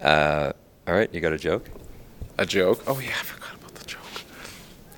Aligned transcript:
Uh, 0.00 0.52
all 0.86 0.94
right, 0.94 1.12
you 1.14 1.20
got 1.20 1.32
a 1.32 1.38
joke? 1.38 1.68
A 2.38 2.44
joke? 2.46 2.82
Oh 2.86 2.98
yeah, 2.98 3.10
I 3.10 3.22
forgot 3.24 3.54
about 3.54 3.74
the 3.74 3.84
joke. 3.86 4.00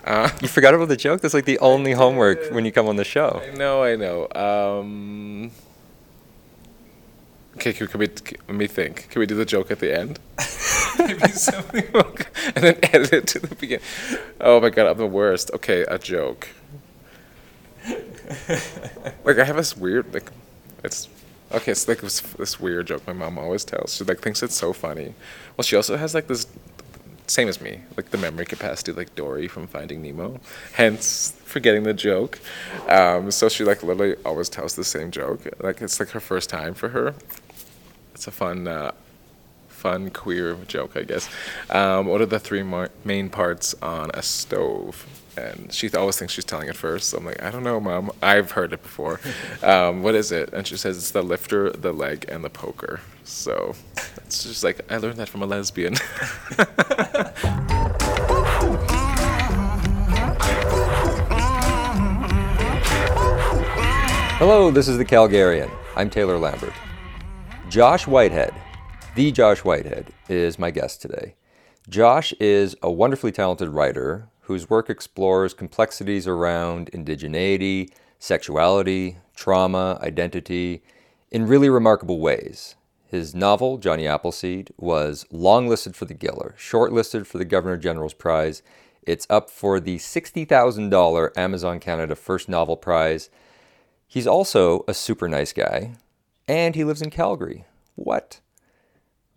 Uh, 0.05 0.31
You 0.41 0.49
forgot 0.49 0.75
about 0.75 0.89
the 0.89 0.97
joke? 0.97 1.21
That's 1.21 1.35
like 1.35 1.45
the 1.45 1.59
only 1.59 1.93
homework 1.93 2.51
when 2.51 2.65
you 2.65 2.73
come 2.73 2.89
on 2.89 2.97
the 2.97 3.05
show. 3.05 3.43
I 3.45 3.55
know, 3.57 3.83
I 3.83 3.97
know. 3.97 4.29
Um, 4.35 5.51
okay, 7.57 7.73
can, 7.73 7.87
can 7.89 8.01
we? 8.01 8.09
Can, 8.09 8.39
let 8.49 8.57
me 8.57 8.67
think. 8.67 9.09
Can 9.11 9.21
we 9.21 9.27
do 9.27 9.35
the 9.35 9.45
joke 9.45 9.71
at 9.71 9.81
the 9.81 9.97
end? 9.97 10.19
Maybe 10.99 11.29
something, 11.29 11.85
and 11.95 12.65
then 12.65 12.79
edit 12.83 13.13
it 13.13 13.27
to 13.29 13.39
the 13.41 13.55
beginning. 13.55 13.85
Oh 14.41 14.61
my 14.61 14.71
god, 14.71 14.87
I'm 14.87 14.97
the 14.97 15.07
worst. 15.07 15.51
Okay, 15.55 15.83
a 15.83 15.99
joke. 15.99 16.49
like 19.25 19.39
I 19.39 19.45
have 19.45 19.57
this 19.57 19.77
weird 19.77 20.13
like, 20.13 20.31
it's 20.83 21.09
okay. 21.53 21.73
It's 21.73 21.87
like 21.89 22.01
this, 22.01 22.21
this 22.21 22.61
weird 22.61 22.87
joke 22.87 23.07
my 23.07 23.13
mom 23.13 23.39
always 23.39 23.65
tells. 23.65 23.97
She 23.97 24.05
like 24.05 24.21
thinks 24.21 24.43
it's 24.43 24.55
so 24.57 24.73
funny. 24.73 25.15
Well, 25.57 25.65
she 25.65 25.77
also 25.77 25.97
has 25.97 26.15
like 26.15 26.27
this 26.27 26.47
same 27.27 27.49
as 27.49 27.61
me, 27.61 27.81
like 27.97 28.11
the 28.11 28.19
memory 28.19 28.47
capacity 28.47 28.93
like 28.93 29.15
Dory 29.15 29.49
from 29.49 29.67
Finding 29.67 30.03
Nemo, 30.03 30.39
hence 30.75 31.35
forgetting 31.45 31.83
the 31.83 31.95
joke. 31.95 32.39
Um, 32.89 33.31
so 33.31 33.49
she 33.49 33.65
like 33.65 33.83
literally 33.83 34.17
always 34.25 34.49
tells 34.49 34.77
the 34.77 34.85
same 34.85 35.11
joke. 35.11 35.41
Like 35.61 35.81
it's 35.83 35.99
like 35.99 36.11
her 36.11 36.21
first 36.21 36.49
time 36.51 36.75
for 36.75 36.91
her. 36.91 37.15
It's 38.15 38.27
a 38.27 38.31
fun, 38.31 38.67
uh, 38.69 38.93
fun 39.69 40.11
queer 40.11 40.57
joke, 40.67 40.97
I 40.97 41.03
guess. 41.03 41.29
Um, 41.69 42.07
what 42.07 42.21
are 42.21 42.27
the 42.27 42.39
three 42.39 42.63
mar- 42.63 42.91
main 43.05 43.29
parts 43.29 43.75
on 43.83 44.11
a 44.15 44.23
stove? 44.23 45.05
And 45.37 45.73
she 45.73 45.91
always 45.93 46.17
thinks 46.17 46.33
she's 46.33 46.45
telling 46.45 46.69
it 46.69 46.77
first. 46.77 47.11
So 47.11 47.19
I'm 47.19 47.25
like, 47.25 47.43
I 47.43 47.51
don't 47.51 47.63
know, 47.63 47.79
mom. 47.79 48.11
I've 48.23 48.53
heard 48.53 48.73
it 48.73 48.83
before. 48.83 49.21
Um, 49.63 50.03
what 50.03 50.15
is 50.15 50.33
it? 50.33 50.53
And 50.53 50.67
she 50.67 50.77
says 50.77 50.97
it's 50.97 51.11
the 51.11 51.23
lifter, 51.23 51.71
the 51.71 51.93
leg, 51.93 52.25
and 52.29 52.45
the 52.45 52.51
poker. 52.51 53.01
So 53.25 53.75
it's 54.19 54.45
just 54.45 54.63
like 54.63 54.81
I 54.93 54.99
learned 54.99 55.17
that 55.17 55.29
from 55.29 55.43
a 55.43 55.47
lesbian. 55.47 55.95
Hello, 64.39 64.71
this 64.71 64.87
is 64.87 64.99
the 64.99 65.05
Calgarian. 65.05 65.71
I'm 65.97 66.11
Taylor 66.11 66.39
Lambert. 66.39 66.75
Josh 67.69 68.07
Whitehead, 68.07 68.55
the 69.15 69.33
Josh 69.33 69.65
Whitehead, 69.65 70.13
is 70.29 70.59
my 70.59 70.71
guest 70.71 71.03
today. 71.03 71.35
Josh 71.89 72.33
is 72.39 72.77
a 72.83 72.91
wonderfully 72.91 73.33
talented 73.33 73.71
writer 73.71 74.29
whose 74.47 74.71
work 74.71 74.89
explores 74.89 75.53
complexities 75.53 76.27
around 76.29 76.89
indigeneity, 76.93 77.91
sexuality, 78.21 79.17
trauma, 79.35 79.99
identity 80.01 80.85
in 81.33 81.49
really 81.49 81.69
remarkable 81.69 82.21
ways. 82.21 82.77
His 83.09 83.35
novel, 83.35 83.77
Jonny 83.77 84.07
Appleseed, 84.07 84.71
was 84.77 85.27
longlisted 85.33 85.97
for 85.97 86.05
the 86.05 86.15
Giller, 86.15 86.57
shortlisted 86.57 87.27
for 87.27 87.39
the 87.39 87.45
Governor 87.45 87.77
General's 87.77 88.15
Prize. 88.15 88.63
It's 89.03 89.27
up 89.29 89.51
for 89.51 89.81
the 89.81 89.97
$60,000 89.97 91.37
Amazon 91.37 91.81
Canada 91.81 92.15
First 92.15 92.49
Novel 92.49 92.77
Prize. 92.77 93.31
He's 94.07 94.29
also 94.29 94.85
a 94.87 94.95
super 94.95 95.29
nice 95.29 95.53
guy, 95.53 95.97
and 96.47 96.77
he 96.77 96.85
lives 96.85 97.03
in 97.03 97.11
Calgary. 97.11 97.65
What? 97.97 98.39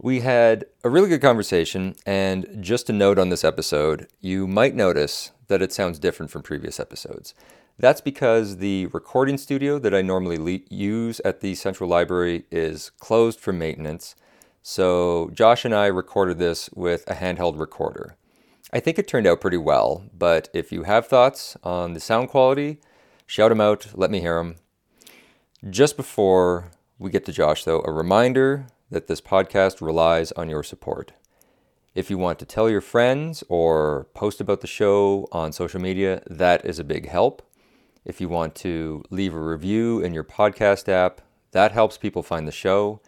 We 0.02 0.22
had 0.22 0.64
a 0.82 0.90
really 0.90 1.10
good 1.10 1.22
conversation, 1.22 1.94
and 2.06 2.64
just 2.64 2.90
a 2.90 2.94
note 2.94 3.20
on 3.20 3.28
this 3.28 3.44
episode, 3.44 4.08
you 4.22 4.48
might 4.48 4.74
notice 4.74 5.32
that 5.50 5.62
it 5.62 5.74
sounds 5.74 6.00
different 6.00 6.32
from 6.32 6.42
previous 6.42 6.80
episodes. 6.80 7.34
That's 7.78 8.00
because 8.00 8.58
the 8.58 8.86
recording 8.88 9.38
studio 9.38 9.78
that 9.80 9.94
I 9.94 10.02
normally 10.02 10.38
le- 10.38 10.66
use 10.74 11.20
at 11.26 11.42
the 11.42 11.54
Central 11.54 11.90
Library 11.90 12.46
is 12.50 12.92
closed 12.92 13.42
for 13.42 13.52
maintenance, 13.52 14.16
so 14.62 15.32
Josh 15.34 15.66
and 15.66 15.76
I 15.76 15.88
recorded 15.88 16.40
this 16.40 16.70
with 16.74 17.06
a 17.06 17.16
handheld 17.16 17.60
recorder. 17.60 18.16
I 18.72 18.80
think 18.80 19.00
it 19.00 19.08
turned 19.08 19.28
out 19.28 19.42
pretty 19.42 19.58
well, 19.58 20.06
but 20.18 20.48
if 20.54 20.72
you 20.72 20.84
have 20.84 21.08
thoughts 21.08 21.58
on 21.62 21.92
the 21.94 22.00
sound 22.00 22.30
quality, 22.30 22.80
shout 23.26 23.50
them 23.50 23.60
out, 23.60 23.88
let 23.94 24.12
me 24.12 24.22
hear 24.22 24.38
them. 24.38 24.56
Just 25.70 25.98
before 25.98 26.72
we 26.98 27.12
get 27.12 27.26
to 27.26 27.34
Josh, 27.34 27.66
though, 27.66 27.82
a 27.84 27.92
reminder 27.92 28.68
that 28.90 29.08
this 29.08 29.22
podcast 29.22 29.82
relies 29.82 30.32
on 30.34 30.50
your 30.50 30.64
support. 30.64 31.14
If 31.96 32.10
you 32.10 32.18
want 32.18 32.40
to 32.40 32.46
tell 32.46 32.70
your 32.70 32.82
friends 32.82 33.44
or 33.50 34.08
post 34.14 34.40
about 34.40 34.62
the 34.62 34.68
show 34.68 35.28
on 35.32 35.52
social 35.52 35.82
media, 35.82 36.22
that 36.28 36.64
is 36.66 36.80
a 36.80 36.84
big 36.84 37.08
help. 37.10 37.42
If 38.06 38.22
you 38.22 38.30
want 38.30 38.56
to 38.56 39.04
leave 39.10 39.34
a 39.34 39.40
review 39.40 40.00
in 40.00 40.14
your 40.14 40.24
podcast 40.24 40.88
app, 40.88 41.22
that 41.52 41.72
helps 41.72 41.98
people 41.98 42.24
find 42.24 42.48
the 42.48 42.52
show. 42.52 43.02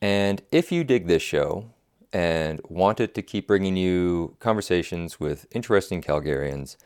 And 0.00 0.42
if 0.52 0.70
you 0.70 0.84
dig 0.84 1.06
this 1.06 1.22
show 1.22 1.70
and 2.12 2.60
want 2.68 3.00
it 3.00 3.14
to 3.14 3.22
keep 3.22 3.46
bringing 3.46 3.76
you 3.76 4.36
conversations 4.38 5.18
with 5.18 5.46
interesting 5.50 6.00
Calgarians, 6.00 6.76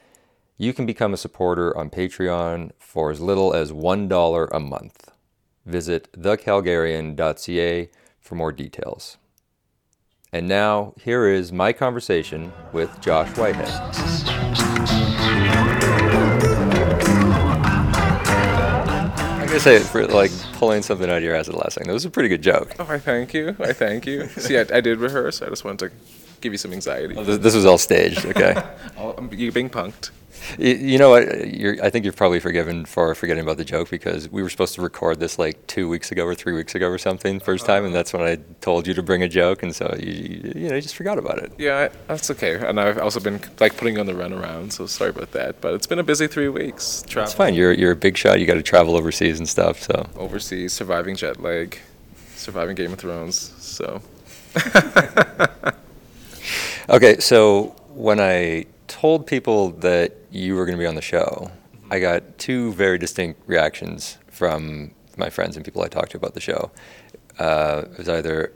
you 0.57 0.73
can 0.73 0.87
become 0.87 1.13
a 1.13 1.19
supporter 1.19 1.77
on 1.77 1.91
Patreon 1.91 2.71
for 2.79 3.11
as 3.11 3.21
little 3.21 3.53
as 3.53 3.73
$1 3.73 4.49
a 4.53 4.61
month. 4.61 5.11
Visit 5.65 6.13
thecalgarian.ca 6.13 7.91
for 8.21 8.35
more 8.35 8.53
details. 8.53 9.19
And 10.33 10.49
now, 10.49 10.95
here 10.99 11.27
is 11.29 11.53
my 11.53 11.73
conversation 11.73 12.53
with 12.73 13.01
Josh 13.01 13.29
Whitehead. 13.37 13.69
I 19.35 19.47
gotta 19.47 19.61
say, 19.61 19.79
for 19.81 20.07
like 20.07 20.31
pulling 20.55 20.83
something 20.83 21.11
out 21.11 21.19
of 21.19 21.23
your 21.23 21.35
ass 21.37 21.49
at 21.49 21.55
the 21.55 21.61
last 21.61 21.75
second, 21.75 21.89
that 21.89 21.95
was 21.95 22.05
a 22.05 22.11
pretty 22.11 22.29
good 22.31 22.43
joke. 22.43 22.75
oh, 22.79 22.87
I 22.89 22.99
thank 22.99 23.35
you. 23.35 23.55
I 23.61 23.73
thank 23.73 24.07
you. 24.07 24.29
See, 24.29 24.57
I, 24.59 24.65
I 24.73 24.81
did 24.81 24.99
rehearse. 24.99 25.43
I 25.43 25.49
just 25.49 25.65
wanted 25.65 25.91
to 25.91 25.97
give 26.43 26.53
you 26.53 26.59
some 26.59 26.73
anxiety. 26.73 27.15
This, 27.15 27.39
this 27.39 27.55
was 27.55 27.65
all 27.65 27.79
staged, 27.79 28.27
okay? 28.27 28.55
Oh, 28.99 29.17
you're 29.33 29.53
being 29.53 29.71
punked. 29.71 30.11
You, 30.59 30.75
you 30.75 30.99
know 30.99 31.11
what? 31.11 31.29
I 31.29 31.91
think 31.91 32.05
you're 32.05 32.13
probably 32.13 32.41
forgiven 32.41 32.85
for 32.85 33.15
forgetting 33.15 33.43
about 33.43 33.57
the 33.57 33.65
joke 33.65 33.91
because 33.91 34.29
we 34.29 34.43
were 34.43 34.51
supposed 34.51 34.75
to 34.75 34.83
record 34.83 35.19
this 35.19 35.39
like 35.39 35.67
two 35.67 35.89
weeks 35.89 36.13
ago 36.13 36.25
or 36.25 36.35
three 36.35 36.53
weeks 36.53 36.75
ago 36.75 36.89
or 36.89 36.99
something, 36.99 37.41
first 37.41 37.65
time, 37.67 37.85
and 37.85 37.95
uh-huh. 37.95 37.99
that's 37.99 38.13
when 38.13 38.23
I 38.23 38.37
told 38.61 38.87
you 38.87 38.95
to 38.95 39.03
bring 39.03 39.23
a 39.23 39.29
joke, 39.29 39.63
and 39.63 39.75
so 39.75 39.95
you, 39.99 40.13
you, 40.13 40.53
you 40.55 40.69
know, 40.69 40.77
you 40.77 40.83
just 40.83 40.95
forgot 40.95 41.19
about 41.19 41.39
it. 41.39 41.53
Yeah, 41.59 41.89
that's 42.07 42.31
okay. 42.31 42.55
And 42.57 42.81
I've 42.81 42.99
also 42.99 43.21
been 43.21 43.41
like 43.61 43.77
putting 43.77 43.99
on 43.99 44.07
the 44.07 44.15
run 44.15 44.33
around, 44.33 44.73
so 44.73 44.87
sorry 44.87 45.11
about 45.11 45.33
that. 45.33 45.61
But 45.61 45.75
it's 45.75 45.87
been 45.87 45.99
a 45.99 46.05
busy 46.05 46.27
three 46.27 46.49
weeks. 46.49 47.03
Travel 47.09 47.29
It's 47.29 47.35
fine. 47.35 47.55
You're 47.55 47.73
you're 47.73 47.93
a 47.93 47.97
big 47.97 48.17
shot. 48.17 48.41
You 48.41 48.47
got 48.47 48.55
to 48.55 48.63
travel 48.63 48.97
overseas 48.97 49.39
and 49.39 49.49
stuff. 49.49 49.83
So 49.83 50.09
overseas, 50.17 50.73
surviving 50.73 51.17
jet 51.17 51.41
lag, 51.41 51.79
surviving 52.35 52.75
Game 52.75 52.93
of 52.93 52.99
Thrones. 52.99 53.39
So 53.59 54.03
okay. 56.89 57.19
So 57.19 57.75
when 57.89 58.21
I 58.21 58.67
told 58.89 59.27
people 59.27 59.71
that 59.71 60.17
you 60.31 60.55
were 60.55 60.65
going 60.65 60.77
to 60.77 60.83
be 60.83 60.87
on 60.87 60.95
the 60.95 61.03
show, 61.03 61.51
I 61.91 61.99
got 61.99 62.39
two 62.39 62.73
very 62.73 62.99
distinct 62.99 63.41
reactions 63.47 64.19
from 64.29 64.93
my 65.17 65.31
friends 65.31 65.57
and 65.57 65.65
people 65.65 65.83
I 65.83 65.89
talked 65.89 66.13
to 66.13 66.17
about 66.17 66.35
the 66.35 66.41
show. 66.41 66.71
Uh, 67.39 67.83
it 67.91 67.99
was 67.99 68.09
either 68.09 68.53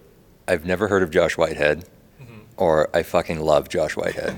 I've 0.49 0.65
never 0.65 0.89
heard 0.89 1.03
of 1.03 1.11
Josh 1.11 1.37
Whitehead, 1.37 1.85
or 2.57 2.89
I 2.95 3.03
fucking 3.03 3.41
love 3.41 3.69
Josh 3.69 3.97
Whitehead. 3.97 4.37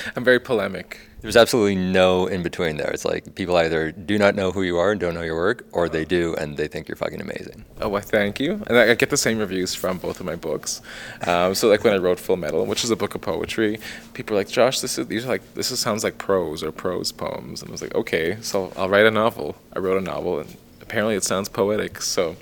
I'm 0.16 0.24
very 0.24 0.40
polemic. 0.40 1.00
There's 1.26 1.34
absolutely 1.36 1.74
no 1.74 2.28
in 2.28 2.44
between 2.44 2.76
there. 2.76 2.88
It's 2.88 3.04
like 3.04 3.34
people 3.34 3.56
either 3.56 3.90
do 3.90 4.16
not 4.16 4.36
know 4.36 4.52
who 4.52 4.62
you 4.62 4.78
are 4.78 4.92
and 4.92 5.00
don't 5.00 5.12
know 5.12 5.22
your 5.22 5.34
work, 5.34 5.66
or 5.72 5.88
they 5.88 6.04
do 6.04 6.36
and 6.36 6.56
they 6.56 6.68
think 6.68 6.86
you're 6.86 6.94
fucking 6.94 7.20
amazing. 7.20 7.64
Oh, 7.80 7.96
I 7.96 8.00
thank 8.00 8.38
you. 8.38 8.62
And 8.68 8.78
I, 8.78 8.92
I 8.92 8.94
get 8.94 9.10
the 9.10 9.16
same 9.16 9.40
reviews 9.40 9.74
from 9.74 9.98
both 9.98 10.20
of 10.20 10.26
my 10.26 10.36
books. 10.36 10.82
Um, 11.26 11.56
so 11.56 11.68
like 11.68 11.82
when 11.82 11.92
I 11.92 11.96
wrote 11.96 12.20
Full 12.20 12.36
Metal, 12.36 12.64
which 12.64 12.84
is 12.84 12.92
a 12.92 12.96
book 12.96 13.16
of 13.16 13.22
poetry, 13.22 13.80
people 14.14 14.36
are 14.36 14.40
like, 14.40 14.48
Josh, 14.48 14.78
this 14.78 14.98
is 14.98 15.08
these 15.08 15.24
are 15.24 15.28
like 15.28 15.54
this 15.54 15.72
is, 15.72 15.80
sounds 15.80 16.04
like 16.04 16.16
prose 16.16 16.62
or 16.62 16.70
prose 16.70 17.10
poems, 17.10 17.60
and 17.60 17.70
I 17.70 17.72
was 17.72 17.82
like, 17.82 17.96
okay, 17.96 18.36
so 18.40 18.72
I'll 18.76 18.88
write 18.88 19.06
a 19.06 19.10
novel. 19.10 19.56
I 19.74 19.80
wrote 19.80 19.98
a 19.98 20.04
novel, 20.04 20.38
and 20.38 20.56
apparently 20.80 21.16
it 21.16 21.24
sounds 21.24 21.48
poetic. 21.48 22.02
So 22.02 22.36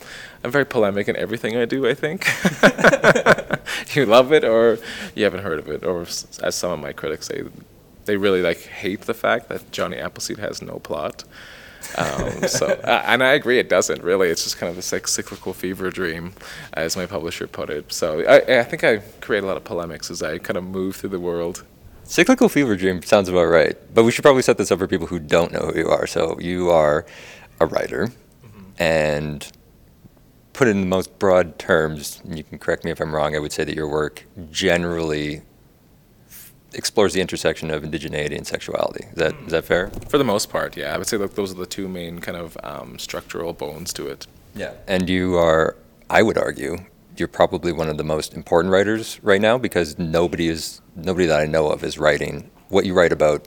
I'm 0.45 0.51
very 0.51 0.67
polemic 0.67 1.09
in 1.09 1.17
everything 1.17 1.57
I 1.57 1.65
do. 1.65 1.89
I 1.89 1.95
think 1.95 2.27
you 3.97 4.05
love 4.05 4.31
it 4.31 4.45
or 4.45 4.79
you 5.15 5.25
haven't 5.25 5.43
heard 5.43 5.59
of 5.59 5.69
it, 5.71 5.85
or 5.85 6.03
as 6.03 6.55
some 6.55 6.71
of 6.71 6.81
my 6.81 6.93
critics 6.93 7.29
say, 7.29 7.45
they 8.05 8.17
really 8.17 8.43
like 8.43 8.61
hate 8.61 9.03
the 9.03 9.15
fact 9.15 9.49
that 9.49 9.71
Jonny 9.73 9.97
Appleseed 9.97 10.39
has 10.39 10.63
no 10.63 10.79
plot. 10.79 11.25
Um, 11.99 12.49
so, 12.49 12.67
uh, 12.85 13.03
and 13.07 13.23
I 13.23 13.33
agree, 13.33 13.59
it 13.59 13.69
doesn't 13.69 14.03
really. 14.03 14.29
It's 14.29 14.45
just 14.45 14.59
kind 14.59 14.71
of 14.71 14.77
this 14.77 14.93
like 14.93 15.07
cyclical 15.07 15.53
fever 15.53 15.91
dream, 15.91 16.33
as 16.73 16.97
my 16.97 17.07
publisher 17.07 17.47
put 17.47 17.71
it. 17.71 17.93
So, 17.93 18.21
I, 18.21 18.61
I 18.61 18.65
think 18.65 18.85
I 18.85 18.99
create 19.21 19.45
a 19.45 19.47
lot 19.47 19.57
of 19.57 19.65
polemics 19.65 20.11
as 20.11 20.23
I 20.23 20.39
kind 20.39 20.57
of 20.57 20.65
move 20.65 20.97
through 20.97 21.11
the 21.11 21.21
world. 21.21 21.65
Cyclical 22.05 22.49
fever 22.49 22.77
dream 22.77 23.03
sounds 23.03 23.29
about 23.29 23.45
right, 23.45 23.77
but 23.95 24.05
we 24.05 24.11
should 24.11 24.23
probably 24.23 24.43
set 24.43 24.59
this 24.59 24.71
up 24.71 24.79
for 24.79 24.87
people 24.87 25.07
who 25.07 25.19
don't 25.19 25.53
know 25.53 25.71
who 25.73 25.79
you 25.81 25.89
are. 25.89 26.07
So 26.07 26.39
you 26.39 26.71
are 26.71 27.07
a 27.61 27.67
writer, 27.67 28.13
and 28.79 29.51
put 30.53 30.69
it 30.69 30.73
in 30.73 30.81
the 30.81 30.87
most 30.87 31.19
broad 31.19 31.59
terms, 31.59 32.21
and 32.25 32.37
you 32.37 32.45
can 32.45 32.59
correct 32.59 32.85
me 32.85 32.91
if 32.91 33.01
I'm 33.01 33.15
wrong. 33.15 33.35
I 33.35 33.39
would 33.39 33.53
say 33.53 33.65
that 33.65 33.75
your 33.75 33.89
work 33.89 34.25
generally 34.51 35.43
explores 36.75 37.13
the 37.13 37.21
intersection 37.21 37.71
of 37.71 37.83
indigeneity 37.83 38.37
and 38.37 38.47
sexuality. 38.47 39.07
Is 39.11 39.17
that 39.17 39.35
is 39.47 39.53
that 39.53 39.65
fair? 39.65 39.91
For 40.09 40.19
the 40.19 40.25
most 40.25 40.51
part, 40.51 40.77
yeah, 40.77 40.95
I 40.95 40.99
would 40.99 41.07
say 41.07 41.17
that 41.17 41.37
those 41.37 41.53
are 41.53 41.57
the 41.57 41.67
two 41.67 41.89
main 41.89 42.21
kind 42.21 42.37
of 42.37 42.57
um, 42.63 42.99
structural 42.99 43.53
bones 43.53 43.93
to 43.95 44.09
it. 44.09 44.27
Yeah. 44.55 44.73
And 44.87 45.09
you 45.09 45.37
are, 45.37 45.77
I 46.09 46.23
would 46.23 46.39
argue, 46.39 46.79
you're 47.17 47.29
probably 47.29 47.73
one 47.73 47.89
of 47.89 47.97
the 47.97 48.05
most 48.05 48.35
important 48.35 48.73
writers 48.73 49.19
right 49.23 49.41
now 49.41 49.59
because 49.59 49.99
nobody 49.99 50.49
is 50.49 50.81
nobody 50.97 51.27
that 51.27 51.41
I 51.41 51.47
know 51.47 51.69
of 51.69 51.85
is 51.85 51.99
writing 51.99 52.51
what 52.69 52.85
you 52.87 52.95
write 52.95 53.13
about 53.13 53.47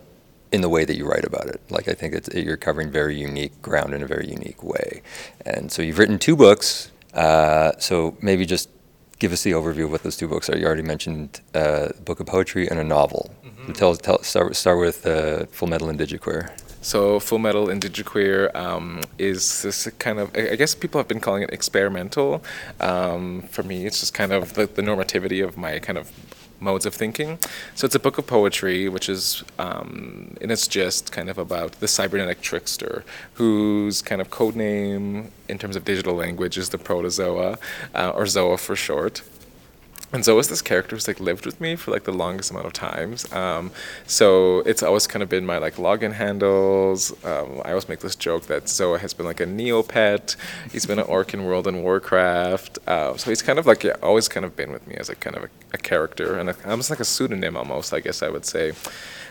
in 0.52 0.62
the 0.62 0.70
way 0.70 0.86
that 0.86 0.96
you 0.96 1.06
write 1.06 1.26
about 1.26 1.48
it. 1.48 1.62
Like 1.70 1.88
I 1.88 1.94
think 1.94 2.14
it's 2.14 2.34
you're 2.34 2.58
covering 2.58 2.92
very 2.92 3.18
unique 3.20 3.62
ground 3.62 3.94
in 3.94 4.02
a 4.02 4.08
very 4.08 4.28
unique 4.28 4.64
way, 4.64 5.02
and 5.46 5.72
so 5.72 5.82
you've 5.82 6.00
written 6.00 6.20
two 6.20 6.36
books. 6.36 6.92
Uh, 7.14 7.72
so 7.80 8.16
maybe 8.22 8.46
just 8.46 8.70
give 9.20 9.32
us 9.32 9.44
the 9.44 9.52
overview 9.52 9.86
of 9.86 9.92
what 9.92 10.04
those 10.04 10.18
two 10.18 10.28
books 10.28 10.50
are. 10.50 10.58
You 10.58 10.66
already 10.66 10.84
mentioned 10.84 11.42
uh, 11.56 11.90
a 11.98 12.02
book 12.02 12.20
of 12.20 12.28
poetry 12.28 12.70
and 12.70 12.80
a 12.80 12.84
novel. 12.84 13.34
Mm-hmm. 13.46 13.68
So 13.68 13.74
tell, 13.74 13.96
tell 13.96 14.24
start 14.24 14.56
start 14.56 14.80
with 14.80 15.06
uh, 15.06 15.46
Full 15.48 15.68
Metal 15.68 15.90
and 15.90 16.00
Indigiqueer. 16.00 16.52
So 16.82 17.20
Full 17.20 17.40
Metal 17.40 17.68
Indigiqueer 17.68 18.56
um, 18.56 19.02
is 19.18 19.62
this 19.64 19.88
kind 20.00 20.20
of 20.20 20.36
I 20.36 20.56
guess 20.56 20.76
people 20.76 21.00
have 21.00 21.08
been 21.08 21.20
calling 21.20 21.44
it 21.44 21.52
experimental. 21.52 22.44
Um, 22.80 23.44
for 23.44 23.64
me, 23.64 23.86
it's 23.86 24.00
just 24.00 24.14
kind 24.14 24.32
of 24.32 24.54
the, 24.54 24.68
the 24.68 24.82
normativity 24.82 25.44
of 25.44 25.58
my 25.58 25.80
kind 25.80 25.98
of 25.98 26.12
modes 26.60 26.86
of 26.86 26.94
thinking. 26.94 27.38
So 27.76 27.86
it's 27.86 27.96
a 27.96 28.00
book 28.00 28.18
of 28.18 28.28
poetry, 28.28 28.90
which 28.90 29.10
is, 29.10 29.44
um, 29.60 30.36
in 30.42 30.52
its 30.52 30.68
gist, 30.68 31.12
kind 31.12 31.30
of 31.30 31.38
about 31.38 31.74
the 31.74 31.88
cybernetic 31.88 32.42
trickster, 32.42 33.04
whose 33.36 34.02
kind 34.02 34.22
of 34.22 34.30
code 34.30 34.56
name 34.56 35.32
in 35.48 35.58
terms 35.58 35.76
of 35.76 35.86
digital 35.86 36.16
language 36.16 36.58
is 36.58 36.70
the 36.70 36.78
protozoa, 36.78 37.58
uh, 37.94 38.12
or 38.16 38.24
Zoa 38.24 38.60
for 38.60 38.76
short 38.76 39.22
and 40.14 40.24
Zoa's 40.24 40.48
this 40.48 40.62
character 40.62 40.96
who's 40.96 41.08
like 41.08 41.20
lived 41.20 41.46
with 41.46 41.60
me 41.60 41.76
for 41.76 41.92
like 41.92 42.06
the 42.06 42.14
longest 42.14 42.52
amount 42.52 42.66
of 42.66 42.74
times. 42.74 43.32
Um, 43.34 43.72
so 44.06 44.60
it's 44.60 44.82
always 44.82 45.06
kind 45.06 45.22
of 45.22 45.30
been 45.30 45.46
my 45.46 45.58
like 45.58 45.76
login 45.76 46.14
handles. 46.14 47.12
Um, 47.26 47.62
I 47.66 47.70
always 47.70 47.90
make 47.90 48.00
this 48.00 48.16
joke 48.16 48.44
that 48.44 48.66
Zoa 48.66 49.00
has 49.00 49.14
been 49.14 49.26
like 49.26 49.42
a 49.42 49.46
Neopet. 49.46 50.36
He's 50.72 50.86
been 50.86 51.00
an 51.00 51.06
orc 51.08 51.34
in 51.34 51.44
World 51.44 51.68
and 51.68 51.84
Warcraft. 51.84 52.80
Uh, 52.88 53.18
so 53.18 53.30
he's 53.30 53.42
kind 53.42 53.60
of 53.60 53.66
like 53.66 53.84
yeah, 53.84 53.96
always 54.02 54.28
kind 54.30 54.46
of 54.46 54.56
been 54.56 54.72
with 54.72 54.88
me 54.88 54.96
as 54.96 55.10
a 55.10 55.16
kind 55.16 55.36
of 55.36 55.44
a, 55.44 55.50
a 55.74 55.78
character 55.78 56.38
and 56.38 56.50
a, 56.50 56.56
almost 56.70 56.90
like 56.90 57.02
a 57.02 57.06
pseudonym 57.06 57.58
almost, 57.58 57.94
I 57.94 58.00
guess 58.00 58.24
I 58.24 58.30
would 58.30 58.46
say. 58.46 58.74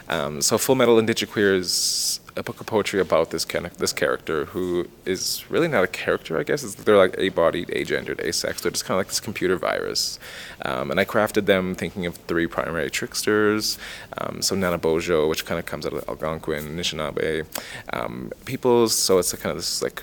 Um, 0.09 0.41
so 0.41 0.59
Full 0.59 0.75
Metal 0.75 0.99
and 0.99 1.09
Indigiqueer 1.09 1.55
is 1.55 2.21
a 2.37 2.43
book 2.43 2.61
of 2.61 2.67
poetry 2.67 3.01
about 3.01 3.31
this 3.31 3.45
kind 3.45 3.65
of 3.67 3.79
this 3.79 3.93
character 3.93 4.45
who 4.47 4.89
is 5.05 5.45
really 5.51 5.69
not 5.69 5.85
a 5.85 5.87
character, 5.87 6.39
I 6.39 6.43
guess. 6.43 6.63
It's, 6.63 6.75
they're 6.75 6.97
like 6.97 7.15
a-bodied, 7.19 7.69
agendered, 7.69 8.19
asex. 8.25 8.61
They're 8.61 8.71
just 8.71 8.85
kind 8.85 8.97
of 8.97 9.01
like 9.01 9.09
this 9.09 9.21
computer 9.21 9.57
virus. 9.57 10.19
Um, 10.63 10.91
and 10.91 11.01
I 11.01 11.05
crafted 11.05 11.47
them 11.47 11.75
thinking 11.75 12.07
of 12.07 12.17
three 12.17 12.47
primary 12.47 12.91
tricksters. 12.91 13.79
Um, 14.19 14.43
so 14.43 14.55
Nanabojo, 14.55 15.29
which 15.29 15.47
kind 15.47 15.59
of 15.59 15.67
comes 15.67 15.87
out 15.87 15.95
of 15.95 16.09
Algonquin, 16.09 16.77
Anishinaabe, 16.77 17.47
um, 17.93 18.33
peoples. 18.45 18.95
So 18.95 19.19
it's 19.19 19.33
kind 19.33 19.51
of 19.51 19.57
this 19.57 19.83
like 19.83 20.03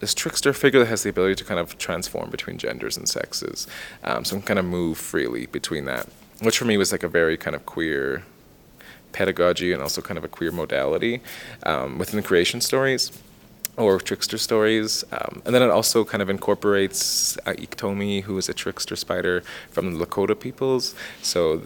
this 0.00 0.14
trickster 0.14 0.52
figure 0.52 0.78
that 0.80 0.86
has 0.86 1.02
the 1.02 1.10
ability 1.10 1.34
to 1.34 1.44
kind 1.44 1.58
of 1.58 1.76
transform 1.76 2.30
between 2.30 2.56
genders 2.56 2.96
and 2.96 3.08
sexes. 3.08 3.66
Um, 4.04 4.24
so 4.24 4.36
can 4.36 4.42
kind 4.42 4.58
of 4.60 4.64
move 4.64 4.96
freely 4.96 5.46
between 5.46 5.86
that, 5.86 6.08
which 6.40 6.58
for 6.58 6.66
me 6.66 6.76
was 6.76 6.92
like 6.92 7.02
a 7.02 7.08
very 7.08 7.36
kind 7.36 7.56
of 7.56 7.66
queer 7.66 8.22
pedagogy 9.12 9.72
and 9.72 9.82
also 9.82 10.00
kind 10.00 10.18
of 10.18 10.24
a 10.24 10.28
queer 10.28 10.52
modality 10.52 11.20
um, 11.64 11.98
within 11.98 12.16
the 12.16 12.26
creation 12.26 12.60
stories 12.60 13.12
or 13.76 14.00
trickster 14.00 14.38
stories. 14.38 15.04
Um, 15.12 15.40
and 15.44 15.54
then 15.54 15.62
it 15.62 15.70
also 15.70 16.04
kind 16.04 16.20
of 16.20 16.28
incorporates 16.28 17.38
uh, 17.46 17.52
Iktomi, 17.52 18.24
who 18.24 18.36
is 18.36 18.48
a 18.48 18.54
trickster 18.54 18.96
spider 18.96 19.42
from 19.70 19.94
the 19.94 20.04
Lakota 20.04 20.38
peoples. 20.38 20.94
So 21.22 21.62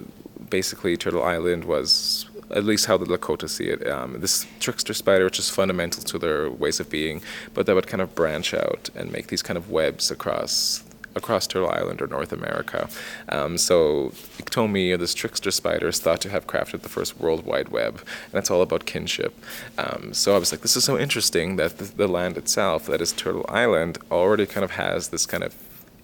basically, 0.50 0.96
Turtle 0.96 1.22
Island 1.22 1.64
was 1.64 2.26
at 2.50 2.64
least 2.64 2.84
how 2.84 2.98
the 2.98 3.06
Lakota 3.06 3.48
see 3.48 3.64
it. 3.64 3.86
Um, 3.88 4.20
this 4.20 4.46
trickster 4.60 4.92
spider, 4.92 5.24
which 5.24 5.38
is 5.38 5.48
fundamental 5.48 6.02
to 6.02 6.18
their 6.18 6.50
ways 6.50 6.80
of 6.80 6.90
being, 6.90 7.22
but 7.54 7.64
that 7.64 7.74
would 7.74 7.86
kind 7.86 8.02
of 8.02 8.14
branch 8.14 8.52
out 8.52 8.90
and 8.94 9.10
make 9.10 9.28
these 9.28 9.42
kind 9.42 9.56
of 9.56 9.70
webs 9.70 10.10
across 10.10 10.84
across 11.14 11.46
Turtle 11.46 11.70
Island 11.70 12.00
or 12.02 12.06
North 12.06 12.32
America. 12.32 12.88
Um, 13.28 13.58
so 13.58 14.12
Iktomi, 14.38 14.98
this 14.98 15.14
trickster 15.14 15.50
spider, 15.50 15.88
is 15.88 16.00
thought 16.00 16.20
to 16.22 16.30
have 16.30 16.46
crafted 16.46 16.82
the 16.82 16.88
first 16.88 17.18
World 17.20 17.44
Wide 17.44 17.68
Web, 17.68 18.00
and 18.32 18.34
it's 18.34 18.50
all 18.50 18.62
about 18.62 18.86
kinship. 18.86 19.34
Um, 19.78 20.12
so 20.12 20.34
I 20.34 20.38
was 20.38 20.52
like, 20.52 20.62
this 20.62 20.76
is 20.76 20.84
so 20.84 20.98
interesting 20.98 21.56
that 21.56 21.78
the, 21.78 21.84
the 21.84 22.08
land 22.08 22.36
itself, 22.36 22.86
that 22.86 23.00
is 23.00 23.12
Turtle 23.12 23.46
Island, 23.48 23.98
already 24.10 24.46
kind 24.46 24.64
of 24.64 24.72
has 24.72 25.08
this 25.08 25.26
kind 25.26 25.44
of 25.44 25.54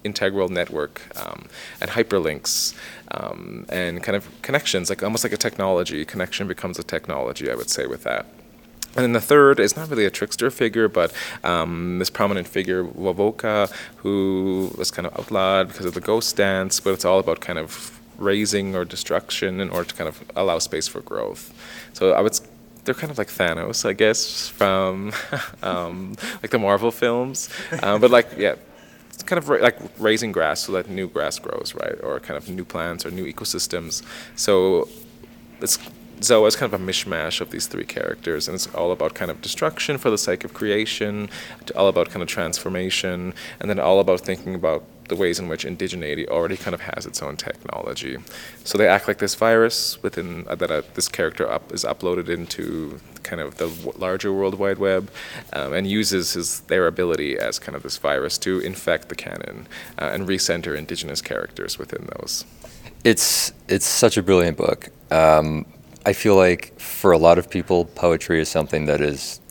integral 0.03 0.49
network 0.49 1.01
um, 1.19 1.47
and 1.81 1.91
hyperlinks 1.91 2.73
um, 3.11 3.65
and 3.69 4.01
kind 4.01 4.15
of 4.15 4.29
connections, 4.41 4.89
like 4.89 5.03
almost 5.03 5.23
like 5.23 5.33
a 5.33 5.37
technology. 5.37 6.05
Connection 6.05 6.47
becomes 6.47 6.79
a 6.79 6.83
technology, 6.83 7.51
I 7.51 7.55
would 7.55 7.69
say, 7.69 7.85
with 7.85 8.03
that. 8.03 8.25
And 8.95 9.03
then 9.03 9.13
the 9.13 9.21
third 9.21 9.59
is 9.59 9.75
not 9.75 9.89
really 9.89 10.05
a 10.05 10.09
trickster 10.09 10.49
figure, 10.49 10.87
but 10.87 11.13
um, 11.43 11.99
this 11.99 12.09
prominent 12.09 12.47
figure, 12.47 12.83
Wovoka, 12.83 13.71
who 13.97 14.71
was 14.77 14.89
kind 14.89 15.05
of 15.05 15.17
outlawed 15.17 15.67
because 15.67 15.85
of 15.85 15.93
the 15.93 16.01
ghost 16.01 16.35
dance, 16.35 16.79
but 16.79 16.93
it's 16.93 17.05
all 17.05 17.19
about 17.19 17.39
kind 17.39 17.59
of 17.59 17.99
raising 18.17 18.75
or 18.75 18.85
destruction 18.85 19.61
in 19.61 19.69
order 19.69 19.89
to 19.89 19.95
kind 19.95 20.07
of 20.07 20.23
allow 20.35 20.59
space 20.59 20.87
for 20.87 21.01
growth. 21.01 21.53
So 21.93 22.13
I 22.13 22.21
would 22.21 22.39
they're 22.85 22.95
kind 22.95 23.11
of 23.11 23.17
like 23.19 23.27
Thanos, 23.27 23.87
I 23.87 23.93
guess, 23.93 24.47
from 24.47 25.13
um, 25.61 26.15
like 26.41 26.49
the 26.49 26.57
Marvel 26.57 26.91
films. 26.91 27.49
Um, 27.83 28.01
but 28.01 28.09
like, 28.09 28.29
yeah, 28.37 28.55
it's 29.09 29.21
kind 29.21 29.37
of 29.37 29.47
ra- 29.49 29.61
like 29.61 29.77
raising 29.99 30.31
grass 30.31 30.61
so 30.61 30.71
that 30.71 30.89
new 30.89 31.07
grass 31.07 31.37
grows, 31.37 31.75
right? 31.75 31.95
Or 32.01 32.19
kind 32.19 32.37
of 32.37 32.49
new 32.49 32.65
plants 32.65 33.05
or 33.05 33.11
new 33.11 33.31
ecosystems. 33.31 34.01
So 34.35 34.89
it's 35.61 35.77
Zoa 36.19 36.47
is 36.47 36.55
kind 36.55 36.73
of 36.73 36.81
a 36.81 36.83
mishmash 36.83 37.41
of 37.41 37.51
these 37.51 37.67
three 37.67 37.85
characters, 37.85 38.47
and 38.47 38.55
it's 38.55 38.67
all 38.75 38.91
about 38.91 39.13
kind 39.13 39.31
of 39.31 39.41
destruction 39.41 39.97
for 39.97 40.09
the 40.09 40.17
sake 40.17 40.43
of 40.43 40.53
creation, 40.53 41.29
all 41.75 41.87
about 41.87 42.09
kind 42.09 42.21
of 42.21 42.27
transformation, 42.27 43.33
and 43.59 43.69
then 43.69 43.79
all 43.79 43.99
about 43.99 44.21
thinking 44.21 44.53
about 44.53 44.83
the 45.07 45.15
ways 45.15 45.39
in 45.39 45.47
which 45.47 45.65
indigeneity 45.65 46.27
already 46.27 46.55
kind 46.55 46.73
of 46.73 46.81
has 46.81 47.05
its 47.05 47.23
own 47.23 47.35
technology. 47.35 48.17
So 48.63 48.77
they 48.77 48.87
act 48.87 49.07
like 49.07 49.17
this 49.17 49.33
virus 49.35 50.01
within 50.03 50.45
uh, 50.47 50.55
that 50.55 50.71
uh, 50.71 50.81
this 50.93 51.07
character 51.09 51.49
up 51.49 51.71
is 51.73 51.83
uploaded 51.83 52.29
into 52.29 52.99
kind 53.23 53.41
of 53.41 53.57
the 53.57 53.69
w- 53.69 53.93
larger 53.97 54.31
World 54.31 54.55
Wide 54.55 54.77
Web, 54.77 55.09
um, 55.53 55.73
and 55.73 55.87
uses 55.87 56.33
his 56.33 56.59
their 56.61 56.85
ability 56.85 57.37
as 57.37 57.59
kind 57.59 57.75
of 57.75 57.83
this 57.83 57.97
virus 57.97 58.37
to 58.39 58.59
infect 58.59 59.09
the 59.09 59.15
canon 59.15 59.67
uh, 59.97 60.09
and 60.13 60.27
recenter 60.27 60.77
indigenous 60.77 61.21
characters 61.21 61.79
within 61.79 62.07
those. 62.17 62.45
It's 63.03 63.51
it's 63.67 63.85
such 63.85 64.17
a 64.17 64.21
brilliant 64.21 64.57
book. 64.57 64.89
Um, 65.11 65.65
I 66.05 66.13
feel 66.13 66.35
like 66.35 66.79
for 66.79 67.11
a 67.11 67.17
lot 67.17 67.37
of 67.37 67.49
people, 67.49 67.85
poetry 67.85 68.39
is 68.39 68.49
something 68.49 68.85
that 68.85 69.01
is 69.01 69.41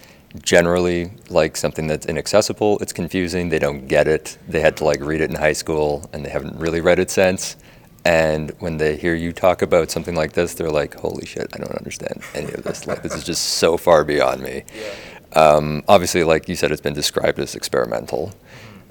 generally 0.42 1.10
like 1.30 1.56
something 1.56 1.86
that's 1.86 2.06
inaccessible. 2.06 2.78
It's 2.80 2.92
confusing. 2.92 3.48
They 3.48 3.58
don't 3.58 3.86
get 3.86 4.08
it. 4.08 4.38
They 4.48 4.60
had 4.60 4.76
to 4.78 4.84
like 4.84 5.00
read 5.00 5.20
it 5.20 5.30
in 5.30 5.36
high 5.36 5.52
school 5.52 6.08
and 6.12 6.24
they 6.24 6.30
haven't 6.30 6.58
really 6.58 6.80
read 6.80 6.98
it 6.98 7.10
since. 7.10 7.56
And 8.04 8.52
when 8.60 8.78
they 8.78 8.96
hear 8.96 9.14
you 9.14 9.32
talk 9.32 9.60
about 9.62 9.90
something 9.90 10.14
like 10.14 10.32
this, 10.32 10.54
they're 10.54 10.70
like, 10.70 10.94
"Holy 10.94 11.26
shit! 11.26 11.48
I 11.52 11.58
don't 11.58 11.76
understand 11.76 12.22
any 12.34 12.52
of 12.52 12.62
this. 12.62 12.86
Like, 12.86 13.02
this 13.02 13.14
is 13.14 13.24
just 13.24 13.44
so 13.44 13.76
far 13.76 14.04
beyond 14.04 14.40
me." 14.40 14.64
Yeah. 14.74 15.40
Um, 15.40 15.82
obviously, 15.88 16.24
like 16.24 16.48
you 16.48 16.54
said, 16.54 16.72
it's 16.72 16.80
been 16.80 16.94
described 16.94 17.38
as 17.38 17.54
experimental. 17.54 18.32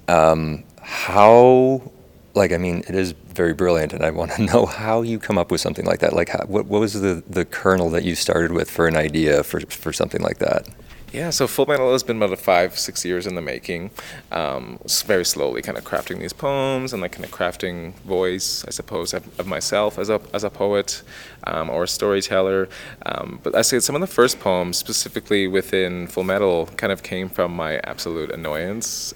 Um, 0.07 0.63
how 0.81 1.91
like 2.37 2.51
I 2.51 2.57
mean, 2.57 2.83
it 2.87 2.95
is 2.95 3.11
very 3.11 3.53
brilliant, 3.53 3.93
and 3.93 4.05
I 4.05 4.11
want 4.11 4.31
to 4.33 4.41
know 4.51 4.65
how 4.65 5.01
you 5.01 5.19
come 5.19 5.37
up 5.37 5.51
with 5.51 5.61
something 5.61 5.85
like 5.85 5.99
that. 5.99 6.13
Like, 6.13 6.29
how, 6.29 6.45
what 6.47 6.65
what 6.67 6.79
was 6.79 6.93
the 6.93 7.23
the 7.27 7.45
kernel 7.45 7.89
that 7.89 8.03
you 8.03 8.15
started 8.15 8.51
with 8.51 8.69
for 8.69 8.87
an 8.87 8.95
idea 8.95 9.43
for 9.43 9.59
for 9.61 9.91
something 9.91 10.21
like 10.21 10.39
that? 10.39 10.67
Yeah, 11.13 11.29
so 11.29 11.47
Full 11.47 11.65
Metal 11.67 11.93
has 11.93 12.03
been 12.03 12.21
about 12.21 12.37
five, 12.37 12.77
six 12.77 13.05
years 13.05 13.25
in 13.25 13.35
the 13.35 13.41
making. 13.41 13.91
Um, 14.29 14.77
very 15.05 15.23
slowly, 15.23 15.61
kind 15.61 15.77
of 15.77 15.85
crafting 15.85 16.19
these 16.19 16.33
poems 16.33 16.91
and 16.91 17.01
like 17.01 17.13
kind 17.13 17.23
of 17.23 17.31
crafting 17.31 17.93
voice, 17.99 18.65
I 18.67 18.71
suppose, 18.71 19.13
of, 19.13 19.39
of 19.39 19.47
myself 19.47 19.97
as 19.97 20.09
a 20.09 20.19
as 20.33 20.43
a 20.43 20.49
poet 20.49 21.03
um, 21.45 21.69
or 21.69 21.83
a 21.83 21.87
storyteller. 21.87 22.67
Um, 23.05 23.39
but 23.41 23.55
I 23.55 23.61
say 23.61 23.79
some 23.79 23.95
of 23.95 24.01
the 24.01 24.07
first 24.07 24.41
poems, 24.41 24.77
specifically 24.77 25.47
within 25.47 26.07
Full 26.07 26.25
Metal, 26.25 26.65
kind 26.75 26.91
of 26.91 27.03
came 27.03 27.29
from 27.29 27.55
my 27.55 27.79
absolute 27.85 28.29
annoyance. 28.29 29.13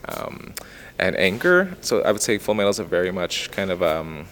And 1.01 1.17
anger. 1.17 1.75
So 1.81 2.01
I 2.03 2.11
would 2.11 2.21
say 2.21 2.37
Full 2.37 2.53
Metal 2.53 2.69
is 2.69 2.79
a 2.79 2.83
very 2.83 3.11
much 3.11 3.51
kind 3.51 3.71
of 3.71 3.81
um, 3.81 4.27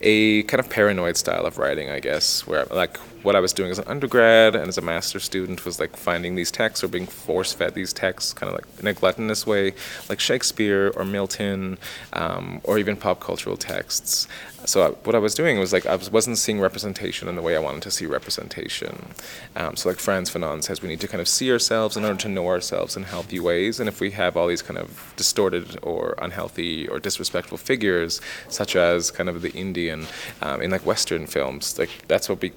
a 0.00 0.42
kind 0.44 0.60
of 0.60 0.68
paranoid 0.68 1.16
style 1.16 1.46
of 1.46 1.58
writing, 1.58 1.90
I 1.90 2.00
guess, 2.00 2.46
where 2.46 2.66
like 2.66 2.96
what 3.22 3.34
I 3.34 3.40
was 3.40 3.52
doing 3.52 3.70
as 3.70 3.78
an 3.78 3.86
undergrad 3.88 4.54
and 4.54 4.68
as 4.68 4.78
a 4.78 4.82
master 4.82 5.18
student 5.18 5.64
was 5.64 5.80
like 5.80 5.96
finding 5.96 6.34
these 6.34 6.50
texts 6.50 6.84
or 6.84 6.88
being 6.88 7.06
force 7.06 7.52
fed 7.52 7.74
these 7.74 7.92
texts 7.92 8.32
kind 8.32 8.48
of 8.48 8.54
like 8.54 8.66
in 8.78 8.86
a 8.86 8.92
gluttonous 8.92 9.46
way, 9.46 9.74
like 10.08 10.20
Shakespeare 10.20 10.92
or 10.94 11.04
Milton 11.04 11.78
um, 12.12 12.60
or 12.64 12.78
even 12.78 12.96
pop 12.96 13.20
cultural 13.20 13.56
texts. 13.56 14.28
So 14.66 14.82
I, 14.82 14.88
what 15.06 15.14
I 15.14 15.18
was 15.18 15.34
doing 15.34 15.58
was 15.58 15.72
like 15.72 15.86
I 15.86 15.96
was, 15.96 16.10
wasn't 16.10 16.38
seeing 16.38 16.60
representation 16.60 17.28
in 17.28 17.36
the 17.36 17.42
way 17.42 17.56
I 17.56 17.60
wanted 17.60 17.82
to 17.82 17.90
see 17.90 18.04
representation. 18.04 19.14
Um, 19.54 19.76
so 19.76 19.88
like 19.88 19.98
Frantz 19.98 20.30
Fanon 20.30 20.62
says, 20.62 20.82
we 20.82 20.88
need 20.88 21.00
to 21.00 21.08
kind 21.08 21.20
of 21.20 21.28
see 21.28 21.50
ourselves 21.50 21.96
in 21.96 22.04
order 22.04 22.18
to 22.18 22.28
know 22.28 22.46
ourselves 22.48 22.96
in 22.96 23.04
healthy 23.04 23.40
ways. 23.40 23.80
And 23.80 23.88
if 23.88 24.00
we 24.00 24.10
have 24.10 24.36
all 24.36 24.48
these 24.48 24.62
kind 24.62 24.78
of 24.78 25.14
distorted 25.16 25.78
or 25.82 26.14
unhealthy 26.18 26.88
or 26.88 26.98
disrespectful 26.98 27.58
figures, 27.58 28.20
such 28.48 28.76
as 28.76 29.10
kind 29.10 29.28
of 29.28 29.40
the 29.40 29.52
Indian 29.52 30.06
um, 30.42 30.60
in 30.60 30.70
like 30.70 30.84
Western 30.84 31.26
films, 31.26 31.78
like 31.78 31.90
that's 32.08 32.28
what 32.28 32.42
we 32.42 32.52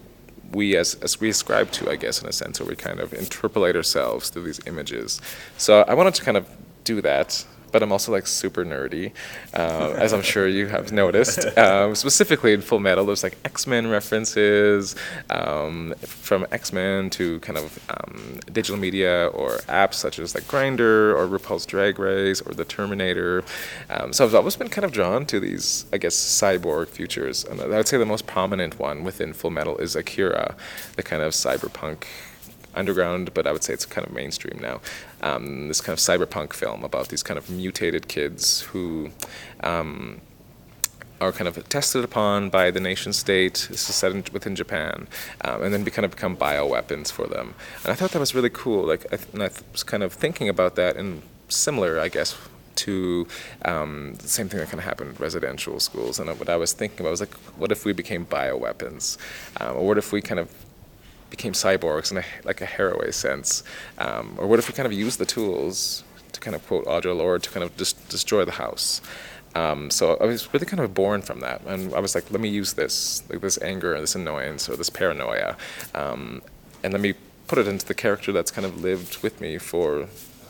we 0.51 0.75
as, 0.75 0.95
as 1.03 1.19
we 1.21 1.29
ascribe 1.29 1.69
to, 1.69 1.91
I 1.91 1.95
guess, 1.95 2.23
in 2.23 2.27
a 2.27 2.33
sense, 2.33 2.59
where 2.59 2.67
we 2.67 2.75
kind 2.75 2.99
of 2.99 3.13
interpolate 3.13 3.75
ourselves 3.75 4.29
through 4.31 4.45
these 4.45 4.59
images. 4.65 5.21
So 5.57 5.81
I 5.87 5.93
wanted 5.93 6.15
to 6.15 6.23
kind 6.23 6.37
of 6.37 6.49
do 6.83 7.01
that 7.01 7.45
but 7.71 7.83
I'm 7.83 7.91
also 7.91 8.11
like 8.11 8.27
super 8.27 8.65
nerdy, 8.65 9.11
uh, 9.53 9.93
as 9.97 10.13
I'm 10.13 10.21
sure 10.21 10.47
you 10.47 10.67
have 10.67 10.91
noticed. 10.91 11.45
Um, 11.57 11.95
specifically 11.95 12.53
in 12.53 12.61
Full 12.61 12.79
Metal, 12.79 13.05
there's 13.05 13.23
like 13.23 13.37
X 13.45 13.67
Men 13.67 13.87
references, 13.87 14.95
um, 15.29 15.93
from 15.99 16.45
X 16.51 16.73
Men 16.73 17.09
to 17.11 17.39
kind 17.41 17.57
of 17.57 17.79
um, 17.89 18.39
digital 18.51 18.77
media 18.77 19.27
or 19.27 19.57
apps 19.67 19.95
such 19.95 20.19
as 20.19 20.35
like 20.35 20.45
Grindr 20.45 21.15
or 21.15 21.27
RuPaul's 21.27 21.65
Drag 21.65 21.99
Race 21.99 22.41
or 22.41 22.53
The 22.53 22.65
Terminator. 22.65 23.43
Um, 23.89 24.13
so 24.13 24.25
I've 24.25 24.35
always 24.35 24.55
been 24.55 24.69
kind 24.69 24.85
of 24.85 24.91
drawn 24.91 25.25
to 25.27 25.39
these, 25.39 25.85
I 25.91 25.97
guess, 25.97 26.15
cyborg 26.15 26.87
futures. 26.87 27.43
And 27.43 27.61
I 27.61 27.67
would 27.67 27.87
say 27.87 27.97
the 27.97 28.05
most 28.05 28.27
prominent 28.27 28.79
one 28.79 29.03
within 29.03 29.33
Full 29.33 29.51
Metal 29.51 29.77
is 29.77 29.95
Akira, 29.95 30.55
the 30.95 31.03
kind 31.03 31.21
of 31.21 31.33
cyberpunk 31.33 32.05
underground, 32.75 33.33
but 33.33 33.47
I 33.47 33.51
would 33.51 33.63
say 33.63 33.73
it's 33.73 33.85
kind 33.85 34.05
of 34.05 34.13
mainstream 34.13 34.59
now. 34.61 34.81
Um, 35.21 35.67
this 35.67 35.81
kind 35.81 35.93
of 35.93 35.99
cyberpunk 35.99 36.53
film 36.53 36.83
about 36.83 37.09
these 37.09 37.23
kind 37.23 37.37
of 37.37 37.49
mutated 37.49 38.07
kids 38.07 38.61
who 38.61 39.11
um, 39.61 40.21
are 41.21 41.31
kind 41.31 41.47
of 41.47 41.67
tested 41.69 42.03
upon 42.03 42.49
by 42.49 42.71
the 42.71 42.79
nation 42.79 43.13
state. 43.13 43.67
This 43.69 43.89
is 43.89 43.95
set 43.95 44.11
in, 44.11 44.23
within 44.31 44.55
Japan, 44.55 45.07
um, 45.43 45.63
and 45.63 45.73
then 45.73 45.83
be 45.83 45.91
kind 45.91 46.05
of 46.05 46.11
become 46.11 46.37
bioweapons 46.37 47.11
for 47.11 47.27
them. 47.27 47.55
And 47.83 47.91
I 47.91 47.95
thought 47.95 48.11
that 48.11 48.19
was 48.19 48.33
really 48.33 48.49
cool. 48.49 48.85
Like, 48.85 49.05
I, 49.11 49.17
th- 49.17 49.29
and 49.33 49.43
I 49.43 49.49
th- 49.49 49.63
was 49.71 49.83
kind 49.83 50.03
of 50.03 50.13
thinking 50.13 50.47
about 50.47 50.75
that 50.75 50.95
and 50.95 51.21
similar, 51.49 51.99
I 51.99 52.07
guess, 52.07 52.37
to 52.75 53.27
um, 53.65 54.15
the 54.19 54.29
same 54.29 54.47
thing 54.47 54.59
that 54.61 54.67
kind 54.67 54.79
of 54.79 54.85
happened 54.85 55.09
in 55.09 55.15
residential 55.17 55.79
schools. 55.81 56.19
And 56.19 56.29
what 56.39 56.47
I 56.47 56.55
was 56.55 56.71
thinking 56.71 57.01
about 57.01 57.11
was 57.11 57.19
like, 57.19 57.33
what 57.57 57.71
if 57.71 57.83
we 57.83 57.91
became 57.91 58.25
bioweapons, 58.25 59.17
um, 59.59 59.75
or 59.75 59.87
what 59.87 59.97
if 59.97 60.13
we 60.13 60.21
kind 60.21 60.39
of 60.39 60.49
became 61.29 61.53
cyborgs 61.53 62.11
in 62.11 62.17
a, 62.17 62.23
like 62.43 62.61
a 62.61 62.65
Haraway 62.65 63.13
sense, 63.13 63.63
um, 63.97 64.35
or 64.37 64.47
what 64.47 64.59
if 64.59 64.67
we 64.67 64.73
kind 64.73 64.85
of 64.85 64.93
use 64.93 65.17
the 65.17 65.25
tools 65.25 66.03
to 66.31 66.39
kind 66.39 66.55
of 66.55 66.65
quote 66.67 66.85
Audre 66.85 67.15
Lorde 67.15 67.43
to 67.43 67.49
kind 67.49 67.63
of 67.63 67.75
dis- 67.77 67.93
destroy 67.93 68.45
the 68.45 68.53
house. 68.53 69.01
Um, 69.55 69.89
so 69.89 70.15
I 70.21 70.25
was 70.25 70.53
really 70.53 70.65
kind 70.65 70.79
of 70.79 70.93
born 70.93 71.21
from 71.21 71.39
that, 71.39 71.61
and 71.65 71.93
I 71.93 71.99
was 71.99 72.13
like, 72.13 72.29
let 72.31 72.39
me 72.39 72.49
use 72.49 72.73
this, 72.73 73.23
like 73.29 73.41
this 73.41 73.59
anger, 73.61 73.99
this 73.99 74.15
annoyance, 74.15 74.69
or 74.69 74.75
this 74.75 74.89
paranoia, 74.89 75.57
um, 75.95 76.41
and 76.83 76.93
let 76.93 77.01
me 77.01 77.15
put 77.47 77.57
it 77.57 77.67
into 77.67 77.85
the 77.85 77.95
character 77.95 78.31
that's 78.31 78.51
kind 78.51 78.65
of 78.65 78.81
lived 78.81 79.23
with 79.23 79.41
me 79.41 79.57
for 79.57 80.07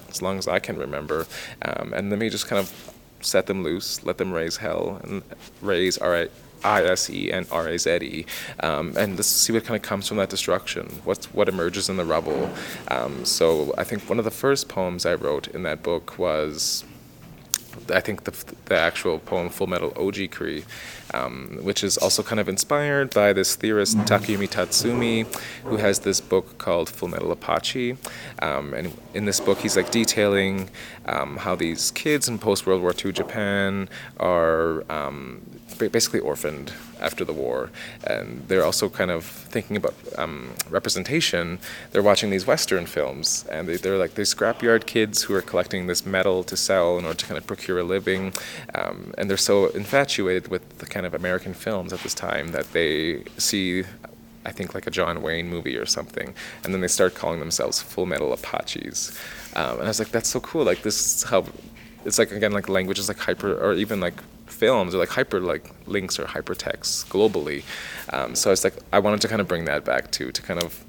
as 0.10 0.22
long 0.22 0.38
as 0.38 0.48
I 0.48 0.60
can 0.60 0.78
remember, 0.78 1.28
um, 1.62 1.94
and 1.94 2.10
let 2.10 2.20
me 2.20 2.30
just 2.30 2.48
kind 2.48 2.60
of 2.60 2.94
set 3.22 3.46
them 3.46 3.64
loose, 3.64 4.04
let 4.04 4.18
them 4.18 4.34
raise 4.34 4.58
hell, 4.58 5.00
and 5.04 5.24
raise 5.62 5.98
all 5.98 6.10
right 6.10 6.32
I-S-E 6.64 7.32
and 7.32 7.48
R-A-Z-E, 7.52 8.26
um, 8.62 8.94
and 8.98 9.16
let's 9.16 9.28
see 9.28 9.54
what 9.54 9.66
kind 9.66 9.76
of 9.76 9.82
comes 9.82 10.08
from 10.08 10.18
that 10.18 10.30
destruction. 10.30 10.88
What's 11.04 11.28
what 11.34 11.50
emerges 11.50 11.90
in 11.90 11.98
the 11.98 12.06
rubble. 12.06 12.50
Um, 12.90 13.26
so 13.26 13.74
I 13.78 13.84
think 13.84 14.10
one 14.10 14.20
of 14.20 14.26
the 14.26 14.32
first 14.32 14.68
poems 14.70 15.06
I 15.06 15.16
wrote 15.16 15.48
in 15.48 15.64
that 15.64 15.84
book 15.84 16.18
was 16.18 16.84
I 17.92 18.00
think 18.00 18.24
the, 18.24 18.56
the 18.66 18.78
actual 18.78 19.20
poem 19.20 19.50
Full 19.50 19.68
Metal 19.68 19.92
Oji-Cree, 19.92 20.64
um, 21.14 21.60
which 21.62 21.84
is 21.84 21.98
also 21.98 22.24
kind 22.24 22.40
of 22.40 22.50
inspired 22.50 23.14
by 23.14 23.34
this 23.34 23.56
theorist 23.56 23.98
Takumi 24.00 24.50
Tatsumi, 24.50 25.26
who 25.64 25.78
has 25.78 26.00
this 26.00 26.20
book 26.20 26.58
called 26.58 26.90
Full 26.90 27.08
Metal 27.08 27.32
Apache. 27.32 27.98
Um, 28.42 28.74
and 28.74 28.98
in 29.14 29.26
this 29.26 29.40
book, 29.40 29.60
he's 29.60 29.76
like 29.76 29.92
detailing 29.92 30.70
um, 31.06 31.38
how 31.38 31.56
these 31.56 31.92
kids 31.92 32.28
in 32.28 32.40
post 32.40 32.66
World 32.66 32.82
War 32.82 32.94
II 32.94 33.12
Japan 33.12 33.90
are 34.20 34.84
um, 34.92 35.42
basically 35.88 36.20
orphaned 36.20 36.74
after 37.00 37.24
the 37.24 37.34
war, 37.34 37.70
and 38.06 38.48
they're 38.48 38.66
also 38.66 38.90
kind 38.90 39.12
of 39.12 39.24
thinking 39.24 39.78
about 39.78 39.94
um, 40.18 40.52
representation. 40.70 41.60
They're 41.92 42.04
watching 42.04 42.30
these 42.30 42.46
Western 42.46 42.86
films, 42.86 43.46
and 43.50 43.68
they, 43.68 43.78
they're 43.78 43.98
like 43.98 44.16
these 44.16 44.34
scrapyard 44.34 44.86
kids 44.86 45.24
who 45.24 45.34
are 45.36 45.42
collecting 45.42 45.88
this 45.88 46.06
metal 46.06 46.44
to 46.44 46.58
sell 46.58 46.98
in 46.98 47.06
order 47.06 47.18
to 47.18 47.26
kind 47.26 47.38
of 47.38 47.48
procure 47.48 47.80
a 47.80 47.84
living, 47.84 48.34
um, 48.76 49.14
and 49.18 49.30
they're 49.30 49.38
so 49.38 49.68
infatuated 49.68 50.50
with 50.50 50.80
the 50.80 50.86
kind 50.86 51.06
of 51.06 51.14
American 51.14 51.54
films 51.54 51.94
at 51.94 52.00
this 52.02 52.14
time 52.14 52.50
that 52.50 52.72
they 52.74 53.24
see. 53.38 53.84
I 54.46 54.52
think 54.52 54.74
like 54.74 54.88
a 54.88 54.92
John 54.92 55.22
Wayne 55.22 55.50
movie 55.50 55.76
or 55.76 55.86
something, 55.86 56.34
and 56.64 56.74
then 56.74 56.82
they 56.82 56.88
start 56.88 57.14
calling 57.14 57.40
themselves 57.40 57.82
Full 57.82 58.06
Metal 58.06 58.32
Apaches, 58.34 59.20
um, 59.56 59.74
and 59.74 59.84
I 59.84 59.88
was 59.88 60.00
like, 60.00 60.10
that's 60.10 60.30
so 60.30 60.40
cool. 60.40 60.64
Like 60.64 60.82
this 60.82 60.98
is 61.06 61.24
how 61.24 61.46
it's 62.06 62.18
like 62.18 62.32
again 62.32 62.52
like 62.52 62.70
languages 62.70 63.08
like 63.08 63.20
hyper 63.20 63.54
or 63.54 63.74
even 63.74 64.00
like 64.00 64.22
films 64.48 64.96
or 64.96 64.98
like 64.98 65.10
hyper 65.10 65.40
like 65.40 65.70
links 65.88 66.20
or 66.20 66.26
hypertext 66.26 67.08
globally. 67.08 67.64
Um, 68.12 68.36
so 68.36 68.52
it's 68.52 68.64
like 68.64 68.76
I 68.92 69.00
wanted 69.00 69.22
to 69.22 69.28
kind 69.28 69.42
of 69.42 69.48
bring 69.48 69.66
that 69.66 69.86
back 69.86 70.12
too 70.12 70.32
to 70.32 70.42
kind 70.42 70.62
of 70.62 70.86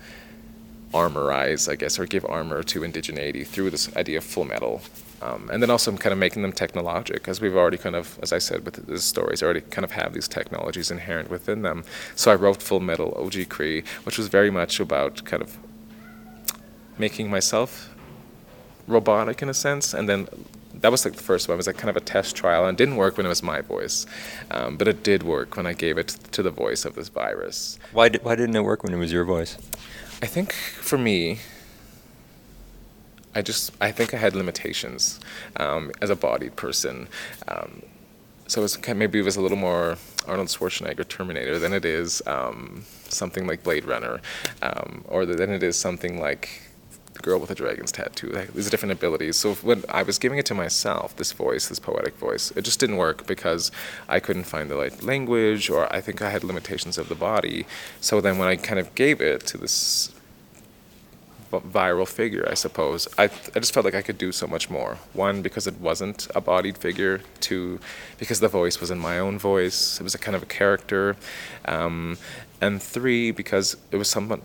armorize, 0.92 1.68
I 1.68 1.76
guess, 1.76 1.98
or 1.98 2.06
give 2.06 2.24
armor 2.24 2.62
to 2.64 2.80
indigeneity 2.80 3.46
through 3.46 3.70
this 3.70 3.94
idea 3.96 4.18
of 4.18 4.24
full 4.24 4.44
metal. 4.44 4.82
Um, 5.22 5.50
and 5.52 5.62
then 5.62 5.70
also 5.70 5.94
kind 5.96 6.12
of 6.14 6.18
making 6.18 6.42
them 6.42 6.52
technologic, 6.52 7.28
as 7.28 7.42
we've 7.42 7.54
already 7.54 7.76
kind 7.76 7.94
of, 7.94 8.18
as 8.22 8.32
I 8.32 8.38
said, 8.38 8.64
with 8.64 8.86
the 8.86 8.98
stories, 8.98 9.42
already 9.42 9.60
kind 9.60 9.84
of 9.84 9.90
have 9.92 10.14
these 10.14 10.26
technologies 10.26 10.90
inherent 10.90 11.28
within 11.30 11.60
them. 11.60 11.84
So 12.16 12.32
I 12.32 12.36
wrote 12.36 12.62
Full 12.62 12.80
Metal 12.80 13.12
Oji-Cree, 13.12 13.84
which 14.04 14.16
was 14.16 14.28
very 14.28 14.50
much 14.50 14.80
about 14.80 15.22
kind 15.26 15.42
of 15.42 15.58
making 16.96 17.28
myself 17.30 17.94
robotic 18.86 19.42
in 19.42 19.50
a 19.50 19.54
sense, 19.54 19.92
and 19.92 20.08
then 20.08 20.26
that 20.80 20.90
was 20.90 21.04
like 21.04 21.14
the 21.14 21.22
first 21.22 21.48
one. 21.48 21.54
It 21.54 21.56
was 21.58 21.66
like 21.66 21.76
kind 21.76 21.90
of 21.90 21.96
a 21.96 22.00
test 22.00 22.36
trial, 22.36 22.66
and 22.66 22.76
didn't 22.76 22.96
work 22.96 23.16
when 23.16 23.26
it 23.26 23.28
was 23.28 23.42
my 23.42 23.60
voice, 23.60 24.06
um, 24.50 24.76
but 24.76 24.88
it 24.88 25.02
did 25.02 25.22
work 25.22 25.56
when 25.56 25.66
I 25.66 25.72
gave 25.72 25.98
it 25.98 26.08
to 26.32 26.42
the 26.42 26.50
voice 26.50 26.84
of 26.84 26.94
this 26.94 27.08
virus. 27.08 27.78
Why 27.92 28.08
did, 28.08 28.24
why 28.24 28.34
didn't 28.34 28.56
it 28.56 28.64
work 28.64 28.82
when 28.82 28.92
it 28.92 28.98
was 28.98 29.12
your 29.12 29.24
voice? 29.24 29.56
I 30.22 30.26
think 30.26 30.52
for 30.52 30.98
me, 30.98 31.38
I 33.34 33.42
just 33.42 33.72
I 33.80 33.92
think 33.92 34.14
I 34.14 34.16
had 34.16 34.34
limitations 34.34 35.20
um, 35.56 35.92
as 36.00 36.10
a 36.10 36.16
bodied 36.16 36.56
person. 36.56 37.08
Um, 37.48 37.82
so 38.46 38.60
it 38.60 38.64
was 38.64 38.88
maybe 38.96 39.20
it 39.20 39.24
was 39.24 39.36
a 39.36 39.40
little 39.40 39.56
more 39.56 39.96
Arnold 40.26 40.48
Schwarzenegger 40.48 41.06
Terminator 41.06 41.58
than 41.58 41.72
it 41.72 41.84
is 41.84 42.20
um, 42.26 42.84
something 43.08 43.46
like 43.46 43.62
Blade 43.62 43.84
Runner, 43.84 44.20
um, 44.62 45.04
or 45.08 45.24
than 45.24 45.50
it 45.50 45.62
is 45.62 45.76
something 45.76 46.20
like 46.20 46.62
girl 47.22 47.38
with 47.38 47.50
a 47.50 47.54
dragon's 47.54 47.92
tattoo. 47.92 48.28
These 48.54 48.70
different 48.70 48.92
abilities. 48.92 49.36
So 49.36 49.54
when 49.54 49.84
I 49.88 50.02
was 50.02 50.18
giving 50.18 50.38
it 50.38 50.46
to 50.46 50.54
myself, 50.54 51.16
this 51.16 51.32
voice, 51.32 51.68
this 51.68 51.78
poetic 51.78 52.16
voice, 52.16 52.50
it 52.56 52.62
just 52.62 52.80
didn't 52.80 52.96
work 52.96 53.26
because 53.26 53.70
I 54.08 54.20
couldn't 54.20 54.44
find 54.44 54.70
the 54.70 54.76
right 54.76 55.02
language, 55.02 55.70
or 55.70 55.92
I 55.92 56.00
think 56.00 56.22
I 56.22 56.30
had 56.30 56.44
limitations 56.44 56.98
of 56.98 57.08
the 57.08 57.14
body. 57.14 57.66
So 58.00 58.20
then 58.20 58.38
when 58.38 58.48
I 58.48 58.56
kind 58.56 58.78
of 58.78 58.94
gave 58.94 59.20
it 59.20 59.46
to 59.48 59.58
this 59.58 60.12
viral 61.50 62.06
figure, 62.06 62.46
I 62.48 62.54
suppose. 62.54 63.08
I, 63.18 63.24
I 63.24 63.58
just 63.58 63.74
felt 63.74 63.84
like 63.84 63.94
I 63.94 64.02
could 64.02 64.18
do 64.18 64.30
so 64.32 64.46
much 64.46 64.70
more. 64.70 64.98
One, 65.12 65.42
because 65.42 65.66
it 65.66 65.80
wasn't 65.80 66.28
a 66.34 66.40
bodied 66.40 66.78
figure. 66.78 67.22
Two, 67.40 67.80
because 68.18 68.40
the 68.40 68.48
voice 68.48 68.80
was 68.80 68.90
in 68.90 68.98
my 68.98 69.18
own 69.18 69.38
voice. 69.38 70.00
It 70.00 70.04
was 70.04 70.14
a 70.14 70.18
kind 70.18 70.36
of 70.36 70.42
a 70.44 70.46
character. 70.46 71.16
Um, 71.64 72.18
and 72.60 72.80
three, 72.80 73.32
because 73.32 73.76
it 73.90 73.96
was 73.96 74.08
someone 74.08 74.42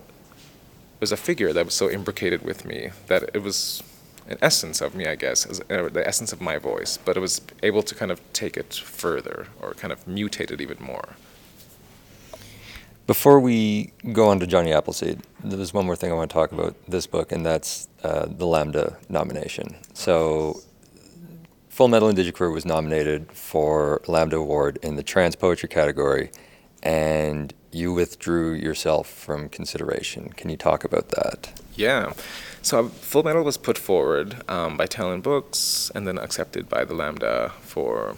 was 1.00 1.12
a 1.12 1.18
figure 1.18 1.54
that 1.54 1.66
was 1.66 1.74
so 1.74 1.88
imbricated 1.88 2.44
with 2.44 2.66
me 2.66 2.90
that 3.08 3.30
it 3.34 3.42
was 3.42 3.84
an 4.28 4.38
essence 4.42 4.82
of 4.82 4.96
me, 4.96 5.06
I 5.06 5.16
guess, 5.16 5.46
as, 5.46 5.62
uh, 5.70 5.90
the 5.90 6.04
essence 6.06 6.34
of 6.34 6.42
my 6.42 6.58
voice, 6.58 6.98
but 6.98 7.16
it 7.16 7.20
was 7.20 7.42
able 7.62 7.84
to 7.84 7.94
kind 7.94 8.12
of 8.12 8.22
take 8.34 8.58
it 8.58 8.74
further 8.74 9.48
or 9.62 9.74
kind 9.74 9.94
of 9.94 10.04
mutate 10.06 10.52
it 10.52 10.62
even 10.62 10.78
more. 10.80 11.16
Before 13.08 13.40
we 13.40 13.94
go 14.14 14.30
on 14.30 14.40
to 14.40 14.48
Jonny 14.48 14.74
Appleseed, 14.74 15.22
there's 15.44 15.76
one 15.76 15.86
more 15.86 15.96
thing 15.96 16.12
I 16.12 16.16
want 16.16 16.32
to 16.32 16.34
talk 16.34 16.52
about 16.52 16.76
this 16.88 17.06
book, 17.06 17.32
and 17.32 17.46
that's 17.46 17.88
uh, 18.04 18.26
the 18.28 18.48
Lambda 18.48 18.98
nomination. 19.10 19.76
So, 19.94 20.62
Full 21.70 21.88
Metal 21.88 22.12
Indigiqueer 22.12 22.52
was 22.52 22.66
nominated 22.66 23.32
for 23.32 24.02
Lambda 24.08 24.38
Award 24.38 24.80
in 24.82 24.96
the 24.96 25.04
trans 25.04 25.36
poetry 25.36 25.70
category, 25.70 26.32
and 26.86 27.54
you 27.72 27.92
withdrew 27.92 28.54
yourself 28.54 29.10
from 29.10 29.50
consideration. 29.50 30.30
Can 30.30 30.50
you 30.50 30.56
talk 30.56 30.86
about 30.86 31.10
that? 31.10 31.62
Yeah. 31.76 32.14
So 32.62 32.88
Full 32.88 33.24
Metal 33.24 33.44
was 33.44 33.58
put 33.58 33.78
forward 33.78 34.38
um, 34.50 34.78
by 34.78 34.86
Talon 34.86 35.22
Books 35.22 35.92
and 35.94 36.08
then 36.08 36.18
accepted 36.18 36.70
by 36.70 36.86
the 36.86 36.94
Lambda 36.94 37.52
for 37.62 38.16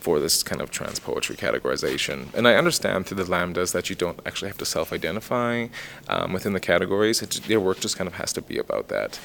for 0.00 0.18
this 0.18 0.42
kind 0.42 0.62
of 0.62 0.70
trans 0.70 0.98
poetry 0.98 1.36
categorization. 1.36 2.32
And 2.34 2.48
I 2.48 2.54
understand 2.54 3.06
through 3.06 3.22
the 3.22 3.30
lambdas 3.30 3.72
that 3.72 3.90
you 3.90 3.96
don't 3.96 4.18
actually 4.24 4.48
have 4.48 4.56
to 4.56 4.64
self-identify 4.64 5.66
um, 6.08 6.32
within 6.32 6.54
the 6.54 6.60
categories. 6.60 7.20
It, 7.20 7.46
work 7.58 7.80
just 7.80 7.98
kind 7.98 8.08
of 8.08 8.14
has 8.14 8.32
to 8.32 8.40
be 8.40 8.56
about 8.56 8.88
that. 8.88 9.20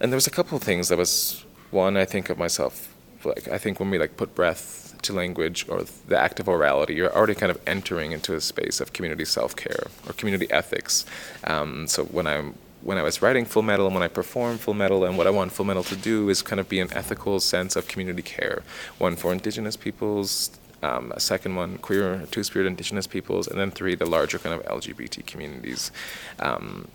And 0.00 0.12
there 0.12 0.18
was 0.18 0.26
a 0.26 0.30
couple 0.30 0.58
of 0.58 0.62
things 0.62 0.90
that 0.90 0.98
was 0.98 1.46
one 1.70 1.96
I 1.96 2.04
think 2.04 2.28
of 2.28 2.36
myself 2.36 2.94
like 3.24 3.48
I 3.48 3.58
think 3.58 3.80
when 3.80 3.90
we 3.90 3.98
like 3.98 4.16
put 4.16 4.34
breath 4.34 4.87
to 5.02 5.12
language 5.12 5.66
or 5.68 5.84
the 6.06 6.18
act 6.18 6.40
of 6.40 6.46
orality, 6.46 6.94
you're 6.96 7.14
already 7.14 7.34
kind 7.34 7.50
of 7.50 7.60
entering 7.66 8.12
into 8.12 8.34
a 8.34 8.40
space 8.40 8.80
of 8.80 8.92
community 8.92 9.24
self-care 9.24 9.86
or 10.06 10.12
community 10.14 10.50
ethics. 10.50 11.04
Um, 11.44 11.86
so 11.86 12.04
when 12.04 12.26
I'm 12.26 12.54
when 12.80 12.96
I 12.96 13.02
was 13.02 13.20
writing 13.20 13.44
Full 13.44 13.62
Metal 13.62 13.86
and 13.86 13.94
when 13.94 14.04
I 14.04 14.08
perform 14.08 14.56
Full 14.56 14.74
Metal 14.74 15.04
and 15.04 15.18
what 15.18 15.26
I 15.26 15.30
want 15.30 15.52
Full 15.52 15.66
Metal 15.66 15.82
to 15.82 15.96
do 15.96 16.28
is 16.28 16.42
kind 16.42 16.60
of 16.60 16.68
be 16.68 16.78
an 16.78 16.88
ethical 16.92 17.40
sense 17.40 17.74
of 17.74 17.88
community 17.88 18.22
care. 18.22 18.62
One 18.98 19.16
for 19.16 19.32
Indigenous 19.32 19.76
peoples, 19.76 20.50
um, 20.82 21.12
a 21.14 21.20
second 21.20 21.56
one 21.56 21.78
queer, 21.78 22.24
two-spirit 22.30 22.66
Indigenous 22.66 23.06
peoples, 23.06 23.48
and 23.48 23.58
then 23.58 23.70
three 23.70 23.94
the 23.94 24.06
larger 24.06 24.38
kind 24.38 24.54
of 24.54 24.64
LGBT 24.66 25.26
communities. 25.26 25.90
Um, 26.38 26.88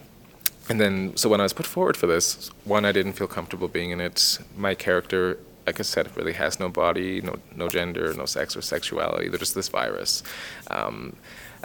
and 0.70 0.80
then, 0.80 1.18
so 1.18 1.28
when 1.28 1.42
I 1.42 1.44
was 1.44 1.54
put 1.54 1.66
forward 1.66 1.98
for 1.98 2.08
this, 2.08 2.50
one, 2.64 2.86
I 2.86 2.94
didn't 2.94 3.14
feel 3.14 3.28
comfortable 3.28 3.68
being 3.68 3.92
in 3.92 4.00
it. 4.00 4.40
My 4.56 4.76
character, 4.76 5.38
like 5.66 5.80
I 5.80 5.84
said, 5.84 6.08
it 6.08 6.16
really 6.16 6.34
has 6.34 6.60
no 6.60 6.70
body, 6.70 7.22
no 7.22 7.36
no 7.56 7.68
gender, 7.68 8.14
no 8.14 8.26
sex 8.26 8.56
or 8.56 8.62
sexuality. 8.62 9.30
They're 9.30 9.40
just 9.40 9.56
this 9.56 9.70
virus. 9.70 10.24
Um, 10.70 11.16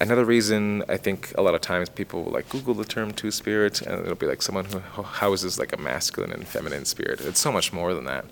Another 0.00 0.24
reason 0.24 0.84
I 0.88 0.96
think 0.96 1.32
a 1.36 1.42
lot 1.42 1.56
of 1.56 1.60
times 1.60 1.88
people 1.88 2.22
will 2.22 2.30
like 2.30 2.48
Google 2.48 2.72
the 2.72 2.84
term 2.84 3.10
two 3.10 3.32
spirit 3.32 3.82
and 3.82 4.00
it'll 4.00 4.14
be 4.14 4.26
like 4.26 4.42
someone 4.42 4.66
who 4.66 5.02
houses 5.02 5.58
like 5.58 5.72
a 5.72 5.76
masculine 5.76 6.30
and 6.30 6.46
feminine 6.46 6.84
spirit. 6.84 7.20
It's 7.20 7.40
so 7.40 7.50
much 7.50 7.72
more 7.72 7.92
than 7.94 8.04
that. 8.04 8.24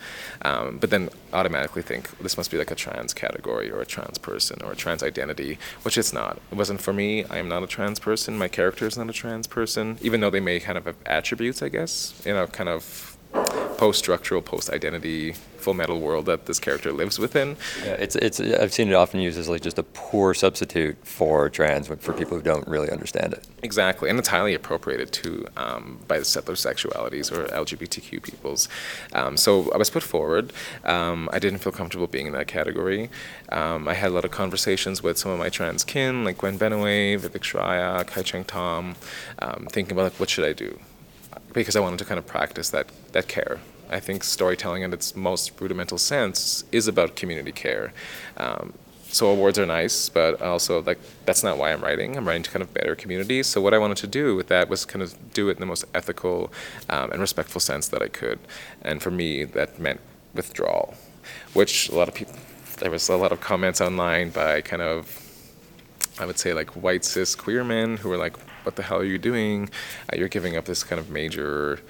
Um, 0.42 0.78
but 0.78 0.90
then 0.90 1.10
automatically 1.32 1.82
think 1.82 2.16
this 2.18 2.36
must 2.36 2.52
be 2.52 2.56
like 2.56 2.70
a 2.70 2.76
trans 2.76 3.12
category 3.12 3.68
or 3.68 3.80
a 3.80 3.86
trans 3.86 4.16
person 4.16 4.62
or 4.62 4.72
a 4.72 4.76
trans 4.76 5.02
identity, 5.02 5.58
which 5.82 5.98
it's 5.98 6.12
not. 6.12 6.38
It 6.52 6.54
wasn't 6.56 6.80
for 6.80 6.92
me. 6.92 7.24
I 7.24 7.38
am 7.38 7.48
not 7.48 7.64
a 7.64 7.66
trans 7.66 7.98
person. 7.98 8.38
My 8.38 8.48
character 8.48 8.86
is 8.86 8.96
not 8.96 9.10
a 9.10 9.12
trans 9.12 9.48
person, 9.48 9.98
even 10.02 10.20
though 10.20 10.30
they 10.30 10.38
may 10.38 10.60
kind 10.60 10.78
of 10.78 10.84
have 10.84 10.96
attributes, 11.04 11.62
I 11.62 11.68
guess, 11.68 12.22
you 12.24 12.32
know, 12.32 12.46
kind 12.46 12.68
of 12.68 13.15
post-structural, 13.76 14.42
post-identity 14.42 15.34
full 15.66 15.74
metal 15.74 16.00
world 16.00 16.26
that 16.26 16.46
this 16.46 16.60
character 16.60 16.92
lives 16.92 17.18
within. 17.18 17.56
Yeah, 17.84 17.94
it's 17.94 18.14
it's 18.14 18.38
I've 18.40 18.72
seen 18.72 18.88
it 18.88 18.94
often 18.94 19.18
used 19.18 19.36
as 19.36 19.48
like 19.48 19.62
just 19.62 19.78
a 19.78 19.82
poor 19.82 20.32
substitute 20.32 20.96
for 21.04 21.50
trans 21.50 21.88
for 21.88 22.12
people 22.12 22.36
who 22.36 22.42
don't 22.42 22.66
really 22.68 22.88
understand 22.88 23.32
it. 23.32 23.44
Exactly, 23.64 24.08
and 24.08 24.16
it's 24.16 24.28
highly 24.28 24.54
appropriated 24.54 25.10
too 25.10 25.44
um, 25.56 25.98
by 26.06 26.20
the 26.20 26.24
settler 26.24 26.54
sexualities 26.54 27.32
or 27.32 27.46
LGBTQ 27.64 28.22
peoples. 28.22 28.68
Um, 29.12 29.36
so 29.36 29.68
I 29.72 29.76
was 29.76 29.90
put 29.90 30.04
forward. 30.04 30.52
Um, 30.84 31.28
I 31.32 31.40
didn't 31.40 31.58
feel 31.58 31.72
comfortable 31.72 32.06
being 32.06 32.28
in 32.28 32.32
that 32.34 32.46
category. 32.46 33.10
Um, 33.50 33.88
I 33.88 33.94
had 33.94 34.12
a 34.12 34.14
lot 34.14 34.24
of 34.24 34.30
conversations 34.30 35.02
with 35.02 35.18
some 35.18 35.32
of 35.32 35.38
my 35.40 35.48
trans 35.48 35.82
kin, 35.82 36.22
like 36.24 36.38
Gwen 36.38 36.58
Benaway, 36.60 37.18
Vivek 37.18 37.42
Shraya, 37.50 38.06
Kai 38.06 38.22
Cheng 38.22 38.44
Thom, 38.44 38.94
um, 39.40 39.66
thinking 39.72 39.92
about 39.92 40.04
like, 40.04 40.20
what 40.20 40.30
should 40.30 40.44
I 40.44 40.52
do 40.52 40.78
because 41.56 41.74
I 41.74 41.80
wanted 41.80 41.98
to 41.98 42.04
kind 42.04 42.18
of 42.18 42.26
practice 42.26 42.70
that 42.70 42.86
that 43.12 43.26
care. 43.26 43.58
I 43.88 44.00
think 44.00 44.24
storytelling 44.24 44.82
in 44.82 44.92
its 44.92 45.16
most 45.16 45.60
rudimental 45.60 45.98
sense 45.98 46.64
is 46.70 46.86
about 46.88 47.16
community 47.16 47.52
care. 47.52 47.92
Um, 48.36 48.74
so 49.08 49.28
awards 49.28 49.58
are 49.58 49.64
nice, 49.64 50.08
but 50.08 50.42
also 50.42 50.82
like 50.82 50.98
that's 51.24 51.42
not 51.42 51.56
why 51.56 51.72
I'm 51.72 51.80
writing. 51.80 52.16
I'm 52.16 52.26
writing 52.26 52.42
to 52.42 52.50
kind 52.50 52.62
of 52.62 52.74
better 52.74 52.94
communities. 52.94 53.46
So 53.46 53.60
what 53.60 53.72
I 53.72 53.78
wanted 53.78 53.96
to 53.98 54.06
do 54.06 54.36
with 54.36 54.48
that 54.48 54.68
was 54.68 54.84
kind 54.84 55.02
of 55.02 55.14
do 55.32 55.48
it 55.48 55.52
in 55.52 55.60
the 55.60 55.66
most 55.66 55.84
ethical 55.94 56.52
um, 56.90 57.10
and 57.12 57.20
respectful 57.20 57.60
sense 57.60 57.88
that 57.88 58.02
I 58.02 58.08
could. 58.08 58.38
And 58.82 59.02
for 59.02 59.10
me, 59.10 59.44
that 59.44 59.78
meant 59.78 60.00
withdrawal, 60.34 60.94
which 61.54 61.88
a 61.88 61.94
lot 61.94 62.08
of 62.08 62.14
people. 62.14 62.34
There 62.78 62.90
was 62.90 63.08
a 63.08 63.16
lot 63.16 63.32
of 63.32 63.40
comments 63.40 63.80
online 63.80 64.28
by 64.28 64.60
kind 64.60 64.82
of, 64.82 65.25
I 66.18 66.26
would 66.26 66.38
say 66.38 66.52
like 66.54 66.70
white 66.70 67.04
cis 67.04 67.34
queer 67.34 67.64
men 67.64 67.96
who 67.98 68.08
were 68.08 68.16
like, 68.16 68.36
what 68.64 68.76
the 68.76 68.82
hell 68.82 68.98
are 68.98 69.04
you 69.04 69.18
doing? 69.18 69.70
Uh, 70.12 70.16
you're 70.16 70.28
giving 70.28 70.56
up 70.56 70.64
this 70.64 70.82
kind 70.82 70.98
of 70.98 71.10
major 71.10 71.80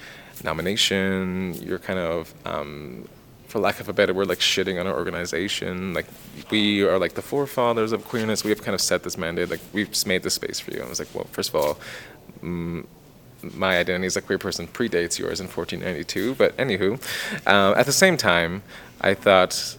nomination. 0.44 1.54
You're 1.62 1.78
kind 1.78 1.98
of, 1.98 2.34
um, 2.44 3.08
for 3.48 3.60
lack 3.60 3.80
of 3.80 3.88
a 3.88 3.92
better 3.92 4.12
word, 4.12 4.28
like 4.28 4.40
shitting 4.40 4.80
on 4.80 4.86
our 4.86 4.94
organization. 4.94 5.94
Like 5.94 6.06
we 6.50 6.82
are 6.82 6.98
like 6.98 7.14
the 7.14 7.22
forefathers 7.22 7.92
of 7.92 8.04
queerness. 8.04 8.44
We 8.44 8.50
have 8.50 8.62
kind 8.62 8.74
of 8.74 8.80
set 8.80 9.02
this 9.04 9.16
mandate. 9.16 9.50
Like 9.50 9.60
we've 9.72 10.06
made 10.06 10.22
this 10.22 10.34
space 10.34 10.60
for 10.60 10.72
you. 10.72 10.78
And 10.78 10.86
I 10.86 10.90
was 10.90 10.98
like, 10.98 11.14
well, 11.14 11.26
first 11.32 11.50
of 11.50 11.56
all. 11.56 11.78
My 13.54 13.78
identity 13.78 14.06
as 14.06 14.16
a 14.16 14.22
queer 14.22 14.38
person 14.38 14.66
predates 14.66 15.18
yours 15.18 15.40
in 15.40 15.46
1492, 15.46 16.34
but 16.34 16.56
anywho, 16.56 17.00
uh, 17.46 17.78
at 17.78 17.86
the 17.86 17.92
same 17.92 18.16
time, 18.16 18.62
I 19.00 19.14
thought 19.14 19.76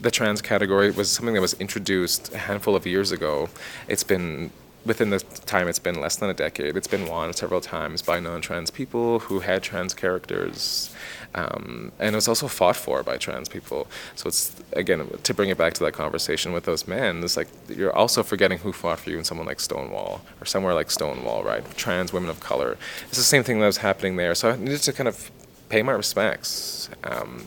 the 0.00 0.10
trans 0.10 0.42
category 0.42 0.90
was 0.90 1.10
something 1.10 1.34
that 1.34 1.40
was 1.40 1.54
introduced 1.54 2.32
a 2.34 2.38
handful 2.38 2.76
of 2.76 2.86
years 2.86 3.12
ago. 3.12 3.48
It's 3.88 4.04
been 4.04 4.50
within 4.86 5.10
the 5.10 5.18
time 5.18 5.66
it's 5.68 5.80
been 5.80 6.00
less 6.00 6.16
than 6.16 6.30
a 6.30 6.34
decade, 6.34 6.76
it's 6.76 6.86
been 6.86 7.08
won 7.08 7.32
several 7.32 7.60
times 7.60 8.02
by 8.02 8.20
non-trans 8.20 8.70
people 8.70 9.18
who 9.18 9.40
had 9.40 9.62
trans 9.62 9.92
characters, 9.92 10.94
um, 11.34 11.90
and 11.98 12.14
it 12.14 12.16
was 12.16 12.28
also 12.28 12.46
fought 12.46 12.76
for 12.76 13.02
by 13.02 13.16
trans 13.16 13.48
people. 13.48 13.88
So 14.14 14.28
it's 14.28 14.54
again 14.72 15.08
to 15.22 15.34
bring 15.34 15.50
it 15.50 15.58
back 15.58 15.74
to 15.74 15.84
that 15.84 15.92
conversation 15.92 16.52
with 16.52 16.64
those 16.64 16.86
men. 16.86 17.22
It's 17.24 17.36
like 17.36 17.48
you're 17.68 17.94
also 17.94 18.22
forgetting 18.22 18.58
who 18.58 18.72
fought 18.72 19.00
for 19.00 19.10
you 19.10 19.18
in 19.18 19.24
someone 19.24 19.46
like 19.46 19.60
Stonewall 19.60 20.22
or 20.40 20.46
somewhere 20.46 20.72
like 20.72 20.90
Stonewall, 20.90 21.42
right? 21.42 21.64
Trans 21.76 22.12
women 22.12 22.30
of 22.30 22.40
color. 22.40 22.78
It's 23.08 23.18
the 23.18 23.24
same 23.24 23.42
thing 23.42 23.58
that 23.60 23.66
was 23.66 23.78
happening 23.78 24.16
there. 24.16 24.34
So 24.34 24.50
I 24.50 24.56
needed 24.56 24.82
to 24.82 24.92
kind 24.92 25.08
of 25.08 25.30
pay 25.68 25.82
my 25.82 25.92
respects 25.92 26.88
um, 27.02 27.44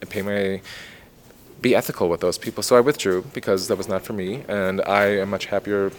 and 0.00 0.10
pay 0.10 0.20
my 0.20 0.60
be 1.62 1.74
ethical 1.74 2.08
with 2.10 2.20
those 2.20 2.36
people. 2.36 2.62
So 2.62 2.76
I 2.76 2.80
withdrew 2.80 3.22
because 3.32 3.68
that 3.68 3.78
was 3.78 3.88
not 3.88 4.02
for 4.02 4.12
me, 4.12 4.44
and 4.48 4.82
I 4.82 5.04
am 5.22 5.30
much 5.30 5.46
happier 5.46 5.92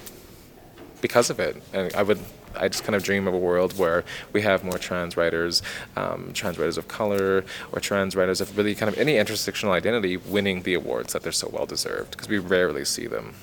because 1.01 1.29
of 1.29 1.39
it. 1.39 1.61
And 1.73 1.91
I 1.95 2.03
would, 2.03 2.19
I 2.55 2.67
just 2.67 2.83
kind 2.83 2.95
of 2.95 3.03
dream 3.03 3.27
of 3.27 3.33
a 3.33 3.37
world 3.37 3.77
where 3.77 4.03
we 4.33 4.41
have 4.41 4.63
more 4.63 4.77
trans 4.77 5.17
writers, 5.17 5.63
um, 5.95 6.31
trans 6.33 6.59
writers 6.59 6.77
of 6.77 6.87
color, 6.87 7.45
or 7.71 7.79
trans 7.79 8.15
writers 8.15 8.41
of 8.41 8.55
really 8.57 8.75
kind 8.75 8.89
of 8.91 8.97
any 8.99 9.13
intersectional 9.13 9.71
identity 9.71 10.17
winning 10.17 10.63
the 10.63 10.73
awards 10.73 11.13
that 11.13 11.23
they're 11.23 11.31
so 11.31 11.49
well 11.51 11.65
deserved, 11.65 12.11
because 12.11 12.27
we 12.27 12.37
rarely 12.37 12.85
see 12.85 13.07
them. 13.07 13.33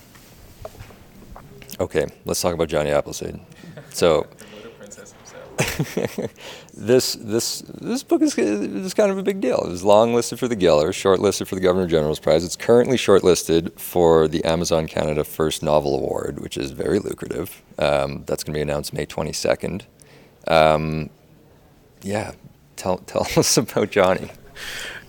Okay, 1.80 2.06
let's 2.26 2.40
talk 2.42 2.54
about 2.54 2.68
Jonny 2.68 2.90
Appleseed. 2.90 3.40
So, 3.90 4.26
this 6.74 7.14
this 7.14 7.60
this 7.80 8.02
book 8.02 8.22
is, 8.22 8.36
is 8.38 8.94
kind 8.94 9.10
of 9.10 9.18
a 9.18 9.22
big 9.22 9.40
deal. 9.40 9.58
It 9.58 9.68
was 9.68 9.84
long 9.84 10.14
listed 10.14 10.38
for 10.38 10.48
the 10.48 10.56
Giller, 10.56 10.88
shortlisted 10.88 11.46
for 11.46 11.54
the 11.54 11.60
Governor 11.60 11.86
General's 11.86 12.18
Prize. 12.18 12.44
It's 12.44 12.56
currently 12.56 12.96
shortlisted 12.96 13.78
for 13.78 14.28
the 14.28 14.44
Amazon 14.44 14.86
Canada 14.86 15.24
First 15.24 15.62
Novel 15.62 15.96
Award, 15.96 16.40
which 16.40 16.56
is 16.56 16.70
very 16.70 16.98
lucrative. 16.98 17.62
Um, 17.78 18.24
that's 18.26 18.44
going 18.44 18.54
to 18.54 18.58
be 18.58 18.62
announced 18.62 18.92
May 18.92 19.06
22nd. 19.06 19.82
Um, 20.46 21.10
yeah, 22.02 22.32
tell 22.76 22.98
tell 22.98 23.22
us 23.36 23.56
about 23.56 23.90
Jonny. 23.90 24.30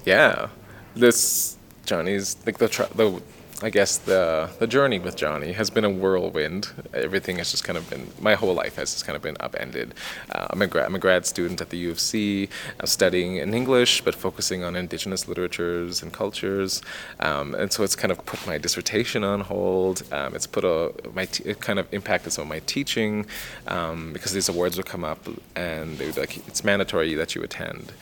Yeah, 0.06 0.50
this 0.96 1.58
Jonny's 1.86 2.38
like 2.46 2.58
the 2.58 2.68
the 2.96 3.22
I 3.64 3.70
guess 3.70 3.98
the 3.98 4.50
the 4.58 4.66
journey 4.66 4.98
with 4.98 5.16
Jonny 5.16 5.52
has 5.52 5.70
been 5.70 5.86
a 5.86 5.90
whirlwind. 5.90 6.70
Everything 6.94 7.38
has 7.38 7.52
just 7.52 7.64
kind 7.64 7.78
of 7.78 7.88
been 7.90 8.08
my 8.20 8.34
whole 8.34 8.56
life 8.56 8.76
has 8.76 8.92
just 8.92 9.06
kind 9.06 9.16
of 9.16 9.22
been 9.22 9.38
upended. 9.40 9.94
Uh, 10.32 10.48
I'm 10.50 10.62
a 10.64 10.68
grad 10.68 10.88
I'm 10.88 10.96
a 10.96 11.00
grad 11.00 11.28
student 11.28 11.62
at 11.62 11.70
the 11.70 11.78
U 11.78 11.92
of 11.92 12.00
C. 12.00 12.50
I'm 12.80 12.88
studying 12.88 13.36
in 13.38 13.54
English, 13.54 14.02
but 14.02 14.16
focusing 14.16 14.64
on 14.64 14.76
Indigenous 14.76 15.28
literatures 15.28 16.02
and 16.02 16.12
cultures. 16.12 16.82
Um, 17.20 17.54
and 17.54 17.72
so 17.72 17.84
it's 17.84 17.96
kind 17.96 18.12
of 18.12 18.26
put 18.26 18.46
my 18.48 18.58
dissertation 18.58 19.24
on 19.24 19.42
hold. 19.42 20.02
Um, 20.12 20.34
it's 20.34 20.48
put 20.48 20.64
a 20.64 20.92
my 21.14 21.26
t- 21.26 21.44
it 21.44 21.60
kind 21.62 21.78
of 21.78 21.88
impacted 21.94 22.34
some 22.34 22.44
of 22.44 22.50
my 22.50 22.62
teaching 22.66 23.28
um, 23.68 24.12
because 24.12 24.32
these 24.32 24.50
awards 24.50 24.78
would 24.78 24.88
come 24.88 25.04
up 25.04 25.20
and 25.56 25.98
they 26.00 26.08
would 26.08 26.18
like 26.18 26.36
it's 26.48 26.64
mandatory 26.64 27.14
that 27.14 27.36
you 27.36 27.44
attend. 27.44 27.94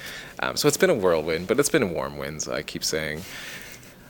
Um, 0.41 0.55
so 0.55 0.69
it's 0.69 0.77
been 0.77 0.89
a 0.89 0.95
whirlwind, 0.95 1.47
but 1.47 1.59
it's 1.59 1.69
been 1.69 1.93
warm 1.93 2.17
winds. 2.17 2.47
I 2.47 2.61
keep 2.61 2.83
saying. 2.85 3.23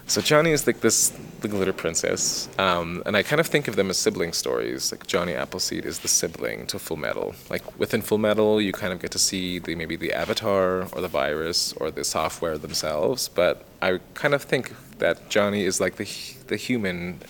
So 0.10 0.22
Jonny 0.22 0.50
is 0.50 0.65
like 0.65 0.80
this 0.82 1.13
the 1.41 1.48
glitter 1.48 1.72
princess, 1.72 2.50
um, 2.58 3.04
and 3.06 3.15
I 3.15 3.22
kind 3.22 3.39
of 3.39 3.45
think 3.45 3.67
of 3.67 3.76
them 3.76 3.91
as 3.91 3.98
sibling 4.00 4.34
stories. 4.34 4.91
Like 4.91 5.06
Jonny 5.06 5.36
Appleseed 5.36 5.86
is 5.86 6.00
the 6.00 6.08
sibling 6.08 6.65
to 6.65 6.80
Full 6.80 6.98
Metal. 6.98 7.36
Like 7.48 7.80
within 7.80 8.02
Full 8.02 8.17
Metal, 8.17 8.60
you 8.60 8.74
kind 8.74 8.91
of 8.91 9.00
get 9.00 9.12
to 9.12 9.19
see 9.19 9.60
the 9.60 9.76
maybe 9.76 9.95
the 9.95 10.12
avatar 10.12 10.88
or 10.93 11.02
the 11.02 11.08
virus 11.08 11.74
or 11.74 11.91
the 11.91 12.04
software 12.04 12.58
themselves. 12.58 13.30
But 13.30 13.63
I 13.84 14.00
kind 14.15 14.34
of 14.34 14.41
think 14.41 14.74
that 14.98 15.30
Jonny 15.30 15.63
is 15.63 15.80
like 15.80 15.98
the 15.98 16.10
the 16.48 16.58
human 16.58 17.22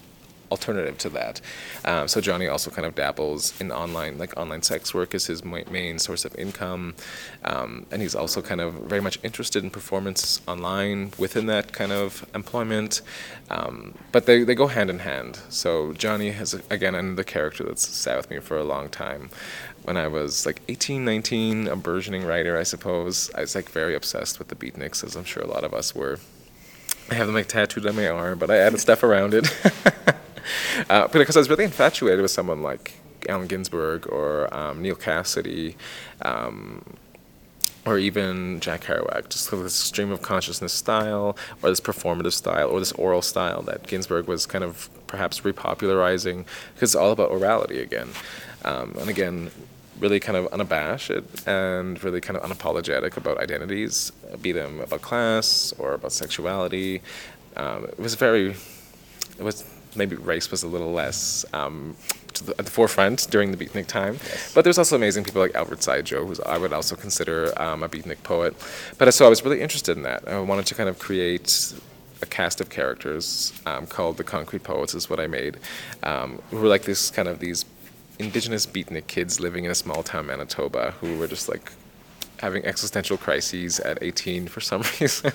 alternative 0.51 0.97
to 0.99 1.09
that. 1.09 1.41
Um, 1.85 2.07
so 2.07 2.21
Jonny 2.21 2.47
also 2.47 2.71
kind 2.71 2.85
of 2.85 2.95
dabbles 2.95 3.59
in 3.61 3.71
online, 3.71 4.17
like 4.17 4.37
online 4.37 4.61
sex 4.61 4.93
work 4.93 5.13
is 5.13 5.27
his 5.27 5.43
main 5.43 5.99
source 5.99 6.25
of 6.25 6.35
income, 6.35 6.95
um, 7.45 7.85
and 7.91 8.01
he's 8.01 8.15
also 8.15 8.41
kind 8.41 8.61
of 8.61 8.73
very 8.73 9.01
much 9.01 9.19
interested 9.23 9.63
in 9.63 9.69
performance 9.69 10.41
online 10.47 11.11
within 11.17 11.45
that 11.47 11.73
kind 11.73 11.91
of 11.91 12.25
employment. 12.33 13.01
Um, 13.49 13.95
but 14.11 14.25
they, 14.25 14.43
they 14.43 14.55
go 14.55 14.67
hand 14.67 14.89
in 14.89 14.99
hand. 14.99 15.39
So 15.49 15.93
Jonny 15.93 16.31
has 16.31 16.53
again 16.69 16.95
another 16.95 17.23
character 17.23 17.63
that's 17.63 17.87
sat 17.87 18.17
with 18.17 18.29
me 18.29 18.39
for 18.39 18.57
a 18.57 18.63
long 18.63 18.89
time. 18.89 19.29
When 19.83 19.97
I 19.97 20.07
was 20.07 20.45
like 20.45 20.61
18, 20.67 21.05
19, 21.05 21.67
a 21.67 21.75
burgeoning 21.75 22.25
writer, 22.25 22.57
I 22.57 22.63
suppose, 22.63 23.31
I 23.33 23.41
was 23.41 23.55
like 23.55 23.69
very 23.69 23.95
obsessed 23.95 24.37
with 24.37 24.49
the 24.49 24.55
beatniks, 24.55 25.03
as 25.03 25.15
I'm 25.15 25.23
sure 25.23 25.41
a 25.41 25.47
lot 25.47 25.63
of 25.63 25.73
us 25.73 25.95
were. 25.95 26.19
I 27.09 27.15
have 27.15 27.27
them 27.27 27.35
like 27.35 27.47
tattooed 27.47 27.87
on 27.87 27.95
my 27.95 28.07
arm, 28.07 28.37
but 28.37 28.51
I 28.51 28.57
added 28.57 28.79
stuff 28.79 29.01
around 29.03 29.33
it. 29.33 29.47
uh, 30.89 31.07
because 31.07 31.37
I 31.37 31.39
was 31.39 31.49
really 31.49 31.65
infatuated 31.65 32.21
with 32.21 32.31
someone 32.31 32.61
like 32.61 32.93
Allen 33.27 33.47
Ginsberg 33.47 34.07
or 34.07 34.53
um, 34.53 34.81
Neal 34.81 34.95
Cassady. 34.95 35.75
Um, 36.21 36.83
or 37.85 37.97
even 37.97 38.59
Jack 38.59 38.83
Kerouac, 38.83 39.29
just 39.29 39.49
this 39.49 39.73
stream 39.73 40.11
of 40.11 40.21
consciousness 40.21 40.73
style, 40.73 41.35
or 41.63 41.69
this 41.69 41.79
performative 41.79 42.33
style, 42.33 42.69
or 42.69 42.79
this 42.79 42.91
oral 42.91 43.21
style 43.21 43.61
that 43.63 43.87
Ginsberg 43.87 44.27
was 44.27 44.45
kind 44.45 44.63
of 44.63 44.89
perhaps 45.07 45.39
repopularizing, 45.41 46.45
because 46.73 46.93
it's 46.93 46.95
all 46.95 47.11
about 47.11 47.31
orality 47.31 47.81
again. 47.81 48.09
Um, 48.65 48.95
and 48.99 49.09
again, 49.09 49.49
really 49.99 50.19
kind 50.19 50.37
of 50.37 50.47
unabashed 50.47 51.11
and 51.47 52.03
really 52.03 52.21
kind 52.21 52.37
of 52.37 52.43
unapologetic 52.43 53.17
about 53.17 53.37
identities, 53.39 54.11
be 54.41 54.51
them 54.51 54.81
about 54.81 55.01
class 55.01 55.73
or 55.79 55.93
about 55.93 56.11
sexuality. 56.11 57.01
Um, 57.55 57.85
it 57.85 57.99
was 57.99 58.15
very, 58.15 58.51
it 59.37 59.43
was 59.43 59.63
maybe 59.95 60.15
race 60.15 60.51
was 60.51 60.63
a 60.63 60.67
little 60.67 60.91
less 60.91 61.45
um, 61.53 61.95
the, 62.45 62.55
at 62.59 62.65
the 62.65 62.71
forefront 62.71 63.27
during 63.29 63.51
the 63.51 63.57
beatnik 63.57 63.87
time. 63.87 64.15
Yes. 64.23 64.53
But 64.53 64.63
there's 64.63 64.77
also 64.77 64.95
amazing 64.95 65.23
people 65.23 65.41
like 65.41 65.55
Albert 65.55 65.79
Saijo, 65.79 66.25
who 66.27 66.43
I 66.43 66.57
would 66.57 66.73
also 66.73 66.95
consider 66.95 67.59
um, 67.61 67.83
a 67.83 67.89
beatnik 67.89 68.23
poet. 68.23 68.55
But 68.97 69.13
so 69.13 69.25
I 69.25 69.29
was 69.29 69.43
really 69.43 69.61
interested 69.61 69.97
in 69.97 70.03
that. 70.03 70.27
I 70.27 70.39
wanted 70.39 70.65
to 70.67 70.75
kind 70.75 70.89
of 70.89 70.99
create 70.99 71.73
a 72.21 72.25
cast 72.25 72.59
of 72.61 72.69
characters 72.69 73.53
um, 73.65 73.87
called 73.87 74.17
the 74.17 74.23
Concrete 74.23 74.63
Poets 74.63 74.93
is 74.93 75.09
what 75.09 75.19
I 75.19 75.27
made, 75.27 75.57
um, 76.03 76.41
who 76.51 76.57
were 76.57 76.67
like 76.67 76.83
this 76.83 77.09
kind 77.09 77.27
of 77.27 77.39
these 77.39 77.65
indigenous 78.19 78.65
beatnik 78.65 79.07
kids 79.07 79.39
living 79.39 79.63
in 79.63 79.71
a 79.71 79.75
small 79.75 80.03
town 80.03 80.27
Manitoba 80.27 80.91
who 80.99 81.17
were 81.17 81.27
just 81.27 81.47
like 81.47 81.71
having 82.39 82.65
existential 82.65 83.17
crises 83.17 83.79
at 83.81 84.01
18 84.01 84.47
for 84.47 84.61
some 84.61 84.81
reason, 84.99 85.31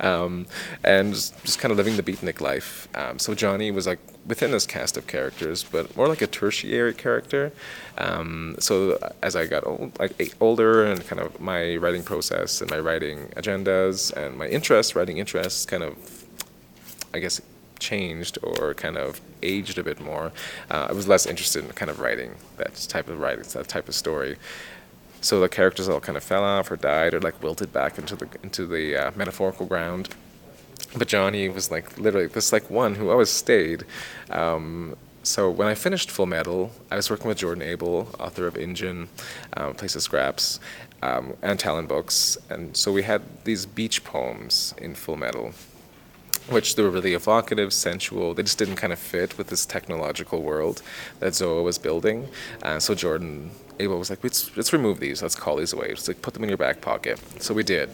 um, 0.00 0.46
and 0.84 1.14
just, 1.14 1.58
kind 1.58 1.70
of 1.70 1.76
living 1.78 1.96
the 1.96 2.02
beatnik 2.02 2.40
life. 2.40 2.88
Um, 2.94 3.18
so 3.18 3.34
Jonny 3.34 3.70
was 3.70 3.86
like 3.86 3.98
within 4.26 4.52
this 4.52 4.66
cast 4.66 4.96
of 4.96 5.06
characters, 5.06 5.64
but 5.64 5.96
more 5.96 6.08
like 6.08 6.22
a 6.22 6.26
tertiary 6.26 6.94
character. 6.94 7.52
Um, 7.98 8.56
so 8.58 8.98
as 9.22 9.36
I 9.36 9.46
got 9.46 9.66
old, 9.66 9.98
like 9.98 10.34
older, 10.40 10.84
and 10.84 11.04
kind 11.06 11.20
of 11.20 11.40
my 11.40 11.76
writing 11.76 12.02
process 12.02 12.60
and 12.60 12.70
my 12.70 12.78
writing 12.78 13.28
agendas 13.36 14.12
and 14.12 14.36
my 14.36 14.46
interests, 14.46 14.94
writing 14.94 15.18
interests, 15.18 15.66
kind 15.66 15.82
of, 15.82 16.24
I 17.12 17.18
guess, 17.18 17.40
changed 17.82 18.38
or 18.42 18.74
kind 18.74 18.96
of 18.96 19.20
aged 19.42 19.76
a 19.76 19.82
bit 19.82 20.00
more. 20.00 20.32
Uh, 20.70 20.86
I 20.90 20.92
was 20.92 21.08
less 21.08 21.26
interested 21.26 21.64
in 21.64 21.70
kind 21.72 21.90
of 21.90 21.98
writing 22.00 22.36
that 22.56 22.74
type 22.88 23.08
of 23.08 23.18
writing, 23.18 23.44
that 23.52 23.68
type 23.68 23.88
of 23.88 23.94
story. 23.94 24.36
So 25.22 25.40
the 25.40 25.48
characters 25.48 25.88
all 25.88 26.00
kind 26.00 26.18
of 26.18 26.24
fell 26.24 26.44
off 26.44 26.70
or 26.70 26.76
died 26.76 27.14
or 27.14 27.20
like 27.20 27.40
wilted 27.42 27.72
back 27.72 27.96
into 27.96 28.16
the 28.16 28.28
into 28.42 28.66
the 28.66 28.96
uh, 28.96 29.10
metaphorical 29.16 29.66
ground. 29.66 30.10
But 30.96 31.08
Jonny 31.08 31.48
was 31.48 31.70
like 31.70 31.96
literally 31.96 32.26
this 32.26 32.52
like 32.52 32.68
one 32.68 32.96
who 32.96 33.08
always 33.10 33.30
stayed. 33.30 33.84
Um, 34.30 34.96
so 35.22 35.48
when 35.48 35.68
I 35.68 35.74
finished 35.74 36.10
Full 36.10 36.26
Metal, 36.26 36.72
I 36.90 36.96
was 36.96 37.08
working 37.08 37.28
with 37.28 37.38
Jordan 37.38 37.62
Abel, 37.62 38.08
author 38.18 38.48
of 38.48 38.56
Injun, 38.56 39.08
um, 39.56 39.74
Place 39.74 39.94
of 39.94 40.02
Scraps, 40.02 40.58
um, 41.00 41.34
and 41.42 41.58
Talon 41.60 41.86
Books, 41.86 42.36
and 42.50 42.76
so 42.76 42.92
we 42.92 43.04
had 43.04 43.22
these 43.44 43.64
beach 43.64 44.02
poems 44.02 44.74
in 44.78 44.96
Full 44.96 45.16
Metal, 45.16 45.52
which 46.48 46.74
they 46.74 46.82
were 46.82 46.90
really 46.90 47.14
evocative, 47.14 47.72
sensual. 47.72 48.34
They 48.34 48.42
just 48.42 48.58
didn't 48.58 48.76
kind 48.76 48.92
of 48.92 48.98
fit 48.98 49.38
with 49.38 49.46
this 49.46 49.64
technological 49.64 50.42
world 50.42 50.82
that 51.20 51.34
Zoa 51.34 51.62
was 51.62 51.78
building. 51.78 52.28
Uh, 52.62 52.80
so 52.80 52.94
Jordan 52.96 53.52
Abel 53.82 53.98
was 53.98 54.10
like, 54.10 54.22
let's, 54.22 54.56
let's 54.56 54.72
remove 54.72 55.00
these. 55.00 55.22
Let's 55.22 55.34
call 55.34 55.56
these 55.56 55.72
away. 55.72 55.88
It's 55.88 56.08
like, 56.08 56.22
put 56.22 56.34
them 56.34 56.42
in 56.42 56.48
your 56.48 56.58
back 56.58 56.80
pocket. 56.80 57.20
So 57.42 57.52
we 57.52 57.62
did. 57.62 57.90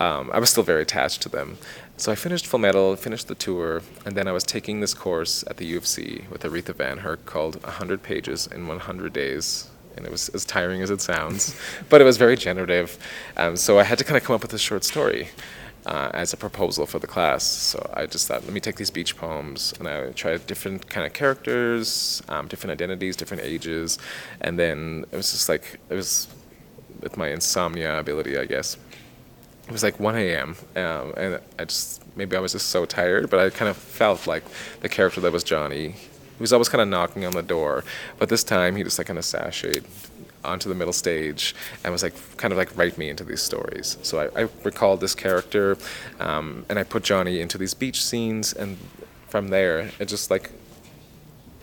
Um, 0.00 0.30
I 0.32 0.38
was 0.38 0.50
still 0.50 0.62
very 0.62 0.82
attached 0.82 1.22
to 1.22 1.28
them. 1.28 1.58
So 1.96 2.10
I 2.10 2.14
finished 2.14 2.46
Full 2.46 2.58
Metal, 2.58 2.96
finished 2.96 3.28
the 3.28 3.34
tour, 3.34 3.82
and 4.04 4.16
then 4.16 4.26
I 4.26 4.32
was 4.32 4.44
taking 4.44 4.80
this 4.80 4.94
course 4.94 5.44
at 5.46 5.58
the 5.58 5.66
U 5.66 5.76
of 5.76 5.86
C 5.86 6.24
with 6.30 6.42
Aritha 6.42 6.74
Van 6.74 6.98
Herk 6.98 7.24
called 7.24 7.62
100 7.62 8.02
Pages 8.02 8.46
in 8.46 8.66
100 8.66 9.12
Days. 9.12 9.68
And 9.96 10.06
it 10.06 10.10
was 10.10 10.28
as 10.30 10.44
tiring 10.44 10.82
as 10.82 10.90
it 10.90 11.00
sounds, 11.00 11.54
but 11.88 12.00
it 12.00 12.04
was 12.04 12.16
very 12.16 12.36
generative. 12.36 12.98
Um, 13.36 13.56
so 13.56 13.78
I 13.78 13.84
had 13.84 13.98
to 13.98 14.04
kind 14.04 14.16
of 14.16 14.24
come 14.24 14.34
up 14.34 14.42
with 14.42 14.52
a 14.54 14.58
short 14.58 14.84
story 14.84 15.28
uh, 15.86 16.10
as 16.14 16.32
a 16.32 16.36
proposal 16.36 16.86
for 16.86 16.98
the 16.98 17.06
class. 17.06 17.44
So 17.44 17.90
I 17.94 18.06
just 18.06 18.28
thought, 18.28 18.44
let 18.44 18.52
me 18.52 18.60
take 18.60 18.76
these 18.76 18.90
beach 18.90 19.16
poems 19.16 19.74
and 19.78 19.88
I 19.88 20.10
tried 20.12 20.46
different 20.46 20.88
kind 20.88 21.06
of 21.06 21.12
characters, 21.12 22.22
um, 22.28 22.48
different 22.48 22.72
identities, 22.72 23.16
different 23.16 23.42
ages, 23.42 23.98
and 24.40 24.58
then 24.58 25.04
it 25.10 25.16
was 25.16 25.32
just 25.32 25.48
like 25.48 25.80
it 25.88 25.94
was 25.94 26.28
with 27.00 27.16
my 27.16 27.28
insomnia 27.28 27.98
ability, 27.98 28.38
I 28.38 28.46
guess. 28.46 28.76
It 29.66 29.72
was 29.72 29.82
like 29.82 29.98
1 29.98 30.16
a.m. 30.16 30.56
Um, 30.76 31.14
and 31.16 31.40
I 31.58 31.64
just 31.64 32.02
maybe 32.16 32.36
I 32.36 32.40
was 32.40 32.52
just 32.52 32.68
so 32.68 32.84
tired, 32.84 33.30
but 33.30 33.40
I 33.40 33.50
kind 33.50 33.68
of 33.68 33.76
felt 33.76 34.26
like 34.26 34.44
the 34.80 34.88
character 34.88 35.20
that 35.20 35.32
was 35.32 35.44
Jonny. 35.44 35.90
He 35.90 36.40
was 36.40 36.52
always 36.52 36.68
kind 36.68 36.82
of 36.82 36.88
knocking 36.88 37.24
on 37.24 37.32
the 37.32 37.42
door, 37.42 37.84
but 38.18 38.28
this 38.28 38.42
time 38.42 38.76
he 38.76 38.82
just 38.82 38.98
like 38.98 39.06
kind 39.06 39.18
of 39.18 39.24
sashayed 39.24 39.84
onto 40.44 40.68
the 40.68 40.74
middle 40.74 40.92
stage 40.92 41.54
and 41.84 41.92
was 41.92 42.02
like 42.02 42.14
kind 42.36 42.52
of 42.52 42.58
like 42.58 42.76
write 42.76 42.98
me 42.98 43.08
into 43.08 43.24
these 43.24 43.42
stories. 43.42 43.98
So 44.02 44.20
I, 44.20 44.42
I 44.42 44.48
recalled 44.64 45.00
this 45.00 45.14
character, 45.14 45.76
um, 46.20 46.64
and 46.68 46.78
I 46.78 46.84
put 46.84 47.02
Jonny 47.02 47.40
into 47.40 47.58
these 47.58 47.74
beach 47.74 48.04
scenes, 48.04 48.52
and 48.52 48.76
from 49.28 49.48
there 49.48 49.90
it 49.98 50.06
just 50.06 50.30
like 50.30 50.50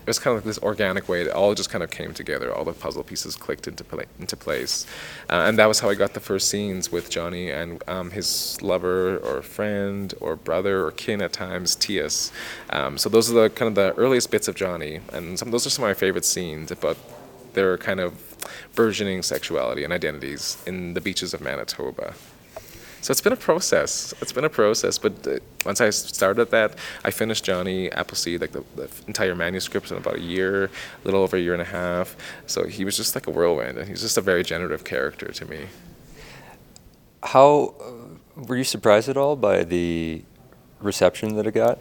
it 0.00 0.06
was 0.06 0.18
kind 0.18 0.36
of 0.36 0.42
like 0.42 0.46
this 0.46 0.58
organic 0.62 1.08
way. 1.08 1.22
It 1.22 1.28
all 1.30 1.54
just 1.54 1.68
kind 1.68 1.84
of 1.84 1.90
came 1.90 2.14
together. 2.14 2.52
All 2.52 2.64
the 2.64 2.72
puzzle 2.72 3.02
pieces 3.04 3.36
clicked 3.36 3.68
into 3.68 3.84
pla- 3.84 4.04
into 4.18 4.36
place, 4.36 4.86
uh, 5.28 5.44
and 5.46 5.58
that 5.58 5.66
was 5.66 5.80
how 5.80 5.90
I 5.90 5.94
got 5.94 6.14
the 6.14 6.20
first 6.20 6.48
scenes 6.48 6.90
with 6.90 7.10
Jonny 7.10 7.50
and 7.50 7.82
um, 7.86 8.10
his 8.10 8.60
lover 8.62 9.18
or 9.18 9.42
friend 9.42 10.12
or 10.20 10.36
brother 10.36 10.86
or 10.86 10.90
kin 10.90 11.20
at 11.20 11.32
times, 11.32 11.76
Tias. 11.76 12.32
Um, 12.70 12.96
so 12.96 13.08
those 13.08 13.30
are 13.30 13.34
the 13.34 13.50
kind 13.50 13.68
of 13.68 13.74
the 13.74 13.94
earliest 14.00 14.30
bits 14.30 14.48
of 14.48 14.54
Jonny, 14.54 15.00
and 15.12 15.38
some 15.38 15.50
those 15.50 15.66
are 15.66 15.70
some 15.70 15.84
of 15.84 15.90
my 15.90 15.94
favorite 15.94 16.24
scenes. 16.24 16.72
But 16.80 16.96
they're 17.54 17.78
kind 17.78 18.00
of 18.00 18.36
burgeoning 18.74 19.22
sexuality 19.22 19.84
and 19.84 19.92
identities 19.92 20.62
in 20.66 20.94
the 20.94 21.00
beaches 21.00 21.34
of 21.34 21.40
Manitoba. 21.40 22.14
So 23.02 23.12
it's 23.12 23.20
been 23.22 23.32
a 23.32 23.36
process. 23.36 24.12
It's 24.20 24.32
been 24.32 24.44
a 24.44 24.50
process, 24.50 24.98
but 24.98 25.26
uh, 25.26 25.38
once 25.64 25.80
I 25.80 25.88
started 25.88 26.50
that, 26.50 26.76
I 27.02 27.10
finished 27.10 27.44
Jonny 27.44 27.90
Appleseed, 27.92 28.42
like 28.42 28.52
the, 28.52 28.62
the, 28.76 28.90
entire 29.06 29.34
manuscript 29.34 29.90
in 29.90 29.96
about 29.96 30.16
a 30.16 30.20
year, 30.20 30.64
a 30.64 30.70
little 31.04 31.22
over 31.22 31.36
a 31.36 31.40
year 31.40 31.54
and 31.54 31.62
a 31.62 31.66
half. 31.66 32.14
So 32.46 32.66
he 32.66 32.84
was 32.84 32.98
just 32.98 33.14
like 33.14 33.26
a 33.26 33.30
whirlwind, 33.30 33.78
and 33.78 33.88
he's 33.88 34.02
just 34.02 34.18
a 34.18 34.20
very 34.20 34.42
generative 34.42 34.84
character 34.84 35.32
to 35.32 35.44
me. 35.46 35.66
How 37.22 37.74
uh, 37.80 38.42
were 38.42 38.56
you 38.56 38.64
surprised 38.64 39.08
at 39.08 39.16
all 39.16 39.34
by 39.34 39.64
the 39.64 40.22
reception 40.80 41.36
that 41.36 41.46
it 41.46 41.52
got? 41.52 41.78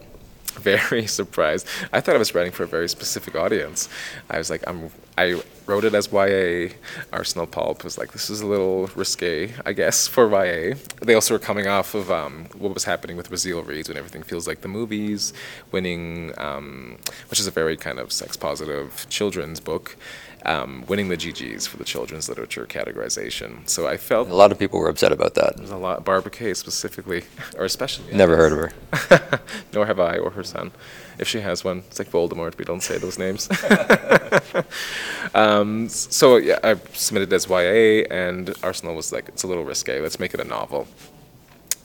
very 0.59 1.07
surprised. 1.07 1.67
I 1.91 2.01
thought 2.01 2.15
I 2.15 2.19
was 2.19 2.35
writing 2.35 2.51
for 2.51 2.63
a 2.63 2.67
very 2.67 2.89
specific 2.89 3.35
audience. 3.35 3.89
I 4.29 4.37
was 4.37 4.49
like, 4.49 4.63
I'm. 4.67 4.91
I 5.17 5.41
wrote 5.65 5.83
it 5.83 5.93
as 5.93 6.11
YA. 6.11 6.73
Arsenal 7.11 7.45
Pulp 7.45 7.83
was 7.83 7.97
like, 7.97 8.13
this 8.13 8.29
is 8.29 8.39
a 8.39 8.47
little 8.47 8.87
risque, 8.95 9.53
I 9.65 9.73
guess, 9.73 10.07
for 10.07 10.29
YA. 10.29 10.75
They 11.01 11.13
also 11.13 11.33
were 11.33 11.39
coming 11.39 11.67
off 11.67 11.93
of 11.93 12.09
um, 12.09 12.45
what 12.57 12.73
was 12.73 12.85
happening 12.85 13.17
with 13.17 13.29
Raziel 13.29 13.65
Reid's 13.67 13.89
when 13.89 13.97
everything 13.97 14.23
feels 14.23 14.47
like 14.47 14.61
the 14.61 14.69
movies, 14.69 15.33
winning, 15.73 16.31
um, 16.37 16.97
which 17.29 17.39
is 17.39 17.47
a 17.47 17.51
very 17.51 17.75
kind 17.75 17.99
of 17.99 18.13
sex 18.13 18.37
positive 18.37 19.05
children's 19.09 19.59
book 19.59 19.97
um, 20.45 20.85
winning 20.87 21.09
the 21.09 21.17
GGs 21.17 21.67
for 21.67 21.77
the 21.77 21.83
children's 21.83 22.29
literature 22.29 22.65
categorization. 22.65 23.67
So 23.67 23.87
I 23.87 23.97
felt 23.97 24.29
a 24.29 24.35
lot 24.35 24.51
of 24.51 24.59
people 24.59 24.79
were 24.79 24.89
upset 24.89 25.11
about 25.11 25.35
that. 25.35 25.57
There's 25.57 25.71
a 25.71 25.77
lot. 25.77 26.05
Barbara 26.05 26.31
Kay 26.31 26.53
specifically, 26.53 27.23
or 27.57 27.65
especially. 27.65 28.13
Never 28.13 28.37
heard 28.37 28.51
of 28.51 28.59
her. 28.59 29.39
Nor 29.73 29.85
have 29.85 29.99
I, 29.99 30.17
or 30.17 30.31
her 30.31 30.43
son, 30.43 30.71
if 31.17 31.27
she 31.27 31.41
has 31.41 31.63
one. 31.63 31.79
It's 31.87 31.99
like 31.99 32.09
Voldemort. 32.09 32.57
We 32.57 32.65
don't 32.65 32.81
say 32.81 32.97
those 32.97 33.19
names. 33.19 33.49
um, 35.35 35.89
so 35.89 36.37
yeah, 36.37 36.59
I 36.63 36.75
submitted 36.93 37.31
as 37.33 37.47
YA, 37.47 38.05
and 38.09 38.53
Arsenal 38.63 38.95
was 38.95 39.11
like, 39.11 39.27
"It's 39.27 39.43
a 39.43 39.47
little 39.47 39.65
risque. 39.65 39.99
Let's 39.99 40.19
make 40.19 40.33
it 40.33 40.39
a 40.39 40.45
novel." 40.45 40.87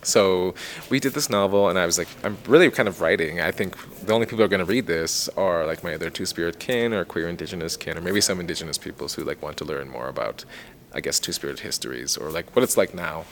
So 0.04 0.54
we 0.90 1.00
did 1.00 1.14
this 1.14 1.28
novel, 1.28 1.68
and 1.68 1.78
I 1.78 1.86
was 1.86 1.98
like, 1.98 2.08
I'm 2.22 2.38
really 2.46 2.70
kind 2.70 2.88
of 2.88 3.00
writing. 3.00 3.40
I 3.40 3.50
think 3.50 3.76
the 4.06 4.12
only 4.12 4.26
people 4.26 4.38
who 4.38 4.44
are 4.44 4.48
going 4.48 4.64
to 4.64 4.64
read 4.64 4.86
this 4.86 5.28
are 5.30 5.66
like 5.66 5.82
my 5.82 5.94
other 5.94 6.10
two 6.10 6.26
spirit 6.26 6.58
kin, 6.58 6.92
or 6.92 7.04
queer 7.04 7.28
indigenous 7.28 7.76
kin, 7.76 7.98
or 7.98 8.00
maybe 8.00 8.20
some 8.20 8.40
indigenous 8.40 8.78
peoples 8.78 9.14
who 9.14 9.24
like 9.24 9.42
want 9.42 9.56
to 9.58 9.64
learn 9.64 9.88
more 9.88 10.08
about, 10.08 10.44
I 10.92 11.00
guess, 11.00 11.18
two 11.18 11.32
spirit 11.32 11.60
histories 11.60 12.16
or 12.16 12.30
like 12.30 12.54
what 12.54 12.62
it's 12.62 12.76
like 12.76 12.94
now. 12.94 13.24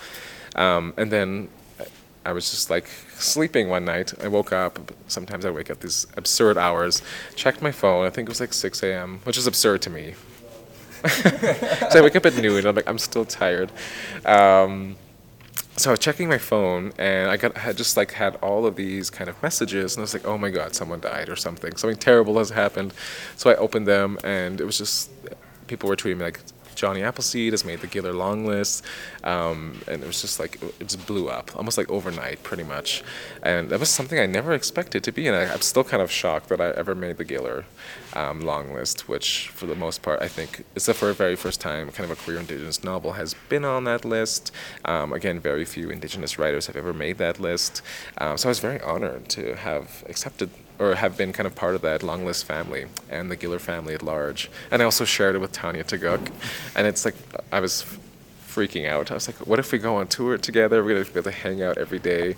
Um, 0.57 0.95
and 0.97 1.11
then 1.11 1.49
I 2.25 2.33
was 2.33 2.51
just 2.51 2.71
like 2.71 2.87
sleeping 3.17 3.69
one 3.69 3.85
night. 3.85 4.15
I 4.23 4.29
woke 4.29 4.53
up. 4.53 4.93
Sometimes 5.09 5.45
I 5.45 5.51
wake 5.51 5.71
up 5.71 5.81
these 5.81 6.07
absurd 6.17 6.57
hours. 6.57 7.03
Checked 7.35 7.63
my 7.63 7.73
phone. 7.73 8.07
I 8.07 8.11
think 8.11 8.29
it 8.29 8.31
was 8.31 8.41
like 8.41 8.53
6 8.53 8.83
a.m., 8.83 9.21
which 9.25 9.37
is 9.37 9.47
absurd 9.47 9.83
to 9.83 9.91
me. 9.91 10.15
so 11.09 11.99
I 11.99 12.01
wake 12.01 12.15
up 12.15 12.27
at 12.27 12.37
noon. 12.37 12.65
I'm 12.65 12.77
like, 12.77 12.89
I'm 12.89 12.99
still 12.99 13.25
tired. 13.25 13.73
Um, 14.25 14.97
so 15.77 15.91
I 15.91 15.93
was 15.93 16.01
checking 16.01 16.29
my 16.29 16.39
phone 16.39 16.93
and 16.99 17.31
I 17.31 17.37
got 17.37 17.57
had 17.57 17.77
just 17.77 17.97
like 17.97 18.13
had 18.13 18.37
all 18.37 18.67
of 18.67 18.77
these 18.77 19.09
kind 19.09 19.31
of 19.31 19.43
messages 19.43 19.95
and 19.95 20.03
I 20.03 20.05
was 20.05 20.13
like, 20.13 20.27
oh 20.27 20.37
my 20.37 20.51
god, 20.51 20.75
someone 20.75 21.01
died 21.01 21.29
or 21.29 21.37
something. 21.37 21.77
Something 21.77 21.99
terrible 21.99 22.39
has 22.39 22.51
happened. 22.51 22.93
So 23.37 23.51
I 23.51 23.57
opened 23.57 23.87
them 23.87 24.19
and 24.23 24.61
it 24.61 24.65
was 24.65 24.79
just 24.79 25.11
people 25.67 25.89
were 25.89 25.97
tweeting 25.97 26.19
me 26.19 26.25
like 26.25 26.41
Jonny 26.75 27.03
Appleseed 27.03 27.53
has 27.53 27.65
made 27.65 27.81
the 27.81 27.87
Giller 27.87 28.15
long 28.15 28.47
list, 28.47 28.85
um, 29.25 29.79
and 29.87 30.03
it 30.03 30.07
was 30.07 30.23
just 30.23 30.41
like 30.41 30.61
it 30.81 30.89
just 30.89 31.07
blew 31.07 31.29
up, 31.29 31.55
almost 31.55 31.77
like 31.77 31.91
overnight, 31.91 32.43
pretty 32.43 32.63
much. 32.63 33.03
And 33.43 33.69
that 33.71 33.79
was 33.79 33.91
something 33.91 34.19
I 34.19 34.27
never 34.27 34.53
expected 34.53 35.05
to 35.05 35.13
be, 35.13 35.27
and 35.27 35.37
I, 35.37 35.53
am 35.53 35.61
still 35.61 35.85
kind 35.85 36.03
of 36.03 36.11
shocked 36.11 36.49
that 36.49 36.61
I 36.61 36.71
ever 36.71 36.95
made 36.95 37.19
the 37.19 37.25
Giller 37.25 37.65
um, 38.15 38.41
long 38.41 38.75
list, 38.75 39.09
which 39.09 39.49
for 39.49 39.67
the 39.67 39.75
most 39.75 40.03
part 40.03 40.21
I 40.21 40.29
think 40.29 40.65
except 40.75 40.99
for 40.99 41.11
a 41.11 41.15
very 41.15 41.37
first 41.37 41.61
time 41.61 41.91
kind 41.91 42.11
of 42.11 42.19
a 42.19 42.23
queer 42.23 42.39
Indigenous 42.39 42.85
novel 42.85 43.13
has 43.13 43.35
been 43.49 43.65
on 43.65 43.85
that 43.85 44.05
list. 44.05 44.53
Um, 44.85 45.13
again, 45.13 45.41
very 45.41 45.65
few 45.65 45.91
Indigenous 45.91 46.39
writers 46.39 46.67
have 46.67 46.77
ever 46.77 46.93
made 46.93 47.19
that 47.19 47.41
list, 47.41 47.83
um, 48.19 48.37
so 48.37 48.49
I 48.49 48.51
was 48.51 48.61
very 48.61 48.81
honored 48.81 49.29
to 49.31 49.55
have 49.57 50.05
accepted 50.09 50.51
or 50.79 50.97
have 50.97 51.17
been 51.17 51.33
kind 51.33 51.47
of 51.47 51.55
part 51.55 51.75
of 51.75 51.83
that 51.83 52.03
long 52.03 52.25
list 52.25 52.45
family 52.45 52.87
and 53.09 53.31
the 53.31 53.37
Giller 53.37 53.61
family 53.61 53.95
at 53.95 54.03
large. 54.03 54.51
And 54.71 54.83
I 54.83 54.85
also 54.85 55.05
shared 55.05 55.37
it 55.37 55.39
with 55.39 55.53
Tanya 55.53 55.85
Tagaq. 55.85 56.33
And 56.75 56.87
it's 56.87 57.05
like, 57.05 57.15
I 57.53 57.61
was 57.61 57.85
freaking 58.53 58.87
out. 58.89 59.11
I 59.11 59.15
was 59.15 59.29
like, 59.29 59.47
what 59.47 59.59
if 59.59 59.73
we 59.73 59.79
go 59.79 59.97
on 59.97 60.09
tour 60.09 60.37
together? 60.39 60.83
We're 60.83 60.95
going 60.95 61.05
to 61.05 61.13
be 61.13 61.19
able 61.21 61.31
to 61.31 61.37
hang 61.37 61.63
out 61.63 61.79
every 61.79 61.99
day. 61.99 62.37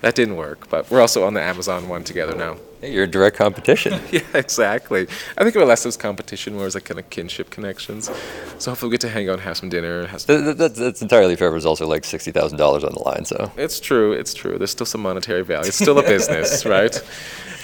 That 0.00 0.14
didn't 0.14 0.36
work. 0.36 0.68
But 0.68 0.90
we're 0.90 1.00
also 1.00 1.24
on 1.26 1.34
the 1.34 1.42
Amazon 1.42 1.88
one 1.88 2.04
together 2.04 2.34
now. 2.36 2.56
Hey, 2.80 2.92
you're 2.92 3.04
a 3.04 3.06
direct 3.06 3.36
competition. 3.36 4.00
yeah, 4.12 4.20
exactly. 4.34 5.06
I 5.38 5.42
think 5.44 5.56
of 5.56 5.62
it 5.62 5.66
less 5.66 5.86
as 5.86 5.96
competition, 5.96 6.54
more 6.54 6.66
as 6.66 6.74
like 6.74 6.84
kind 6.84 7.00
of 7.00 7.08
kinship 7.08 7.48
connections. 7.50 8.10
So 8.58 8.70
hopefully 8.70 8.90
we 8.90 8.94
get 8.94 9.00
to 9.02 9.08
hang 9.08 9.28
out 9.28 9.34
and 9.34 9.42
have 9.42 9.56
some 9.56 9.68
dinner. 9.70 10.06
Have 10.06 10.20
some 10.20 10.34
Th- 10.36 10.44
th- 10.44 10.56
that's, 10.58 10.78
that's 10.78 11.02
entirely 11.02 11.36
fair. 11.36 11.48
but 11.48 11.54
There's 11.54 11.66
also 11.66 11.86
like 11.86 12.04
sixty 12.04 12.30
thousand 12.32 12.58
dollars 12.58 12.84
on 12.84 12.92
the 12.92 13.00
line, 13.02 13.24
so 13.24 13.50
It's 13.56 13.80
true. 13.80 14.12
It's 14.12 14.34
true. 14.34 14.58
There's 14.58 14.70
still 14.70 14.86
some 14.86 15.00
monetary 15.02 15.42
value. 15.42 15.68
It's 15.68 15.76
still 15.78 15.98
a 15.98 16.02
business, 16.02 16.66
right? 16.76 16.94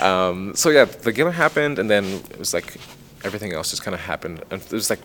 Um, 0.01 0.55
so 0.55 0.71
yeah, 0.71 0.87
the 0.87 1.13
gala 1.13 1.31
happened, 1.33 1.79
and 1.79 1.91
then 1.91 2.05
it 2.31 2.39
was 2.39 2.55
like 2.55 2.77
everything 3.23 3.53
else 3.53 3.71
just 3.71 3.85
kind 3.85 3.95
of 3.95 4.01
happened, 4.01 4.43
and 4.51 4.63
it 4.63 4.73
was 4.73 4.89
like 4.91 5.01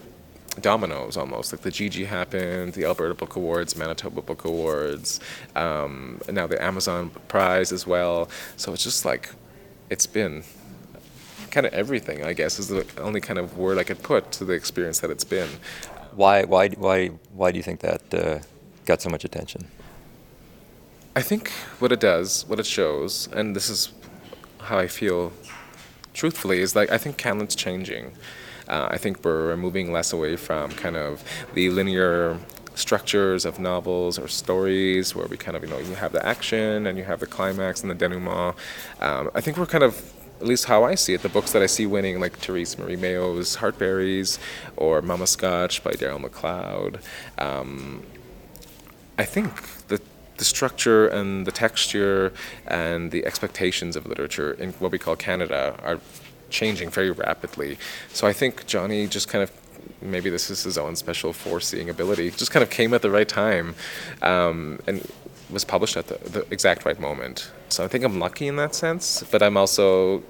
dominoes 0.61 1.17
almost. 1.17 1.51
Like 1.51 1.61
the 1.61 1.71
GG 1.71 2.05
happened, 2.07 2.73
the 2.73 2.85
Alberta 2.85 3.13
Book 3.13 3.35
Awards, 3.35 3.75
Manitoba 3.75 4.21
Book 4.21 4.45
Awards, 4.45 5.19
um, 5.55 6.19
now 6.29 6.47
the 6.47 6.61
Amazon 6.63 7.11
Prize 7.27 7.71
as 7.71 7.85
well. 7.87 8.29
So 8.55 8.73
it's 8.73 8.83
just 8.83 9.05
like 9.05 9.29
it's 9.89 10.05
been 10.05 10.43
kind 11.51 11.65
of 11.65 11.73
everything. 11.73 12.23
I 12.23 12.33
guess 12.33 12.59
is 12.59 12.67
the 12.67 12.85
only 12.99 13.21
kind 13.21 13.39
of 13.39 13.57
word 13.57 13.77
I 13.77 13.83
could 13.83 14.01
put 14.03 14.31
to 14.33 14.45
the 14.45 14.53
experience 14.53 14.99
that 14.99 15.09
it's 15.09 15.23
been. 15.23 15.49
why 16.13 16.43
why 16.43 16.69
why 16.69 17.07
why 17.33 17.51
do 17.51 17.57
you 17.57 17.63
think 17.63 17.79
that 17.81 18.13
uh, 18.13 18.39
got 18.85 19.01
so 19.01 19.09
much 19.09 19.23
attention? 19.23 19.67
I 21.15 21.21
think 21.21 21.49
what 21.79 21.91
it 21.91 21.99
does, 21.99 22.45
what 22.47 22.59
it 22.59 22.65
shows, 22.65 23.27
and 23.33 23.55
this 23.55 23.69
is 23.69 23.91
how 24.59 24.77
I 24.77 24.87
feel 24.87 25.33
truthfully, 26.13 26.59
is 26.61 26.75
like 26.75 26.91
I 26.91 26.97
think 26.97 27.17
Canada's 27.17 27.55
changing. 27.55 28.11
Uh, 28.67 28.87
I 28.91 28.97
think 28.97 29.23
we're 29.23 29.55
moving 29.57 29.91
less 29.91 30.13
away 30.13 30.35
from 30.35 30.71
kind 30.71 30.95
of 30.95 31.23
the 31.53 31.69
linear 31.69 32.37
structures 32.75 33.45
of 33.45 33.59
novels 33.59 34.19
or 34.19 34.27
stories 34.27 35.15
where 35.15 35.27
we 35.27 35.37
kind 35.37 35.57
of, 35.57 35.63
you 35.63 35.69
know, 35.69 35.79
you 35.79 35.95
have 35.95 36.11
the 36.11 36.25
action 36.25 36.85
and 36.85 36.97
you 36.97 37.03
have 37.03 37.19
the 37.19 37.25
climax 37.25 37.81
and 37.81 37.89
the 37.89 37.95
denouement. 37.95 38.55
Um, 39.01 39.31
I 39.33 39.41
think 39.41 39.57
we're 39.57 39.65
kind 39.65 39.83
of 39.83 40.13
at 40.39 40.45
least 40.45 40.65
how 40.65 40.83
I 40.83 40.93
see 40.93 41.15
it, 41.15 41.23
the 41.23 41.29
books 41.29 41.51
that 41.53 41.63
I 41.63 41.65
see 41.65 41.87
winning, 41.87 42.19
like 42.19 42.39
Terese 42.39 42.77
Marie 42.77 42.95
Mailhot's 42.95 43.57
Heartberries 43.57 44.37
or 44.75 45.01
Mamaskatch 45.01 45.83
by 45.83 45.93
Darrel 45.93 46.19
McLeod. 46.19 47.01
Um, 47.39 48.03
I 49.17 49.25
think 49.25 49.87
the 49.87 49.99
the 50.37 50.45
structure 50.45 51.07
and 51.07 51.47
the 51.47 51.51
texture 51.51 52.31
and 52.67 53.09
the 53.09 53.25
expectations 53.25 53.95
of 53.95 54.05
literature 54.05 54.53
in 54.53 54.71
what 54.73 54.91
we 54.91 54.99
call 54.99 55.15
Canada 55.15 55.75
are 55.81 55.99
changing 56.49 56.89
very 56.89 57.11
rapidly. 57.11 57.77
So 58.13 58.27
I 58.27 58.33
think 58.33 58.65
Jonny 58.65 59.07
just 59.07 59.27
kind 59.27 59.43
of 59.43 59.51
maybe 60.01 60.29
this 60.29 60.49
is 60.49 60.63
his 60.63 60.77
own 60.77 60.95
special 60.95 61.33
foreseeing 61.33 61.89
ability. 61.89 62.31
Just 62.31 62.51
kind 62.51 62.63
of 62.63 62.69
came 62.69 62.93
at 62.93 63.01
the 63.01 63.11
right 63.11 63.27
time, 63.27 63.75
um, 64.21 64.79
and 64.87 65.09
was 65.49 65.63
published 65.63 65.97
at 65.97 66.07
the, 66.07 66.17
the 66.29 66.45
exact 66.51 66.85
right 66.85 66.99
moment. 66.99 67.51
So 67.69 67.83
I 67.83 67.87
think 67.87 68.03
I'm 68.03 68.19
lucky 68.19 68.47
in 68.47 68.57
that 68.57 68.75
sense. 68.75 69.23
But 69.31 69.41
I'm 69.41 69.57
also, 69.57 70.23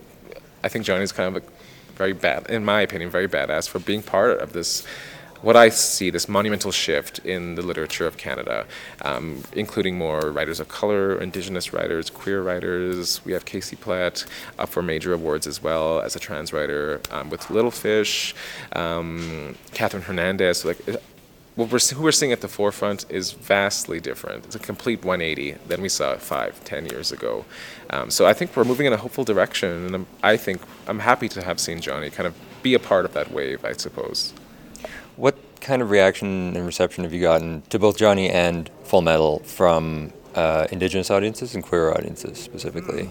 I 0.64 0.70
think 0.70 0.86
Jonny's 0.86 1.12
kind 1.12 1.36
of 1.36 1.44
a 1.44 1.46
very 1.96 2.14
bad, 2.14 2.50
in 2.50 2.64
my 2.64 2.82
opinion, 2.82 3.10
very 3.10 3.28
badass 3.28 3.68
for 3.68 3.80
being 3.80 4.04
part 4.04 4.40
of 4.40 4.54
this 4.54 4.84
what 5.42 5.56
I 5.56 5.70
see 5.70 6.10
this 6.10 6.28
monumental 6.28 6.72
shift 6.72 7.20
in 7.20 7.56
the 7.56 7.62
literature 7.62 8.08
of 8.08 8.18
Canada, 8.18 8.66
um, 9.02 9.44
including 9.54 9.98
more 9.98 10.20
writers 10.32 10.60
of 10.60 10.68
color, 10.68 11.20
Indigenous 11.20 11.74
writers, 11.74 12.10
queer 12.10 12.42
writers. 12.42 13.24
We 13.26 13.34
have 13.34 13.46
Casey 13.46 13.76
Plett 13.76 14.26
up 14.58 14.70
for 14.70 14.82
major 14.82 15.14
awards 15.14 15.48
as 15.48 15.62
well 15.62 16.02
as 16.02 16.16
a 16.16 16.20
trans 16.20 16.54
writer 16.54 17.02
um, 17.12 17.30
with 17.30 17.50
Little 17.50 17.72
Fish, 17.72 18.34
um, 18.74 19.56
Catherine 19.74 20.04
Hernandez. 20.04 20.60
So 20.60 20.70
like, 20.70 21.02
what 21.58 21.72
we're, 21.72 21.80
who 21.80 22.04
we're 22.04 22.12
seeing 22.12 22.32
at 22.32 22.42
the 22.42 22.48
forefront 22.48 23.06
is 23.10 23.32
vastly 23.32 24.00
different. 24.00 24.46
It's 24.46 24.56
a 24.56 24.60
complete 24.60 25.04
180 25.04 25.54
than 25.68 25.82
we 25.82 25.90
saw 25.90 26.16
five, 26.18 26.64
ten 26.64 26.86
years 26.86 27.12
ago. 27.12 27.46
Um, 27.90 28.12
so 28.12 28.28
I 28.28 28.34
think 28.34 28.56
we're 28.56 28.64
moving 28.64 28.86
in 28.86 28.94
a 28.94 28.98
hopeful 28.98 29.24
direction, 29.24 29.88
and 29.88 29.96
I'm, 29.96 30.08
I 30.22 30.38
think 30.38 30.62
I'm 30.88 31.00
happy 31.00 31.28
to 31.30 31.44
have 31.44 31.60
seen 31.60 31.82
Jonny 31.82 32.12
kind 32.12 32.28
of 32.28 32.36
be 32.62 32.76
a 32.76 32.80
part 32.80 33.06
of 33.06 33.14
that 33.14 33.32
wave, 33.32 33.66
I 33.66 33.74
suppose. 33.74 34.34
What 35.18 35.36
kind 35.62 35.82
of 35.82 35.90
reaction 35.90 36.56
and 36.56 36.64
reception 36.64 37.04
have 37.04 37.12
you 37.12 37.22
gotten 37.22 37.64
to 37.70 37.80
both 37.80 37.98
Jonny 37.98 38.30
and 38.30 38.70
Full 38.84 39.02
Metal 39.02 39.40
from 39.40 40.14
uh, 40.38 40.68
Indigenous 40.72 41.10
audiences 41.10 41.56
and 41.56 41.64
queer 41.64 41.92
audiences 41.92 42.38
specifically? 42.38 43.10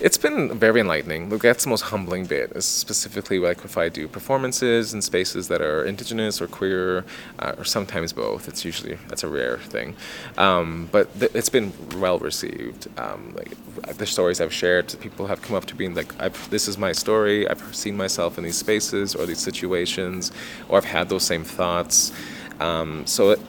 It's 0.00 0.18
been 0.18 0.58
very 0.58 0.80
enlightening. 0.80 1.30
Look, 1.30 1.42
that's 1.42 1.62
the 1.62 1.70
most 1.70 1.82
humbling 1.82 2.26
bit, 2.26 2.50
is 2.56 2.66
specifically 2.66 3.38
like 3.38 3.64
if 3.64 3.78
I 3.78 3.88
do 3.88 4.08
performances 4.08 4.92
in 4.92 5.00
spaces 5.00 5.46
that 5.46 5.62
are 5.62 5.84
indigenous 5.84 6.42
or 6.42 6.48
queer, 6.48 7.04
uh, 7.38 7.54
or 7.56 7.64
sometimes 7.64 8.12
both. 8.12 8.48
It's 8.48 8.64
usually 8.64 8.98
that's 9.08 9.22
a 9.22 9.28
rare 9.28 9.58
thing, 9.58 9.94
um, 10.36 10.88
but 10.90 11.06
th- 11.20 11.30
it's 11.34 11.48
been 11.48 11.72
well 12.00 12.18
received. 12.18 12.88
Um, 12.98 13.32
like 13.36 13.52
the 13.96 14.06
stories 14.06 14.40
I've 14.40 14.52
shared, 14.52 14.94
people 15.00 15.28
have 15.28 15.40
come 15.42 15.54
up 15.54 15.66
to 15.66 15.84
and 15.86 15.94
like, 15.94 16.12
"This 16.50 16.66
is 16.66 16.76
my 16.76 16.90
story. 16.90 17.48
I've 17.48 17.62
seen 17.74 17.96
myself 17.96 18.38
in 18.38 18.44
these 18.44 18.58
spaces 18.58 19.14
or 19.14 19.24
these 19.24 19.38
situations, 19.38 20.32
or 20.68 20.78
I've 20.78 20.84
had 20.84 21.08
those 21.08 21.22
same 21.22 21.44
thoughts." 21.44 22.12
Um, 22.58 23.06
so. 23.06 23.30
It, 23.30 23.40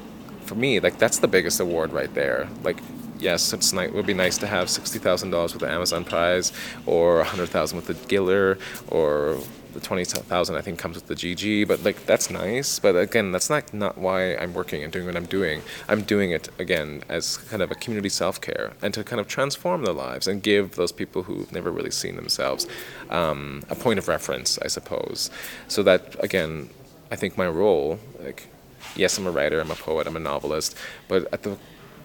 for 0.48 0.56
me, 0.56 0.80
like 0.80 0.98
that's 0.98 1.20
the 1.20 1.28
biggest 1.28 1.60
award 1.60 1.92
right 1.92 2.14
there. 2.14 2.48
Like 2.64 2.78
yes, 3.20 3.54
it's 3.54 3.74
nice. 3.74 3.90
It 3.90 3.94
would 3.94 4.06
be 4.06 4.14
nice 4.14 4.38
to 4.40 4.48
have 4.48 4.70
sixty 4.70 5.00
thousand 5.00 5.32
dollars 5.32 5.54
with 5.54 5.62
the 5.62 5.70
Amazon 5.70 6.06
Prize, 6.06 6.52
or 6.86 7.22
a 7.22 7.24
hundred 7.26 7.50
thousand 7.50 7.78
with 7.78 7.88
the 7.88 7.94
Giller, 7.94 8.60
or 8.90 9.38
the 9.74 9.80
twenty 9.80 10.06
thousand 10.06 10.56
I 10.56 10.62
think 10.62 10.80
comes 10.80 10.96
with 10.96 11.08
the 11.08 11.16
GG. 11.16 11.68
But 11.68 11.84
like 11.84 12.06
that's 12.06 12.30
nice. 12.30 12.80
But 12.80 12.96
again, 12.96 13.32
that's 13.32 13.50
not 13.50 13.74
not 13.74 13.98
why 13.98 14.36
I'm 14.36 14.54
working 14.54 14.84
and 14.84 14.92
doing 14.92 15.06
what 15.06 15.16
I'm 15.16 15.26
doing. 15.26 15.62
I'm 15.88 16.02
doing 16.02 16.32
it 16.32 16.50
again 16.60 17.04
as 17.10 17.38
kind 17.38 17.62
of 17.62 17.72
a 17.72 17.76
community 17.76 18.10
self 18.10 18.42
care 18.42 18.74
and 18.82 18.94
to 18.94 19.04
kind 19.04 19.20
of 19.20 19.28
transform 19.28 19.84
their 19.84 19.94
lives 19.94 20.28
and 20.28 20.42
give 20.42 20.76
those 20.76 20.92
people 20.92 21.24
who've 21.24 21.52
never 21.52 21.72
really 21.72 21.92
seen 21.92 22.16
themselves 22.16 22.68
um, 23.10 23.64
a 23.70 23.76
point 23.76 24.00
of 24.00 24.08
reference, 24.08 24.58
I 24.60 24.68
suppose. 24.68 25.30
So 25.68 25.84
that 25.84 26.16
again, 26.24 26.70
I 27.12 27.16
think 27.16 27.38
my 27.38 27.48
role 27.48 28.00
like. 28.20 28.48
Yes, 28.96 29.18
I'm 29.18 29.28
a 29.28 29.32
writer, 29.32 29.60
I'm 29.60 29.70
a 29.70 29.76
poet, 29.76 30.08
I'm 30.08 30.16
a 30.16 30.20
novelist, 30.20 30.76
but 31.08 31.32
at 31.34 31.44
the 31.44 31.58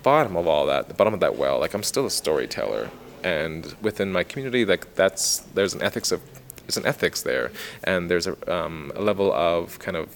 bottom 0.02 0.36
of 0.36 0.46
all 0.46 0.66
that, 0.66 0.88
the 0.88 0.94
bottom 0.94 1.14
of 1.14 1.20
that 1.20 1.36
well, 1.36 1.58
like 1.58 1.74
I'm 1.74 1.82
still 1.82 2.06
a 2.06 2.10
storyteller, 2.10 2.90
and 3.22 3.74
within 3.82 4.12
my 4.12 4.24
community, 4.24 4.64
like 4.64 4.94
that's 4.94 5.38
there's 5.54 5.74
an 5.74 5.82
ethics 5.82 6.12
of 6.12 6.20
there's 6.62 6.76
an 6.76 6.86
ethics 6.86 7.22
there, 7.22 7.50
and 7.84 8.10
there's 8.10 8.26
a, 8.26 8.52
um, 8.52 8.92
a 8.94 9.02
level 9.02 9.32
of 9.32 9.78
kind 9.78 9.96
of 9.96 10.14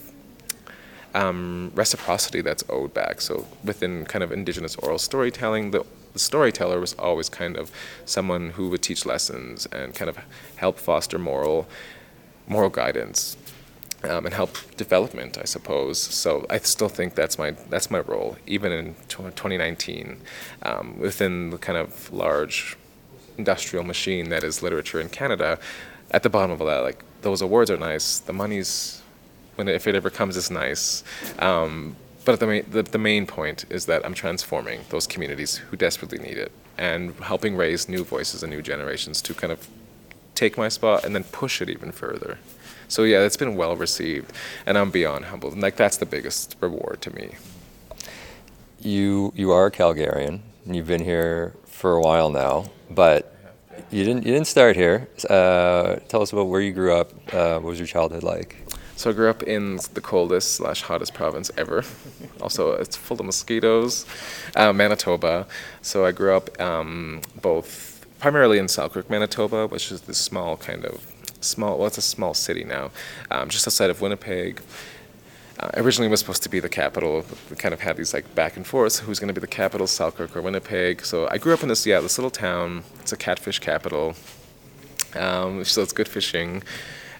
um, 1.15 1.73
reciprocity 1.75 2.41
that's 2.41 2.63
owed 2.69 2.93
back. 2.93 3.21
So 3.21 3.47
within 3.65 4.05
kind 4.05 4.23
of 4.23 4.31
indigenous 4.31 4.77
oral 4.77 4.99
storytelling, 4.99 5.71
the, 5.71 5.85
the 6.13 6.19
storyteller 6.19 6.79
was 6.79 6.95
always 6.95 7.29
kind 7.29 7.57
of 7.57 7.71
someone 8.05 8.51
who 8.51 8.69
would 8.71 8.83
teach 8.83 9.07
lessons 9.07 9.67
and 9.67 9.95
kind 9.95 10.09
of 10.09 10.19
help 10.57 10.79
foster 10.79 11.19
moral 11.19 11.67
moral 12.49 12.71
guidance 12.71 13.37
um, 14.05 14.27
and 14.27 14.35
help 14.35 14.57
development, 14.77 15.39
I 15.39 15.45
suppose. 15.45 15.99
So 15.99 16.47
I 16.51 16.59
still 16.59 16.89
think 16.89 17.15
that's 17.15 17.39
my 17.39 17.53
that's 17.71 17.91
my 17.91 18.01
role, 18.01 18.37
even 18.47 18.73
in 18.73 18.95
2019, 19.09 20.21
um, 20.63 20.99
within 20.99 21.51
the 21.51 21.59
kind 21.59 21.79
of 21.79 22.13
large 22.13 22.77
industrial 23.39 23.85
machine 23.85 24.29
that 24.31 24.45
is 24.45 24.63
literature 24.63 25.01
in 25.01 25.09
Canada. 25.09 25.59
At 26.11 26.23
the 26.23 26.31
bottom 26.31 26.51
of 26.51 26.61
all 26.61 26.67
that, 26.69 26.83
like 26.83 27.03
those 27.23 27.43
awards 27.43 27.71
are 27.71 27.77
nice. 27.77 28.19
The 28.21 28.33
money's 28.33 29.03
when 29.57 29.69
it, 29.69 29.75
if 29.75 29.87
it 29.87 29.95
ever 29.95 30.11
comes 30.11 30.37
is 30.37 30.51
nice. 30.51 31.03
Um, 31.39 31.97
but 32.25 32.41
the 32.41 32.47
main, 32.47 32.67
the, 32.71 32.83
the 32.83 32.99
main 32.99 33.27
point 33.27 33.65
is 33.71 33.87
that 33.87 34.05
I'm 34.05 34.15
transforming 34.15 34.81
those 34.91 35.07
communities 35.07 35.57
who 35.57 35.77
desperately 35.77 36.19
need 36.19 36.37
it 36.37 36.53
and 36.77 37.15
helping 37.21 37.57
raise 37.57 37.89
new 37.89 38.05
voices 38.05 38.43
and 38.43 38.53
new 38.53 38.63
generations 38.63 39.23
to 39.23 39.33
kind 39.33 39.53
of 39.53 39.69
take 40.35 40.59
my 40.59 40.69
spot 40.69 41.05
and 41.05 41.15
then 41.15 41.25
push 41.25 41.63
it 41.63 41.71
even 41.71 41.93
further. 41.93 42.39
So 42.89 43.03
yeah, 43.03 43.21
it's 43.21 43.37
been 43.37 43.57
well 43.57 43.77
received, 43.77 44.33
and 44.65 44.79
I'm 44.79 44.91
beyond 44.91 45.27
humbled. 45.27 45.53
And 45.53 45.63
like 45.63 45.77
that's 45.77 45.97
the 45.97 46.07
biggest 46.07 46.57
reward 46.61 47.01
to 47.03 47.15
me. 47.15 47.35
You 48.81 49.33
you 49.35 49.51
are 49.51 49.67
a 49.67 49.71
Calgarian, 49.71 50.41
and 50.65 50.77
you've 50.77 50.87
been 50.87 51.05
here 51.05 51.55
for 51.67 51.93
a 51.95 52.01
while 52.01 52.31
now, 52.31 52.71
but 52.91 53.35
you 53.91 54.05
didn't 54.05 54.25
you 54.25 54.33
didn't 54.33 54.47
start 54.47 54.77
here. 54.77 55.09
Uh, 55.29 55.97
tell 56.09 56.23
us 56.23 56.33
about 56.33 56.45
where 56.45 56.61
you 56.61 56.73
grew 56.73 56.95
up. 56.95 57.13
Uh, 57.33 57.55
what 57.55 57.71
was 57.71 57.79
your 57.79 57.87
childhood 57.87 58.23
like? 58.23 58.57
So 58.97 59.11
I 59.11 59.13
grew 59.13 59.29
up 59.29 59.43
in 59.43 59.79
the 59.93 60.01
coldest 60.01 60.55
slash 60.55 60.81
hottest 60.81 61.13
province 61.13 61.51
ever. 61.59 61.85
also, 62.41 62.73
it's 62.73 62.97
full 62.97 63.21
of 63.21 63.27
mosquitoes, 63.27 64.07
uh, 64.55 64.73
Manitoba. 64.73 65.47
So 65.83 66.07
I 66.07 66.13
grew 66.13 66.35
up 66.35 66.59
um, 66.59 67.21
both 67.43 68.07
primarily 68.19 68.59
in 68.59 68.69
Selkirk, 68.69 69.11
Manitoba, 69.11 69.67
which 69.67 69.93
is 69.93 70.01
this 70.03 70.17
small 70.17 70.57
kind 70.57 70.87
of 70.87 71.13
small. 71.47 71.79
Well, 71.79 71.87
it's 71.87 71.99
a 71.99 72.03
small 72.03 72.35
city 72.35 72.65
now, 72.65 72.91
um, 73.31 73.49
just 73.49 73.67
outside 73.67 73.91
of 73.91 74.01
Winnipeg. 74.01 74.61
Uh, 75.59 75.71
originally 75.75 76.09
was 76.09 76.21
supposed 76.21 76.43
to 76.43 76.51
be 76.51 76.61
the 76.61 76.69
capital. 76.69 77.25
We 77.49 77.57
kind 77.57 77.73
of 77.73 77.81
had 77.81 77.97
these 77.97 78.13
like 78.13 78.35
back 78.35 78.57
and 78.57 78.67
forth. 78.67 78.99
Who's 78.99 79.19
going 79.19 79.29
to 79.29 79.35
be 79.35 79.41
the 79.41 79.47
capital, 79.47 79.87
Selkirk 79.87 80.37
or 80.37 80.43
Winnipeg? 80.43 81.05
So 81.05 81.29
I 81.31 81.39
grew 81.39 81.55
up 81.55 81.63
in 81.63 81.69
this 81.69 81.87
yeah 81.87 82.01
this 82.01 82.19
little 82.19 82.31
town. 82.31 82.85
It's 83.01 83.13
a 83.13 83.17
catfish 83.17 83.59
capital. 83.59 84.15
Um, 85.15 85.65
so 85.65 85.83
it's 85.83 85.93
good 85.93 86.09
fishing. 86.09 86.63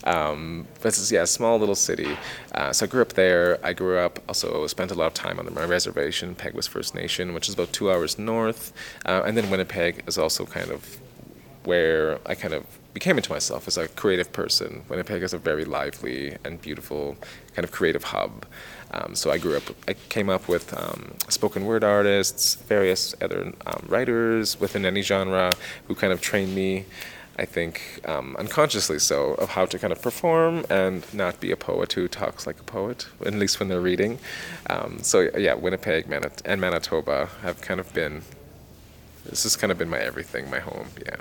Um, 0.05 0.69
but 0.83 0.89
it's 0.89 1.11
yeah, 1.11 1.23
a 1.23 1.27
small 1.27 1.59
little 1.59 1.75
city. 1.75 2.17
Uh, 2.53 2.73
so 2.73 2.87
I 2.87 2.89
grew 2.89 3.03
up 3.03 3.15
there. 3.15 3.59
I 3.65 3.73
grew 3.73 3.99
up 3.99 4.21
also 4.29 4.67
spent 4.69 4.93
a 4.93 4.95
lot 4.95 5.07
of 5.07 5.15
time 5.15 5.39
on 5.39 5.53
my 5.53 5.65
reservation, 5.65 6.35
Peguis 6.37 6.69
First 6.69 6.95
Nation, 6.95 7.35
which 7.35 7.49
is 7.49 7.55
about 7.55 7.73
two 7.73 7.91
hours 7.91 8.19
north, 8.19 8.73
uh, 9.05 9.23
and 9.27 9.37
then 9.37 9.51
Winnipeg 9.51 10.05
is 10.07 10.17
also 10.17 10.47
kind 10.47 10.71
of 10.71 11.01
where 11.65 12.21
I 12.25 12.37
kind 12.37 12.55
of 12.55 12.65
became 12.97 13.19
into 13.19 13.31
myself 13.31 13.69
as 13.69 13.77
a 13.77 13.89
creative 13.89 14.33
person. 14.33 14.83
Winnipeg 14.89 15.23
is 15.23 15.35
a 15.35 15.39
very 15.51 15.67
lively 15.67 16.39
and 16.47 16.63
beautiful 16.63 17.15
kind 17.55 17.63
of 17.63 17.71
creative 17.71 18.05
hub. 18.05 18.47
Um, 18.91 19.15
so 19.15 19.31
I 19.31 19.37
grew 19.37 19.55
up, 19.55 19.65
I 19.87 19.93
came 20.09 20.31
up 20.31 20.49
with 20.49 20.73
um, 20.73 21.13
spoken 21.29 21.67
word 21.67 21.85
artists, 21.85 22.55
various 22.55 23.15
other 23.21 23.53
um, 23.67 23.83
writers 23.87 24.59
within 24.59 24.87
any 24.87 25.03
genre 25.03 25.53
who 25.87 25.95
kind 25.95 26.11
of 26.11 26.23
trained 26.23 26.55
me, 26.55 26.87
I 27.39 27.45
think 27.45 28.01
um, 28.07 28.35
unconsciously 28.39 28.99
so, 28.99 29.35
of 29.35 29.51
how 29.51 29.67
to 29.67 29.79
kind 29.79 29.93
of 29.93 30.01
perform 30.01 30.65
and 30.71 31.05
not 31.13 31.39
be 31.39 31.51
a 31.51 31.57
poet 31.71 31.93
who 31.93 32.09
talks 32.09 32.47
like 32.47 32.59
a 32.59 32.65
poet, 32.65 33.09
at 33.27 33.35
least 33.35 33.61
when 33.61 33.69
they're 33.69 33.79
reading. 33.93 34.19
Um, 34.71 35.01
so 35.03 35.29
yeah, 35.37 35.53
Winnipeg 35.53 36.07
Manit- 36.07 36.41
and 36.47 36.63
Manitoba 36.63 37.29
have 37.43 37.61
kind 37.61 37.79
of 37.79 37.93
been, 37.93 38.23
this 39.27 39.43
has 39.43 39.55
kind 39.55 39.71
of 39.71 39.77
been 39.77 39.91
my 39.91 40.01
everything, 40.01 40.49
my 40.49 40.61
home, 40.61 40.89
yeah. 41.05 41.17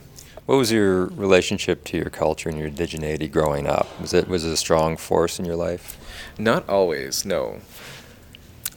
What 0.46 0.58
was 0.58 0.72
your 0.72 1.08
relationship 1.08 1.84
to 1.86 1.98
your 1.98 2.12
culture 2.12 2.50
and 2.50 2.60
your 2.60 2.70
indigeneity 2.70 3.32
growing 3.32 3.66
up? 3.66 3.88
Was 4.00 4.14
it 4.14 4.28
was 4.28 4.46
it 4.46 4.52
a 4.52 4.58
strong 4.58 4.96
force 4.96 5.40
in 5.40 5.46
your 5.46 5.56
life? 5.56 5.98
Not 6.38 6.70
always, 6.70 7.26
no. 7.26 7.62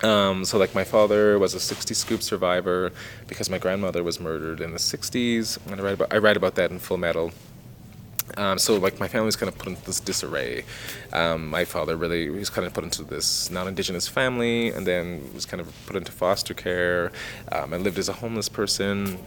Um, 0.02 0.44
so, 0.44 0.58
like, 0.58 0.74
my 0.74 0.84
father 0.84 1.38
was 1.38 1.54
a 1.54 1.60
60 1.60 1.92
scoop 1.92 2.22
survivor 2.22 2.92
because 3.26 3.50
my 3.50 3.58
grandmother 3.58 4.04
was 4.04 4.20
murdered 4.20 4.60
in 4.60 4.70
the 4.70 4.78
60s. 4.78 5.58
And 5.70 5.80
I 5.80 5.84
write 5.84 5.94
about, 5.94 6.12
I 6.12 6.18
write 6.18 6.36
about 6.36 6.54
that 6.54 6.70
in 6.70 6.78
Full 6.78 6.98
Metal. 6.98 7.32
Um, 8.36 8.58
so, 8.58 8.76
like, 8.76 9.00
my 9.00 9.08
family 9.08 9.26
was 9.26 9.36
kind 9.36 9.48
of 9.48 9.58
put 9.58 9.68
into 9.68 9.84
this 9.84 9.98
disarray. 9.98 10.64
Um, 11.12 11.48
my 11.48 11.64
father 11.64 11.96
really 11.96 12.30
was 12.30 12.48
kind 12.48 12.66
of 12.66 12.72
put 12.74 12.84
into 12.84 13.02
this 13.02 13.50
non 13.50 13.66
indigenous 13.66 14.06
family 14.06 14.68
and 14.68 14.86
then 14.86 15.30
was 15.34 15.46
kind 15.46 15.60
of 15.60 15.72
put 15.86 15.96
into 15.96 16.12
foster 16.12 16.54
care 16.54 17.10
um, 17.50 17.72
and 17.72 17.82
lived 17.82 17.98
as 17.98 18.08
a 18.08 18.12
homeless 18.12 18.48
person. 18.48 19.18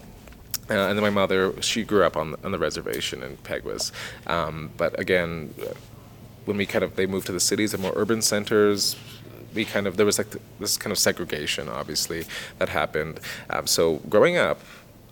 Uh, 0.72 0.88
and 0.88 0.98
then 0.98 1.04
my 1.04 1.10
mother, 1.10 1.54
she 1.62 1.84
grew 1.84 2.04
up 2.04 2.16
on, 2.16 2.36
on 2.44 2.52
the 2.52 2.58
reservation 2.58 3.22
in 3.22 3.36
Peguis. 3.38 3.92
Um, 4.26 4.72
but 4.78 4.98
again, 4.98 5.54
when 6.46 6.58
we 6.58 6.66
kind 6.66 6.84
of 6.84 6.96
they 6.96 7.06
moved 7.06 7.26
to 7.28 7.34
the 7.34 7.40
cities 7.40 7.74
and 7.74 7.84
more 7.84 7.94
urban 7.96 8.22
centers, 8.22 8.96
we 9.54 9.66
kind 9.66 9.86
of 9.86 9.98
there 9.98 10.06
was 10.06 10.18
like 10.18 10.28
this 10.60 10.78
kind 10.78 10.92
of 10.92 10.98
segregation, 10.98 11.68
obviously, 11.68 12.26
that 12.60 12.70
happened. 12.70 13.20
Um, 13.50 13.68
so 13.68 13.98
growing 14.10 14.38
up, 14.38 14.62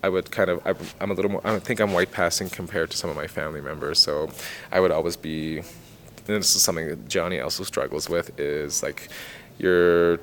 I 0.02 0.10
would 0.10 0.32
kind 0.32 0.50
of 0.50 0.66
I, 0.66 1.04
am 1.04 1.12
a 1.12 1.14
little 1.14 1.32
more. 1.32 1.42
I 1.44 1.60
think 1.60 1.80
I'm 1.80 1.92
white 1.92 2.12
passing 2.12 2.50
compared 2.50 2.90
to 2.92 2.98
some 2.98 3.10
of 3.10 3.16
my 3.16 3.28
family 3.28 3.62
members. 3.62 4.00
So 4.00 4.30
I 4.72 4.80
would 4.80 4.92
always 4.92 5.18
be. 5.18 5.60
And 5.60 6.38
this 6.38 6.56
is 6.56 6.62
something 6.62 6.88
that 6.88 7.08
Jonny 7.10 7.40
also 7.40 7.64
struggles 7.64 8.08
with 8.08 8.40
is 8.40 8.84
like 8.84 9.10
you're 9.58 10.20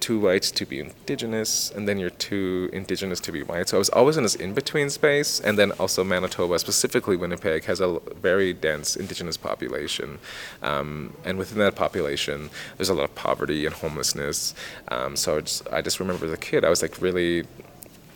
too 0.00 0.20
white 0.20 0.42
to 0.42 0.66
be 0.66 0.80
indigenous, 0.80 1.70
and 1.70 1.88
then 1.88 1.98
you're 1.98 2.10
too 2.10 2.70
indigenous 2.72 3.20
to 3.20 3.32
be 3.32 3.42
white. 3.42 3.68
So 3.68 3.76
I 3.76 3.78
was 3.78 3.88
always 3.90 4.16
in 4.16 4.22
this 4.22 4.34
in 4.34 4.54
between 4.54 4.90
space, 4.90 5.40
and 5.40 5.58
then 5.58 5.72
also 5.72 6.04
Manitoba, 6.04 6.58
specifically 6.58 7.16
Winnipeg, 7.16 7.64
has 7.64 7.80
a 7.80 8.00
very 8.20 8.52
dense 8.52 8.96
indigenous 8.96 9.36
population. 9.36 10.18
Um, 10.62 11.16
and 11.24 11.38
within 11.38 11.58
that 11.58 11.74
population, 11.74 12.50
there's 12.76 12.88
a 12.88 12.94
lot 12.94 13.04
of 13.04 13.14
poverty 13.14 13.66
and 13.66 13.74
homelessness. 13.74 14.54
Um, 14.88 15.16
so 15.16 15.36
I 15.36 15.40
just, 15.40 15.68
I 15.72 15.82
just 15.82 16.00
remember 16.00 16.26
as 16.26 16.32
a 16.32 16.36
kid, 16.36 16.64
I 16.64 16.70
was 16.70 16.82
like 16.82 17.00
really 17.00 17.44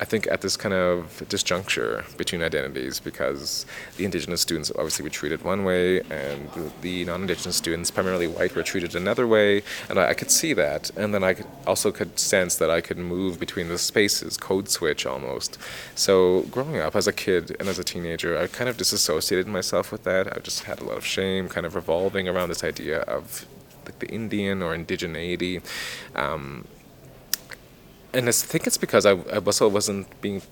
I 0.01 0.07
think 0.07 0.27
at 0.29 0.41
this 0.41 0.57
kind 0.57 0.75
of 0.75 1.23
disjuncture 1.29 2.17
between 2.17 2.43
identities 2.43 2.99
because 2.99 3.67
the 3.99 4.07
indigenous 4.07 4.41
students 4.41 4.71
obviously 4.71 5.03
were 5.03 5.11
treated 5.11 5.43
one 5.45 5.63
way 5.65 6.01
and 6.11 6.49
the 6.81 7.05
non-indigenous 7.05 7.57
students, 7.57 7.91
primarily 7.91 8.27
white, 8.27 8.57
were 8.57 8.63
treated 8.63 8.95
another 8.95 9.27
way, 9.27 9.63
and 9.91 9.99
I, 9.99 10.09
I, 10.09 10.15
could 10.15 10.31
see 10.31 10.55
that, 10.55 10.91
and 10.97 11.13
then 11.13 11.23
I 11.23 11.35
could 11.35 11.47
also 11.67 11.93
could 11.93 12.19
sense 12.19 12.57
that 12.57 12.71
I 12.71 12.81
could 12.81 12.97
move 12.97 13.39
between 13.39 13.69
the 13.69 13.77
spaces, 13.77 14.39
code 14.39 14.71
switch 14.71 15.05
almost. 15.05 15.59
So 15.95 16.43
growing 16.51 16.79
up 16.79 16.97
as 16.97 17.07
a 17.07 17.13
kid 17.13 17.55
and 17.61 17.69
as 17.69 17.79
a 17.79 17.85
teenager, 17.85 18.39
I 18.39 18.47
kind 18.47 18.71
of 18.71 18.79
disassociated 18.79 19.47
myself 19.47 19.93
with 19.93 20.05
that. 20.05 20.35
I 20.35 20.41
just 20.41 20.65
had 20.65 20.81
a 20.81 20.85
lot 20.85 20.97
of 20.97 21.05
shame, 21.05 21.47
kind 21.49 21.67
of 21.67 21.75
revolving 21.75 22.27
around 22.27 22.49
this 22.49 22.65
idea 22.65 23.01
of 23.01 23.47
like 23.85 23.99
the 23.99 24.09
Indian 24.09 24.63
or 24.63 24.75
indigeneity. 24.75 25.63
Um, 26.15 26.67
and 28.13 28.29
I 28.29 28.33
think 28.33 28.67
it's 28.67 28.79
because 28.79 29.07
I, 29.07 29.13
I 29.13 29.39
also 29.39 29.69
wasn't 29.69 30.21
being 30.21 30.43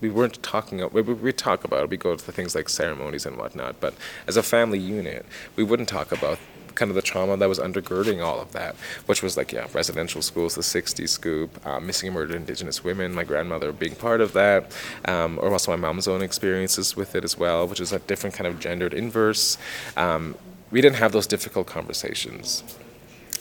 we 0.00 0.10
weren't 0.10 0.42
talking 0.42 0.86
we, 0.92 1.02
we 1.02 1.32
talk 1.32 1.64
about 1.64 1.84
it 1.84 1.90
we 1.90 1.96
go 1.96 2.14
to 2.14 2.32
things 2.32 2.54
like 2.54 2.68
ceremonies 2.68 3.24
and 3.26 3.36
whatnot 3.36 3.80
but 3.80 3.94
as 4.26 4.36
a 4.36 4.42
family 4.42 4.78
unit 4.78 5.24
we 5.56 5.64
wouldn't 5.64 5.88
talk 5.88 6.12
about 6.12 6.38
kind 6.74 6.90
of 6.90 6.94
the 6.94 7.02
trauma 7.02 7.36
that 7.38 7.48
was 7.48 7.58
undergirding 7.58 8.22
all 8.22 8.38
of 8.38 8.52
that 8.52 8.76
which 9.06 9.22
was 9.22 9.36
like 9.36 9.52
yeah 9.52 9.66
residential 9.72 10.20
schools 10.20 10.54
the 10.54 10.60
60s 10.60 11.08
scoop 11.08 11.66
uh, 11.66 11.80
missing 11.80 12.08
and 12.08 12.14
murdered 12.14 12.36
indigenous 12.36 12.84
women 12.84 13.14
my 13.14 13.24
grandmother 13.24 13.72
being 13.72 13.94
part 13.94 14.20
of 14.20 14.34
that 14.34 14.70
um, 15.06 15.38
or 15.38 15.50
also 15.50 15.70
my 15.72 15.76
mom's 15.76 16.06
own 16.06 16.22
experiences 16.22 16.94
with 16.94 17.14
it 17.14 17.24
as 17.24 17.38
well 17.38 17.66
which 17.66 17.80
is 17.80 17.92
a 17.92 17.98
different 18.00 18.34
kind 18.34 18.46
of 18.46 18.60
gendered 18.60 18.92
inverse. 18.92 19.58
Um, 19.96 20.36
we 20.70 20.80
didn't 20.80 20.96
have 20.96 21.12
those 21.12 21.26
difficult 21.26 21.66
conversations. 21.66 22.62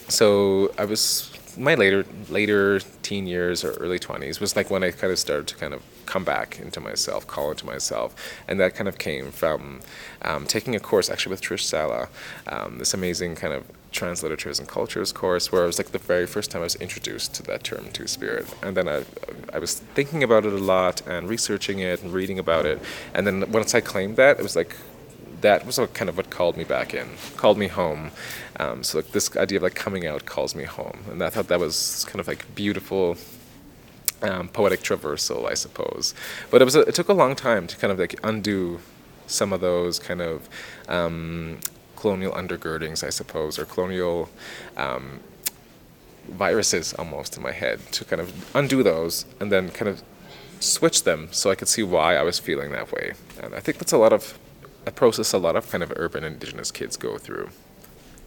So 0.07 0.71
i 0.77 0.85
was 0.85 1.34
my 1.57 1.75
later 1.75 2.05
later 2.29 2.79
teen 3.01 3.27
years 3.27 3.63
or 3.63 3.71
early 3.73 3.99
20s 3.99 4.39
was 4.39 4.55
like 4.55 4.69
when 4.69 4.83
I 4.83 4.91
kind 4.91 5.11
of 5.11 5.19
started 5.19 5.47
to 5.47 5.55
kind 5.55 5.73
of 5.73 5.81
come 6.05 6.23
back 6.23 6.59
into 6.59 6.79
myself, 6.79 7.25
call 7.27 7.51
into 7.51 7.65
myself, 7.65 8.15
and 8.47 8.59
that 8.59 8.75
kind 8.75 8.87
of 8.87 8.97
came 8.97 9.31
from 9.31 9.81
um, 10.21 10.45
taking 10.45 10.75
a 10.75 10.79
course 10.79 11.09
actually 11.09 11.31
with 11.31 11.41
Trish 11.41 11.61
Salah, 11.61 12.09
um, 12.47 12.77
this 12.77 12.93
amazing 12.93 13.35
kind 13.35 13.53
of 13.53 13.63
transliteratures 13.91 14.59
and 14.59 14.67
cultures 14.67 15.13
course 15.13 15.51
where 15.51 15.63
it 15.63 15.67
was 15.67 15.77
like 15.77 15.91
the 15.91 15.97
very 15.97 16.27
first 16.27 16.51
time 16.51 16.61
I 16.61 16.65
was 16.65 16.75
introduced 16.75 17.33
to 17.35 17.43
that 17.43 17.63
term 17.63 17.89
two 17.93 18.07
spirit. 18.07 18.45
And 18.61 18.75
then 18.75 18.89
I, 18.89 19.05
I 19.53 19.59
was 19.59 19.79
thinking 19.79 20.21
about 20.21 20.45
it 20.45 20.53
a 20.53 20.57
lot 20.57 21.01
and 21.07 21.29
researching 21.29 21.79
it 21.79 22.03
and 22.03 22.13
reading 22.13 22.37
about 22.37 22.65
it. 22.65 22.81
And 23.13 23.25
then 23.25 23.51
once 23.51 23.73
I 23.73 23.79
claimed 23.79 24.17
that 24.17 24.37
it 24.37 24.43
was 24.43 24.55
like 24.55 24.75
that 25.45 25.65
was 25.65 25.79
kind 25.93 26.09
of 26.09 26.17
what 26.17 26.29
called 26.29 26.57
me 26.57 26.63
back 26.63 26.93
in, 26.93 27.07
called 27.37 27.57
me 27.57 27.67
home. 27.67 28.11
Um, 28.59 28.83
so 28.83 28.97
like 28.99 29.11
this 29.11 29.35
idea 29.37 29.57
of 29.59 29.63
like 29.63 29.75
coming 29.75 30.05
out 30.05 30.25
calls 30.25 30.55
me 30.55 30.63
home, 30.63 30.97
and 31.11 31.23
I 31.23 31.29
thought 31.29 31.47
that 31.47 31.59
was 31.59 32.05
kind 32.09 32.19
of 32.19 32.27
like 32.27 32.43
beautiful. 32.55 33.17
Um, 34.21 34.47
poetic 34.47 34.79
traversal, 34.79 35.45
I 35.45 35.55
suppose, 35.55 36.15
but 36.49 36.61
it 36.61 36.65
was 36.65 36.75
a, 36.75 36.81
it 36.89 36.95
took 36.95 37.09
a 37.09 37.13
long 37.13 37.35
time 37.35 37.67
to 37.67 37.75
kind 37.77 37.91
of 37.91 37.99
like 37.99 38.15
undo 38.23 38.79
some 39.27 39.51
of 39.51 39.59
those 39.59 39.99
kind 39.99 40.21
of 40.21 40.49
um, 40.87 41.59
colonial 41.95 42.31
undergirdings, 42.31 43.03
I 43.03 43.09
suppose, 43.09 43.59
or 43.59 43.65
colonial 43.65 44.29
um, 44.77 45.19
viruses 46.29 46.93
almost 46.93 47.37
in 47.37 47.43
my 47.43 47.51
head 47.51 47.79
to 47.91 48.05
kind 48.05 48.21
of 48.21 48.55
undo 48.55 48.83
those 48.83 49.25
and 49.39 49.51
then 49.51 49.69
kind 49.69 49.89
of 49.89 50.01
switch 50.59 51.03
them 51.03 51.27
so 51.31 51.51
I 51.51 51.55
could 51.55 51.67
see 51.67 51.83
why 51.83 52.15
I 52.15 52.23
was 52.23 52.39
feeling 52.39 52.71
that 52.71 52.91
way. 52.91 53.13
And 53.41 53.53
I 53.53 53.59
think 53.59 53.77
that's 53.77 53.91
a 53.91 53.97
lot 53.97 54.13
of 54.13 54.39
a 54.85 54.91
process 54.91 55.33
a 55.33 55.37
lot 55.37 55.55
of 55.55 55.69
kind 55.69 55.83
of 55.83 55.91
urban 55.95 56.23
indigenous 56.23 56.71
kids 56.71 56.97
go 56.97 57.17
through. 57.17 57.49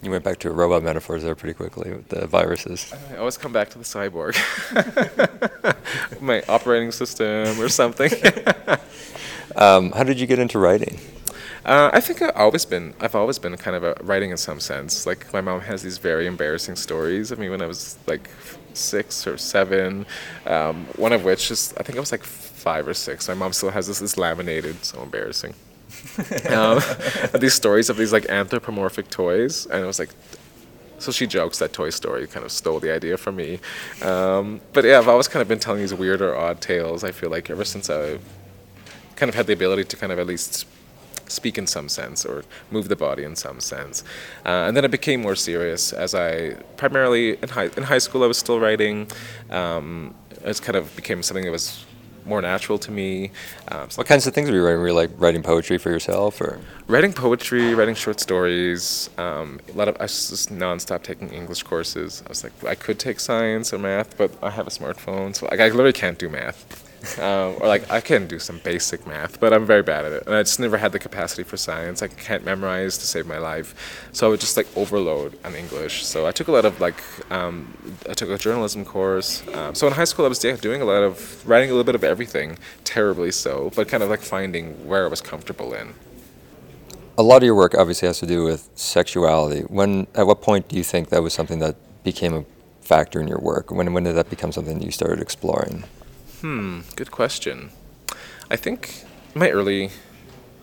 You 0.02 0.12
went 0.12 0.22
back 0.22 0.38
to 0.40 0.50
robot 0.52 0.84
metaphors 0.84 1.24
there 1.24 1.34
pretty 1.34 1.54
quickly 1.54 1.90
with 1.90 2.08
the 2.08 2.26
viruses. 2.26 2.92
I 3.12 3.16
always 3.16 3.36
come 3.36 3.52
back 3.52 3.68
to 3.70 3.78
the 3.78 3.84
cyborg, 3.84 4.36
my 6.20 6.42
operating 6.48 6.92
system 6.92 7.60
or 7.60 7.68
something. 7.68 8.12
um, 9.56 9.90
how 9.90 10.04
did 10.04 10.20
you 10.20 10.26
get 10.26 10.38
into 10.38 10.60
writing? 10.60 11.00
Uh, 11.64 11.90
I 11.92 12.00
think 12.00 12.22
I've 12.22 12.36
always 12.36 12.64
been. 12.64 12.94
I've 13.00 13.16
always 13.16 13.40
been 13.40 13.56
kind 13.56 13.76
of 13.76 13.82
a 13.82 13.96
writing 14.04 14.30
in 14.30 14.36
some 14.36 14.60
sense. 14.60 15.04
Like 15.04 15.32
my 15.32 15.40
mom 15.40 15.60
has 15.62 15.82
these 15.82 15.98
very 15.98 16.28
embarrassing 16.28 16.76
stories 16.76 17.32
of 17.32 17.40
me 17.40 17.48
when 17.48 17.60
I 17.60 17.66
was 17.66 17.98
like 18.06 18.30
six 18.74 19.26
or 19.26 19.36
seven. 19.36 20.06
Um, 20.46 20.86
one 20.94 21.12
of 21.12 21.24
which 21.24 21.50
is 21.50 21.74
I 21.76 21.82
think 21.82 21.98
I 21.98 22.00
was 22.00 22.12
like 22.12 22.22
five 22.22 22.86
or 22.86 22.94
six. 22.94 23.26
My 23.26 23.34
mom 23.34 23.52
still 23.52 23.70
has 23.70 23.88
this, 23.88 23.98
this 23.98 24.16
laminated. 24.16 24.84
So 24.84 25.02
embarrassing 25.02 25.54
um, 26.50 26.80
these 27.40 27.54
stories 27.54 27.90
of 27.90 27.96
these 27.96 28.12
like 28.12 28.28
anthropomorphic 28.28 29.08
toys, 29.10 29.66
and 29.66 29.82
it 29.82 29.86
was 29.86 29.98
like, 29.98 30.10
so 30.98 31.12
she 31.12 31.26
jokes 31.26 31.58
that 31.58 31.72
Toy 31.72 31.90
Story 31.90 32.26
kind 32.26 32.44
of 32.44 32.50
stole 32.50 32.80
the 32.80 32.92
idea 32.92 33.16
from 33.16 33.36
me. 33.36 33.60
Um, 34.02 34.60
but 34.72 34.84
yeah, 34.84 34.98
I've 34.98 35.08
always 35.08 35.28
kind 35.28 35.42
of 35.42 35.48
been 35.48 35.60
telling 35.60 35.80
these 35.80 35.94
weird 35.94 36.20
or 36.20 36.36
odd 36.36 36.60
tales. 36.60 37.04
I 37.04 37.12
feel 37.12 37.30
like 37.30 37.50
ever 37.50 37.64
since 37.64 37.88
I 37.88 38.18
kind 39.14 39.28
of 39.28 39.34
had 39.34 39.46
the 39.46 39.52
ability 39.52 39.84
to 39.84 39.96
kind 39.96 40.12
of 40.12 40.18
at 40.18 40.26
least 40.26 40.66
speak 41.28 41.58
in 41.58 41.66
some 41.66 41.88
sense 41.88 42.24
or 42.24 42.42
move 42.70 42.88
the 42.88 42.96
body 42.96 43.22
in 43.22 43.36
some 43.36 43.60
sense. 43.60 44.02
Uh, 44.44 44.66
and 44.66 44.76
then 44.76 44.84
it 44.84 44.90
became 44.90 45.20
more 45.22 45.36
serious 45.36 45.92
as 45.92 46.14
I 46.14 46.54
primarily 46.76 47.36
in 47.42 47.48
high 47.48 47.70
in 47.76 47.82
high 47.84 47.98
school 47.98 48.24
I 48.24 48.26
was 48.26 48.38
still 48.38 48.58
writing. 48.58 49.08
Um, 49.50 50.14
it 50.44 50.62
kind 50.62 50.76
of 50.76 50.94
became 50.96 51.22
something 51.22 51.44
that 51.44 51.50
was 51.50 51.84
more 52.28 52.42
natural 52.42 52.78
to 52.78 52.90
me. 52.90 53.30
Um, 53.68 53.88
what 53.94 54.06
kinds 54.06 54.26
of 54.26 54.34
things 54.34 54.50
were 54.50 54.56
you 54.56 54.64
writing? 54.64 54.80
Were 54.80 54.88
you 54.88 54.94
like 54.94 55.10
writing 55.16 55.42
poetry 55.42 55.78
for 55.78 55.90
yourself, 55.90 56.40
or 56.40 56.60
writing 56.86 57.12
poetry, 57.12 57.74
writing 57.74 57.94
short 57.94 58.20
stories? 58.20 59.10
Um, 59.18 59.60
a 59.72 59.76
lot 59.76 59.88
of 59.88 59.96
I 59.98 60.04
was 60.04 60.30
just 60.30 60.52
nonstop 60.52 61.02
taking 61.02 61.30
English 61.30 61.62
courses. 61.62 62.22
I 62.26 62.28
was 62.28 62.44
like, 62.44 62.52
I 62.64 62.74
could 62.74 62.98
take 62.98 63.20
science 63.20 63.72
or 63.72 63.78
math, 63.78 64.16
but 64.16 64.30
I 64.42 64.50
have 64.50 64.66
a 64.66 64.70
smartphone, 64.70 65.34
so 65.34 65.46
like, 65.50 65.60
I 65.60 65.68
literally 65.68 65.92
can't 65.92 66.18
do 66.18 66.28
math. 66.28 66.87
Um, 67.18 67.56
or 67.60 67.68
like 67.68 67.90
I 67.90 68.00
can 68.00 68.26
do 68.26 68.38
some 68.38 68.58
basic 68.58 69.06
math, 69.06 69.38
but 69.38 69.52
I'm 69.52 69.64
very 69.64 69.82
bad 69.82 70.04
at 70.04 70.12
it, 70.12 70.26
and 70.26 70.34
I 70.34 70.42
just 70.42 70.58
never 70.58 70.76
had 70.76 70.92
the 70.92 70.98
capacity 70.98 71.44
for 71.44 71.56
science. 71.56 72.02
I 72.02 72.08
can't 72.08 72.44
memorize 72.44 72.98
to 72.98 73.06
save 73.06 73.26
my 73.26 73.38
life, 73.38 74.08
so 74.12 74.26
I 74.26 74.30
would 74.30 74.40
just 74.40 74.56
like 74.56 74.66
overload 74.76 75.38
on 75.44 75.54
English. 75.54 76.04
So 76.04 76.26
I 76.26 76.32
took 76.32 76.48
a 76.48 76.52
lot 76.52 76.64
of 76.64 76.80
like 76.80 77.00
um, 77.30 77.72
I 78.08 78.14
took 78.14 78.30
a 78.30 78.38
journalism 78.38 78.84
course. 78.84 79.46
Um, 79.54 79.74
so 79.74 79.86
in 79.86 79.92
high 79.92 80.04
school, 80.04 80.24
I 80.24 80.28
was 80.28 80.38
doing 80.38 80.82
a 80.82 80.84
lot 80.84 81.02
of 81.02 81.46
writing 81.48 81.70
a 81.70 81.72
little 81.72 81.84
bit 81.84 81.94
of 81.94 82.04
everything, 82.04 82.58
terribly 82.84 83.30
so, 83.30 83.70
but 83.76 83.88
kind 83.88 84.02
of 84.02 84.10
like 84.10 84.20
finding 84.20 84.86
where 84.86 85.04
I 85.04 85.08
was 85.08 85.20
comfortable 85.20 85.72
in. 85.74 85.94
A 87.16 87.22
lot 87.22 87.38
of 87.38 87.42
your 87.44 87.54
work 87.54 87.74
obviously 87.74 88.06
has 88.06 88.20
to 88.20 88.26
do 88.26 88.44
with 88.44 88.68
sexuality. 88.74 89.62
When 89.62 90.06
at 90.14 90.26
what 90.26 90.40
point 90.40 90.68
do 90.68 90.76
you 90.76 90.84
think 90.84 91.08
that 91.10 91.22
was 91.22 91.32
something 91.32 91.58
that 91.60 91.76
became 92.04 92.34
a 92.34 92.44
factor 92.80 93.20
in 93.20 93.28
your 93.28 93.40
work? 93.40 93.70
When 93.70 93.92
when 93.92 94.04
did 94.04 94.16
that 94.16 94.30
become 94.30 94.52
something 94.52 94.80
you 94.82 94.90
started 94.90 95.20
exploring? 95.20 95.84
Hmm, 96.40 96.80
good 96.96 97.10
question. 97.10 97.70
I 98.50 98.56
think 98.56 99.04
my 99.34 99.50
early 99.50 99.90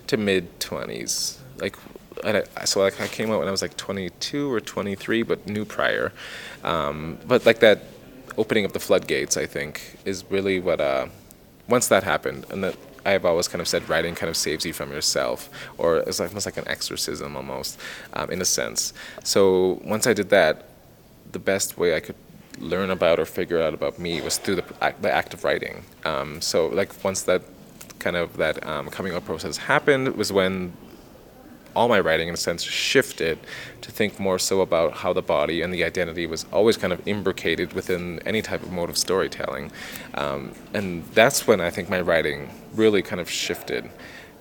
to 0.07 0.17
mid 0.17 0.59
20s. 0.59 1.37
Like, 1.57 1.75
I, 2.23 2.43
so 2.65 2.81
like 2.81 2.99
I 3.01 3.07
came 3.07 3.31
out 3.31 3.39
when 3.39 3.47
I 3.47 3.51
was 3.51 3.61
like 3.61 3.77
22 3.77 4.51
or 4.51 4.59
23, 4.59 5.23
but 5.23 5.47
knew 5.47 5.65
prior. 5.65 6.11
Um, 6.63 7.17
but 7.25 7.45
like 7.45 7.59
that 7.59 7.83
opening 8.37 8.65
of 8.65 8.73
the 8.73 8.79
floodgates, 8.79 9.37
I 9.37 9.45
think, 9.45 9.97
is 10.05 10.23
really 10.29 10.59
what. 10.59 10.81
Uh, 10.81 11.07
once 11.67 11.87
that 11.87 12.03
happened, 12.03 12.45
and 12.49 12.63
that 12.63 12.75
I 13.05 13.11
have 13.11 13.25
always 13.25 13.47
kind 13.47 13.61
of 13.61 13.67
said 13.67 13.87
writing 13.89 14.15
kind 14.15 14.29
of 14.29 14.37
saves 14.37 14.65
you 14.65 14.73
from 14.73 14.91
yourself, 14.91 15.49
or 15.77 15.97
it's 15.97 16.19
almost 16.19 16.45
like 16.45 16.57
an 16.57 16.67
exorcism 16.67 17.35
almost, 17.35 17.79
um, 18.13 18.31
in 18.31 18.41
a 18.41 18.45
sense. 18.45 18.93
So 19.23 19.79
once 19.83 20.07
I 20.07 20.13
did 20.13 20.29
that, 20.29 20.69
the 21.31 21.39
best 21.39 21.77
way 21.77 21.95
I 21.95 21.99
could 21.99 22.15
learn 22.59 22.91
about 22.91 23.19
or 23.19 23.25
figure 23.25 23.61
out 23.61 23.73
about 23.73 23.99
me 23.99 24.21
was 24.21 24.37
through 24.37 24.55
the 24.55 24.65
act, 24.81 25.01
the 25.01 25.11
act 25.11 25.33
of 25.33 25.43
writing. 25.43 25.83
Um, 26.03 26.41
so 26.41 26.67
like 26.67 27.03
once 27.03 27.21
that 27.23 27.41
kind 27.99 28.15
of 28.15 28.37
that 28.37 28.65
um, 28.67 28.89
coming 28.89 29.13
out 29.13 29.25
process 29.25 29.57
happened 29.57 30.15
was 30.15 30.31
when 30.31 30.73
all 31.75 31.89
my 31.89 31.99
writing 31.99 32.29
in 32.29 32.33
a 32.33 32.37
sense 32.37 32.63
shifted 32.63 33.37
to 33.81 33.91
think 33.91 34.19
more 34.19 34.39
so 34.39 34.61
about 34.61 34.93
how 34.93 35.11
the 35.11 35.21
body 35.21 35.61
and 35.61 35.73
the 35.73 35.83
identity 35.83 36.25
was 36.25 36.45
always 36.51 36.77
kind 36.77 36.93
of 36.93 37.05
imbricated 37.07 37.73
within 37.73 38.19
any 38.25 38.41
type 38.41 38.63
of 38.63 38.71
mode 38.71 38.89
of 38.89 38.97
storytelling 38.97 39.71
um, 40.13 40.53
and 40.73 41.03
that's 41.07 41.45
when 41.45 41.59
i 41.59 41.69
think 41.69 41.89
my 41.89 41.99
writing 41.99 42.49
really 42.73 43.01
kind 43.01 43.19
of 43.19 43.29
shifted 43.29 43.89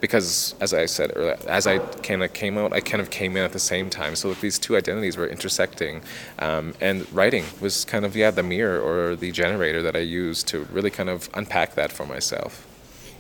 because 0.04 0.54
as 0.60 0.74
I 0.74 0.84
said 0.84 1.12
earlier, 1.16 1.38
as 1.48 1.66
I 1.66 1.78
kind 1.78 2.22
of 2.22 2.34
came 2.34 2.58
out, 2.58 2.74
I 2.74 2.80
kind 2.80 3.00
of 3.00 3.08
came 3.08 3.38
in 3.38 3.42
at 3.42 3.52
the 3.52 3.58
same 3.58 3.88
time. 3.88 4.16
So 4.16 4.34
these 4.34 4.58
two 4.58 4.76
identities 4.76 5.16
were 5.16 5.26
intersecting, 5.26 6.02
um, 6.40 6.74
and 6.78 7.10
writing 7.10 7.44
was 7.58 7.86
kind 7.86 8.04
of 8.04 8.14
yeah 8.14 8.30
the 8.30 8.42
mirror 8.42 8.78
or 8.78 9.16
the 9.16 9.32
generator 9.32 9.80
that 9.80 9.96
I 9.96 10.00
used 10.00 10.46
to 10.48 10.64
really 10.64 10.90
kind 10.90 11.08
of 11.08 11.30
unpack 11.32 11.74
that 11.76 11.90
for 11.90 12.04
myself. 12.04 12.66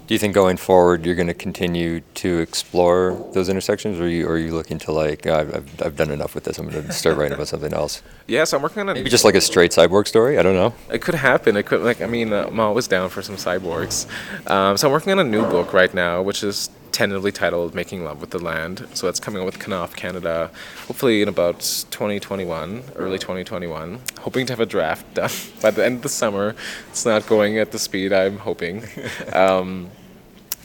Do 0.06 0.12
you 0.14 0.18
think 0.18 0.34
going 0.34 0.58
forward 0.58 1.06
you're 1.06 1.14
going 1.14 1.28
to 1.28 1.34
continue 1.34 2.00
to 2.14 2.38
explore 2.38 3.14
those 3.32 3.48
intersections, 3.48 3.98
or 3.98 4.04
are 4.04 4.08
you, 4.08 4.26
or 4.26 4.32
are 4.32 4.38
you 4.38 4.52
looking 4.52 4.78
to 4.80 4.92
like 4.92 5.26
oh, 5.26 5.34
I've, 5.34 5.82
I've 5.82 5.96
done 5.96 6.10
enough 6.10 6.34
with 6.34 6.44
this? 6.44 6.58
I'm 6.58 6.68
going 6.68 6.84
to 6.84 6.92
start 6.92 7.16
writing 7.16 7.34
about 7.34 7.48
something 7.48 7.72
else. 7.72 8.02
Yes, 8.26 8.52
I'm 8.52 8.60
working 8.60 8.80
on 8.80 8.90
a 8.90 8.94
maybe 8.94 9.08
just 9.08 9.24
like 9.24 9.34
a 9.34 9.40
straight 9.40 9.70
cyborg 9.70 10.06
story. 10.06 10.38
I 10.38 10.42
don't 10.42 10.54
know. 10.54 10.74
It 10.92 11.00
could 11.00 11.14
happen. 11.14 11.56
It 11.56 11.64
could 11.64 11.80
like 11.80 12.02
I 12.02 12.06
mean 12.06 12.34
uh, 12.34 12.48
I'm 12.48 12.60
always 12.60 12.86
down 12.86 13.08
for 13.08 13.22
some 13.22 13.36
cyborgs. 13.36 14.06
Um, 14.50 14.76
so 14.76 14.88
I'm 14.88 14.92
working 14.92 15.12
on 15.12 15.20
a 15.20 15.24
new 15.24 15.42
book 15.42 15.72
right 15.72 15.92
now, 15.94 16.20
which 16.20 16.44
is 16.44 16.68
tentatively 16.94 17.32
titled 17.32 17.74
Making 17.74 18.04
Love 18.04 18.20
with 18.20 18.30
the 18.30 18.38
Land. 18.38 18.86
So 18.94 19.06
that's 19.06 19.18
coming 19.18 19.42
out 19.42 19.46
with 19.46 19.58
Knopf 19.58 19.96
Canada, 19.96 20.50
hopefully 20.86 21.22
in 21.22 21.28
about 21.28 21.58
2021, 21.90 22.84
early 22.94 23.18
2021. 23.18 24.00
Hoping 24.20 24.46
to 24.46 24.52
have 24.52 24.60
a 24.60 24.66
draft 24.66 25.12
done 25.12 25.30
by 25.60 25.72
the 25.72 25.84
end 25.84 25.96
of 25.96 26.02
the 26.02 26.08
summer. 26.08 26.54
It's 26.90 27.04
not 27.04 27.26
going 27.26 27.58
at 27.58 27.72
the 27.72 27.80
speed 27.80 28.12
I'm 28.12 28.38
hoping. 28.38 28.84
Um, 29.32 29.90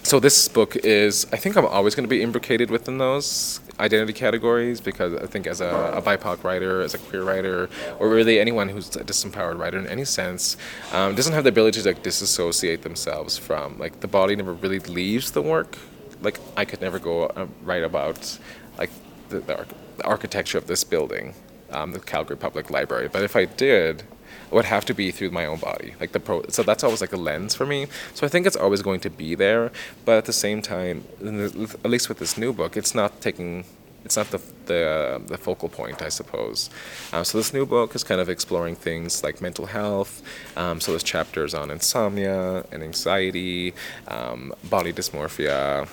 so 0.03 0.19
this 0.19 0.47
book 0.47 0.75
is, 0.77 1.25
I 1.31 1.37
think 1.37 1.55
I'm 1.55 1.65
always 1.65 1.95
going 1.95 2.03
to 2.03 2.09
be 2.09 2.21
imbricated 2.21 2.69
within 2.69 2.97
those 2.97 3.59
identity 3.79 4.13
categories 4.13 4.79
because 4.79 5.13
I 5.13 5.25
think 5.25 5.47
as 5.47 5.61
a, 5.61 5.93
a 5.95 6.01
BIPOC 6.01 6.43
writer, 6.43 6.81
as 6.81 6.93
a 6.93 6.97
queer 6.97 7.23
writer, 7.23 7.69
or 7.99 8.09
really 8.09 8.39
anyone 8.39 8.69
who's 8.69 8.95
a 8.95 9.03
disempowered 9.03 9.57
writer 9.57 9.77
in 9.77 9.87
any 9.87 10.05
sense, 10.05 10.57
um, 10.93 11.15
doesn't 11.15 11.33
have 11.33 11.43
the 11.43 11.49
ability 11.49 11.81
to 11.81 11.87
like 11.87 12.03
disassociate 12.03 12.83
themselves 12.83 13.37
from 13.37 13.77
like 13.77 13.99
the 13.99 14.07
body 14.07 14.35
never 14.35 14.53
really 14.53 14.79
leaves 14.79 15.31
the 15.31 15.41
work. 15.41 15.77
Like 16.21 16.39
I 16.57 16.65
could 16.65 16.81
never 16.81 16.99
go 16.99 17.25
uh, 17.25 17.47
write 17.63 17.83
about 17.83 18.37
like 18.77 18.91
the, 19.29 19.39
the, 19.39 19.65
the 19.97 20.05
architecture 20.05 20.57
of 20.57 20.67
this 20.67 20.83
building, 20.83 21.33
um, 21.71 21.91
the 21.91 21.99
Calgary 21.99 22.37
Public 22.37 22.69
Library, 22.69 23.07
but 23.07 23.23
if 23.23 23.35
I 23.35 23.45
did, 23.45 24.03
it 24.51 24.53
would 24.53 24.65
have 24.65 24.85
to 24.85 24.93
be 24.93 25.11
through 25.11 25.31
my 25.31 25.45
own 25.45 25.59
body 25.59 25.93
like 25.99 26.11
the 26.11 26.19
pro 26.19 26.43
so 26.49 26.63
that's 26.63 26.83
always 26.83 27.01
like 27.01 27.13
a 27.13 27.17
lens 27.17 27.53
for 27.53 27.65
me 27.65 27.87
so 28.13 28.25
i 28.25 28.29
think 28.29 28.47
it's 28.47 28.55
always 28.55 28.81
going 28.81 28.99
to 28.99 29.09
be 29.09 29.35
there 29.35 29.71
but 30.05 30.17
at 30.17 30.25
the 30.25 30.33
same 30.33 30.61
time 30.61 31.03
the, 31.19 31.77
at 31.83 31.89
least 31.89 32.09
with 32.09 32.17
this 32.17 32.37
new 32.37 32.51
book 32.51 32.75
it's 32.75 32.95
not 32.95 33.21
taking 33.21 33.63
it's 34.05 34.17
not 34.17 34.31
the 34.31 34.41
the, 34.65 35.21
the 35.25 35.37
focal 35.37 35.67
point, 35.67 36.01
I 36.01 36.09
suppose. 36.09 36.69
Um, 37.11 37.25
so 37.25 37.37
this 37.39 37.53
new 37.53 37.65
book 37.65 37.95
is 37.95 38.03
kind 38.03 38.21
of 38.21 38.29
exploring 38.29 38.75
things 38.75 39.23
like 39.23 39.41
mental 39.41 39.65
health. 39.65 40.21
Um, 40.55 40.79
so 40.79 40.91
there's 40.91 41.03
chapters 41.03 41.53
on 41.55 41.71
insomnia 41.71 42.63
and 42.71 42.83
anxiety, 42.83 43.73
um, 44.07 44.53
body 44.69 44.93
dysmorphia, 44.93 45.87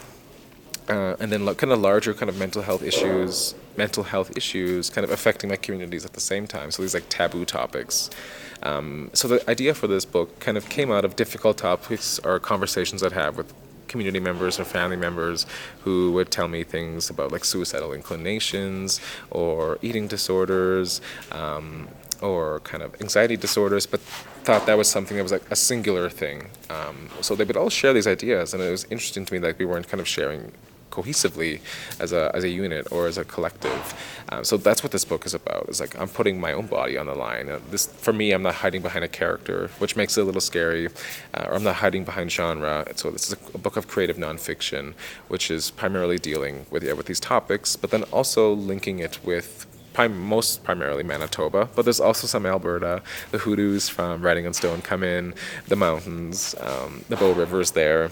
uh, 0.88 1.16
and 1.18 1.32
then 1.32 1.46
kind 1.54 1.72
of 1.72 1.80
larger 1.80 2.14
kind 2.14 2.28
of 2.28 2.38
mental 2.38 2.62
health 2.62 2.82
issues, 2.82 3.54
mental 3.76 4.04
health 4.04 4.36
issues 4.36 4.90
kind 4.90 5.04
of 5.04 5.10
affecting 5.10 5.50
my 5.50 5.56
communities 5.56 6.04
at 6.04 6.12
the 6.12 6.20
same 6.20 6.46
time. 6.46 6.70
So 6.70 6.82
these 6.82 6.94
like 6.94 7.08
taboo 7.08 7.44
topics. 7.44 8.10
Um, 8.62 9.10
so 9.12 9.28
the 9.28 9.50
idea 9.50 9.74
for 9.74 9.86
this 9.86 10.04
book 10.04 10.38
kind 10.40 10.56
of 10.56 10.68
came 10.68 10.90
out 10.90 11.04
of 11.04 11.16
difficult 11.16 11.58
topics 11.58 12.18
or 12.20 12.38
conversations 12.38 13.02
I'd 13.02 13.12
have 13.12 13.36
with 13.36 13.52
community 13.88 14.18
members 14.18 14.58
or 14.58 14.64
family 14.64 14.96
members 14.96 15.46
who 15.82 16.12
would 16.12 16.30
tell 16.30 16.48
me 16.48 16.64
things 16.64 17.10
about 17.10 17.32
like 17.32 17.44
suicidal 17.44 17.92
inclinations 17.92 19.00
or 19.30 19.78
eating 19.82 20.08
disorders 20.08 21.00
um, 21.32 21.88
or 22.20 22.60
kind 22.60 22.82
of 22.82 23.00
anxiety 23.00 23.36
disorders, 23.36 23.86
but 23.86 24.00
thought 24.00 24.66
that 24.66 24.78
was 24.78 24.88
something 24.88 25.16
that 25.16 25.22
was 25.22 25.32
like 25.32 25.48
a 25.50 25.56
singular 25.56 26.08
thing. 26.08 26.48
Um, 26.70 27.08
so 27.20 27.34
they 27.34 27.44
would 27.44 27.56
all 27.56 27.70
share 27.70 27.92
these 27.92 28.06
ideas, 28.06 28.54
and 28.54 28.62
it 28.62 28.70
was 28.70 28.84
interesting 28.84 29.24
to 29.24 29.32
me 29.32 29.38
that 29.40 29.58
we 29.58 29.64
weren't 29.64 29.88
kind 29.88 30.00
of 30.00 30.08
sharing 30.08 30.52
cohesively 30.90 31.60
as 32.00 32.12
a, 32.12 32.30
as 32.34 32.44
a 32.44 32.48
unit 32.48 32.90
or 32.90 33.06
as 33.06 33.18
a 33.18 33.24
collective. 33.24 33.94
Um, 34.30 34.44
so 34.44 34.56
that's 34.56 34.82
what 34.82 34.92
this 34.92 35.04
book 35.04 35.26
is 35.26 35.34
about. 35.34 35.66
It's 35.68 35.80
like 35.80 35.98
I'm 35.98 36.08
putting 36.08 36.40
my 36.40 36.52
own 36.52 36.66
body 36.66 36.96
on 36.96 37.06
the 37.06 37.14
line. 37.14 37.48
Uh, 37.48 37.60
this 37.70 37.86
for 37.86 38.12
me, 38.12 38.32
I'm 38.32 38.42
not 38.42 38.56
hiding 38.56 38.82
behind 38.82 39.04
a 39.04 39.08
character, 39.08 39.68
which 39.78 39.96
makes 39.96 40.16
it 40.16 40.22
a 40.22 40.24
little 40.24 40.40
scary, 40.40 40.88
uh, 41.34 41.46
or 41.48 41.54
I'm 41.54 41.62
not 41.62 41.76
hiding 41.76 42.04
behind 42.04 42.32
genre. 42.32 42.86
So 42.96 43.10
this 43.10 43.28
is 43.28 43.32
a, 43.54 43.58
book 43.58 43.76
of 43.76 43.88
creative 43.88 44.16
nonfiction, 44.16 44.94
which 45.28 45.50
is 45.50 45.70
primarily 45.70 46.18
dealing 46.18 46.66
with 46.70 46.84
yeah, 46.84 46.92
with 46.92 47.06
these 47.06 47.20
topics, 47.20 47.74
but 47.76 47.90
then 47.90 48.02
also 48.04 48.52
linking 48.52 48.98
it 49.00 49.18
with 49.24 49.66
most 50.04 50.62
primarily 50.62 51.02
Manitoba, 51.02 51.70
but 51.74 51.86
there's 51.86 52.00
also 52.00 52.26
some 52.26 52.44
Alberta. 52.44 53.02
The 53.30 53.38
hoodoos 53.38 53.88
from 53.88 54.20
Writing 54.20 54.46
on 54.46 54.52
Stone 54.52 54.82
come 54.82 55.02
in, 55.02 55.34
the 55.68 55.76
mountains, 55.76 56.54
um, 56.60 57.04
the 57.08 57.16
Bow 57.16 57.32
River's 57.32 57.70
there. 57.70 58.10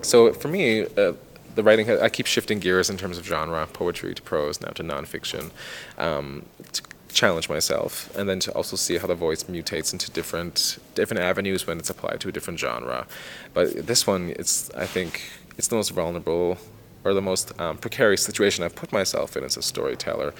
So 0.00 0.32
for 0.32 0.48
me, 0.48 0.86
uh, 0.96 1.12
the 1.54 1.62
writing 1.62 1.90
I 1.90 2.08
keep 2.08 2.26
shifting 2.26 2.58
gears 2.58 2.90
in 2.90 2.96
terms 2.96 3.18
of 3.18 3.26
genre, 3.26 3.66
poetry 3.66 4.14
to 4.14 4.22
prose, 4.22 4.60
now 4.60 4.68
to 4.70 4.82
nonfiction, 4.82 5.50
um, 5.98 6.44
to 6.72 6.82
challenge 7.12 7.48
myself, 7.48 8.14
and 8.16 8.28
then 8.28 8.40
to 8.40 8.52
also 8.52 8.76
see 8.76 8.98
how 8.98 9.06
the 9.06 9.14
voice 9.14 9.44
mutates 9.44 9.92
into 9.92 10.10
different 10.10 10.78
different 10.94 11.22
avenues 11.22 11.66
when 11.66 11.78
it's 11.78 11.90
applied 11.90 12.20
to 12.20 12.28
a 12.28 12.32
different 12.32 12.58
genre. 12.58 13.06
But 13.52 13.86
this 13.86 14.06
one, 14.06 14.30
it's 14.30 14.70
I 14.74 14.86
think 14.86 15.22
it's 15.56 15.68
the 15.68 15.76
most 15.76 15.90
vulnerable 15.90 16.58
or 17.04 17.14
the 17.14 17.22
most 17.22 17.58
um, 17.60 17.76
precarious 17.78 18.24
situation 18.24 18.64
I've 18.64 18.74
put 18.74 18.90
myself 18.92 19.36
in 19.36 19.44
as 19.44 19.56
a 19.56 19.62
storyteller. 19.62 20.34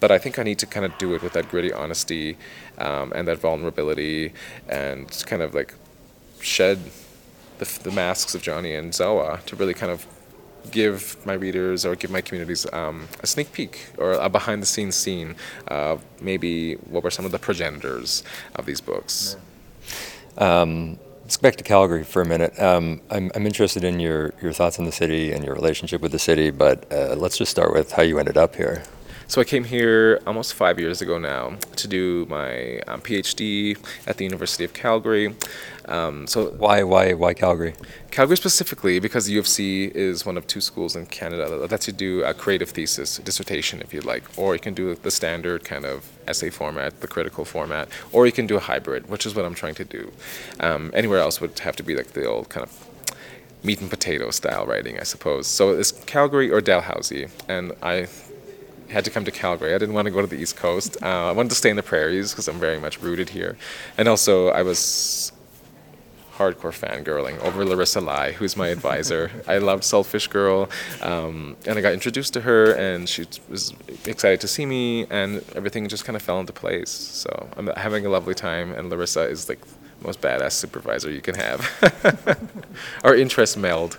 But 0.00 0.10
I 0.10 0.18
think 0.18 0.38
I 0.38 0.42
need 0.42 0.58
to 0.58 0.66
kind 0.66 0.84
of 0.86 0.96
do 0.98 1.14
it 1.14 1.22
with 1.22 1.32
that 1.32 1.48
gritty 1.48 1.72
honesty 1.72 2.36
um, 2.78 3.12
and 3.14 3.26
that 3.28 3.38
vulnerability, 3.38 4.32
and 4.68 5.08
kind 5.26 5.42
of 5.42 5.54
like 5.54 5.74
shed 6.40 6.78
the, 7.58 7.80
the 7.82 7.90
masks 7.90 8.34
of 8.34 8.42
Jonny 8.42 8.74
and 8.74 8.92
Zoa 8.92 9.44
to 9.46 9.56
really 9.56 9.74
kind 9.74 9.90
of 9.90 10.06
give 10.70 11.16
my 11.26 11.34
readers 11.34 11.84
or 11.84 11.94
give 11.96 12.10
my 12.10 12.20
communities 12.20 12.66
um, 12.72 13.08
a 13.22 13.26
sneak 13.26 13.52
peek 13.52 13.86
or 13.98 14.12
a 14.12 14.28
behind 14.28 14.62
the 14.62 14.66
scenes 14.66 14.96
scene 14.96 15.36
of 15.68 16.04
maybe 16.20 16.74
what 16.74 17.02
were 17.02 17.10
some 17.10 17.24
of 17.24 17.32
the 17.32 17.38
progenitors 17.38 18.24
of 18.56 18.66
these 18.66 18.80
books. 18.80 19.36
Um, 20.38 20.98
let's 21.22 21.36
go 21.36 21.42
back 21.42 21.56
to 21.56 21.64
Calgary 21.64 22.04
for 22.04 22.22
a 22.22 22.26
minute. 22.26 22.58
Um, 22.60 23.00
I'm, 23.10 23.30
I'm 23.34 23.46
interested 23.46 23.84
in 23.84 24.00
your, 24.00 24.34
your 24.42 24.52
thoughts 24.52 24.78
on 24.78 24.84
the 24.84 24.92
city 24.92 25.32
and 25.32 25.44
your 25.44 25.54
relationship 25.54 26.00
with 26.00 26.12
the 26.12 26.18
city, 26.18 26.50
but 26.50 26.90
uh, 26.92 27.14
let's 27.16 27.38
just 27.38 27.50
start 27.50 27.72
with 27.72 27.92
how 27.92 28.02
you 28.02 28.18
ended 28.18 28.36
up 28.36 28.56
here. 28.56 28.82
So 29.26 29.40
I 29.40 29.44
came 29.44 29.64
here 29.64 30.20
almost 30.26 30.52
five 30.52 30.78
years 30.78 31.00
ago 31.00 31.16
now 31.16 31.56
to 31.76 31.88
do 31.88 32.26
my 32.28 32.80
um, 32.80 33.00
PhD 33.00 33.78
at 34.06 34.18
the 34.18 34.24
University 34.24 34.64
of 34.64 34.74
Calgary. 34.74 35.34
Um, 35.86 36.26
so 36.26 36.50
Why 36.50 36.82
why 36.82 37.12
why 37.12 37.34
Calgary? 37.34 37.74
Calgary 38.10 38.36
specifically, 38.36 38.98
because 39.00 39.26
the 39.26 39.32
U 39.32 39.38
of 39.40 39.46
C 39.46 39.90
is 39.94 40.24
one 40.24 40.36
of 40.36 40.46
two 40.46 40.60
schools 40.60 40.96
in 40.96 41.06
Canada 41.06 41.48
that 41.58 41.70
lets 41.70 41.86
you 41.86 41.92
do 41.92 42.24
a 42.24 42.32
creative 42.32 42.70
thesis, 42.70 43.18
dissertation, 43.18 43.80
if 43.82 43.92
you'd 43.92 44.04
like, 44.04 44.24
or 44.38 44.54
you 44.54 44.60
can 44.60 44.74
do 44.74 44.94
the 44.94 45.10
standard 45.10 45.64
kind 45.64 45.84
of 45.84 46.10
essay 46.26 46.50
format, 46.50 47.00
the 47.00 47.08
critical 47.08 47.44
format, 47.44 47.88
or 48.12 48.24
you 48.26 48.32
can 48.32 48.46
do 48.46 48.56
a 48.56 48.60
hybrid, 48.60 49.08
which 49.08 49.26
is 49.26 49.34
what 49.34 49.44
I'm 49.44 49.54
trying 49.54 49.74
to 49.74 49.84
do. 49.84 50.12
Um, 50.60 50.90
anywhere 50.94 51.18
else 51.18 51.40
would 51.40 51.58
have 51.58 51.76
to 51.76 51.82
be 51.82 51.94
like 51.96 52.12
the 52.12 52.24
old 52.24 52.48
kind 52.48 52.64
of 52.64 52.72
meat 53.62 53.80
and 53.80 53.90
potato 53.90 54.30
style 54.30 54.66
writing, 54.66 54.98
I 55.00 55.04
suppose. 55.04 55.46
So 55.46 55.70
it's 55.70 55.92
Calgary 55.92 56.50
or 56.50 56.60
Dalhousie, 56.60 57.28
and 57.48 57.72
I 57.82 58.08
had 58.90 59.04
to 59.06 59.10
come 59.10 59.24
to 59.24 59.30
Calgary. 59.30 59.74
I 59.74 59.78
didn't 59.78 59.94
want 59.94 60.06
to 60.06 60.12
go 60.12 60.20
to 60.20 60.26
the 60.26 60.36
East 60.36 60.56
Coast. 60.56 60.96
Uh, 61.02 61.30
I 61.30 61.32
wanted 61.32 61.48
to 61.48 61.54
stay 61.56 61.70
in 61.70 61.76
the 61.76 61.82
prairies 61.82 62.32
because 62.32 62.46
I'm 62.46 62.60
very 62.60 62.78
much 62.78 63.00
rooted 63.00 63.30
here, 63.30 63.56
and 63.98 64.08
also 64.08 64.48
I 64.48 64.62
was 64.62 65.32
hardcore 66.38 66.72
fangirling 66.72 67.38
over 67.40 67.64
Larissa 67.64 68.00
Lai, 68.00 68.32
who's 68.32 68.56
my 68.56 68.68
advisor. 68.68 69.30
I 69.48 69.58
loved 69.58 69.84
Salt 69.84 70.06
Fish 70.06 70.28
Girl, 70.28 70.68
um, 71.02 71.56
and 71.66 71.78
I 71.78 71.80
got 71.80 71.92
introduced 71.92 72.32
to 72.34 72.40
her, 72.42 72.72
and 72.72 73.08
she 73.08 73.26
was 73.48 73.72
excited 74.04 74.40
to 74.40 74.48
see 74.48 74.66
me, 74.66 75.06
and 75.10 75.44
everything 75.54 75.88
just 75.88 76.04
kind 76.04 76.16
of 76.16 76.22
fell 76.22 76.40
into 76.40 76.52
place. 76.52 76.90
So 76.90 77.48
I'm 77.56 77.68
having 77.76 78.06
a 78.06 78.08
lovely 78.08 78.34
time, 78.34 78.72
and 78.72 78.90
Larissa 78.90 79.22
is 79.22 79.48
like 79.48 79.60
the 79.60 80.04
most 80.04 80.20
badass 80.20 80.52
supervisor 80.52 81.10
you 81.10 81.20
can 81.20 81.34
have. 81.34 81.60
Our 83.04 83.14
interest 83.14 83.56
meld. 83.56 83.98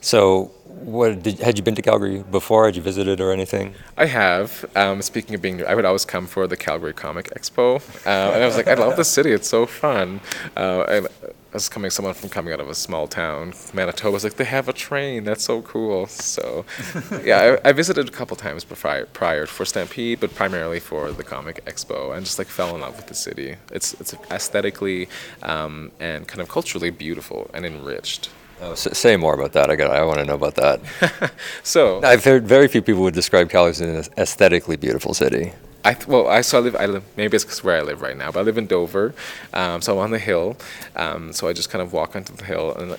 So, 0.00 0.52
what 0.80 1.22
did, 1.22 1.38
had 1.40 1.58
you 1.58 1.64
been 1.64 1.74
to 1.74 1.82
Calgary 1.82 2.22
before? 2.30 2.64
Had 2.64 2.76
you 2.76 2.82
visited 2.82 3.20
or 3.20 3.32
anything? 3.32 3.74
I 3.98 4.06
have. 4.06 4.64
Um, 4.74 5.02
speaking 5.02 5.34
of 5.34 5.42
being 5.42 5.58
new, 5.58 5.64
I 5.64 5.74
would 5.74 5.84
always 5.84 6.04
come 6.04 6.26
for 6.26 6.46
the 6.46 6.56
Calgary 6.56 6.94
Comic 6.94 7.30
Expo, 7.34 7.80
uh, 8.06 8.32
and 8.32 8.42
I 8.42 8.46
was 8.46 8.56
like, 8.56 8.66
I 8.68 8.74
love 8.74 8.96
the 8.96 9.04
city. 9.04 9.32
It's 9.32 9.48
so 9.48 9.66
fun. 9.66 10.20
Uh, 10.56 10.84
and 10.88 11.08
as 11.52 11.68
coming 11.68 11.90
someone 11.90 12.14
from 12.14 12.28
coming 12.28 12.52
out 12.52 12.60
of 12.60 12.68
a 12.68 12.74
small 12.74 13.08
town, 13.08 13.52
Manitoba 13.74 14.12
was 14.12 14.24
like, 14.24 14.34
they 14.34 14.44
have 14.44 14.68
a 14.68 14.72
train. 14.72 15.24
That's 15.24 15.44
so 15.44 15.62
cool. 15.62 16.06
So, 16.06 16.64
yeah, 17.24 17.58
I, 17.64 17.68
I 17.68 17.72
visited 17.72 18.08
a 18.08 18.12
couple 18.12 18.36
times 18.36 18.64
prior, 18.64 19.06
prior 19.06 19.46
for 19.46 19.64
Stampede, 19.64 20.20
but 20.20 20.34
primarily 20.34 20.80
for 20.80 21.12
the 21.12 21.24
Comic 21.24 21.64
Expo, 21.66 22.16
and 22.16 22.24
just 22.24 22.38
like 22.38 22.46
fell 22.46 22.74
in 22.74 22.80
love 22.80 22.96
with 22.96 23.08
the 23.08 23.14
city. 23.14 23.56
It's 23.70 23.94
it's 24.00 24.14
aesthetically 24.30 25.08
um, 25.42 25.90
and 26.00 26.26
kind 26.26 26.40
of 26.40 26.48
culturally 26.48 26.90
beautiful 26.90 27.50
and 27.52 27.66
enriched. 27.66 28.30
Oh, 28.62 28.72
s- 28.72 28.98
say 28.98 29.16
more 29.16 29.34
about 29.34 29.52
that. 29.52 29.70
I 29.70 29.76
got. 29.76 29.90
I 29.90 30.02
want 30.04 30.18
to 30.18 30.24
know 30.24 30.34
about 30.34 30.54
that. 30.56 30.80
So 31.62 32.02
I've 32.02 32.24
heard 32.24 32.46
very 32.46 32.68
few 32.68 32.82
people 32.82 33.02
would 33.02 33.14
describe 33.14 33.48
Calgary 33.50 33.70
as 33.70 33.80
an 33.80 34.12
aesthetically 34.18 34.76
beautiful 34.76 35.14
city. 35.14 35.52
I 35.84 35.94
th- 35.94 36.06
well, 36.08 36.28
I 36.28 36.42
so 36.42 36.58
I 36.58 36.60
live. 36.60 36.76
I 36.76 36.86
live. 36.86 37.04
Maybe 37.16 37.34
it's 37.36 37.44
'cause 37.44 37.64
where 37.64 37.76
I 37.76 37.80
live 37.82 38.02
right 38.02 38.16
now, 38.16 38.30
but 38.30 38.40
I 38.40 38.42
live 38.42 38.58
in 38.58 38.66
Dover, 38.66 39.14
um, 39.54 39.80
so 39.80 39.92
I'm 39.94 39.98
on 40.04 40.10
the 40.10 40.18
hill. 40.18 40.56
Um, 40.96 41.32
so 41.32 41.48
I 41.48 41.52
just 41.54 41.70
kind 41.70 41.80
of 41.82 41.92
walk 41.92 42.14
onto 42.16 42.34
the 42.34 42.44
hill, 42.44 42.74
and 42.76 42.98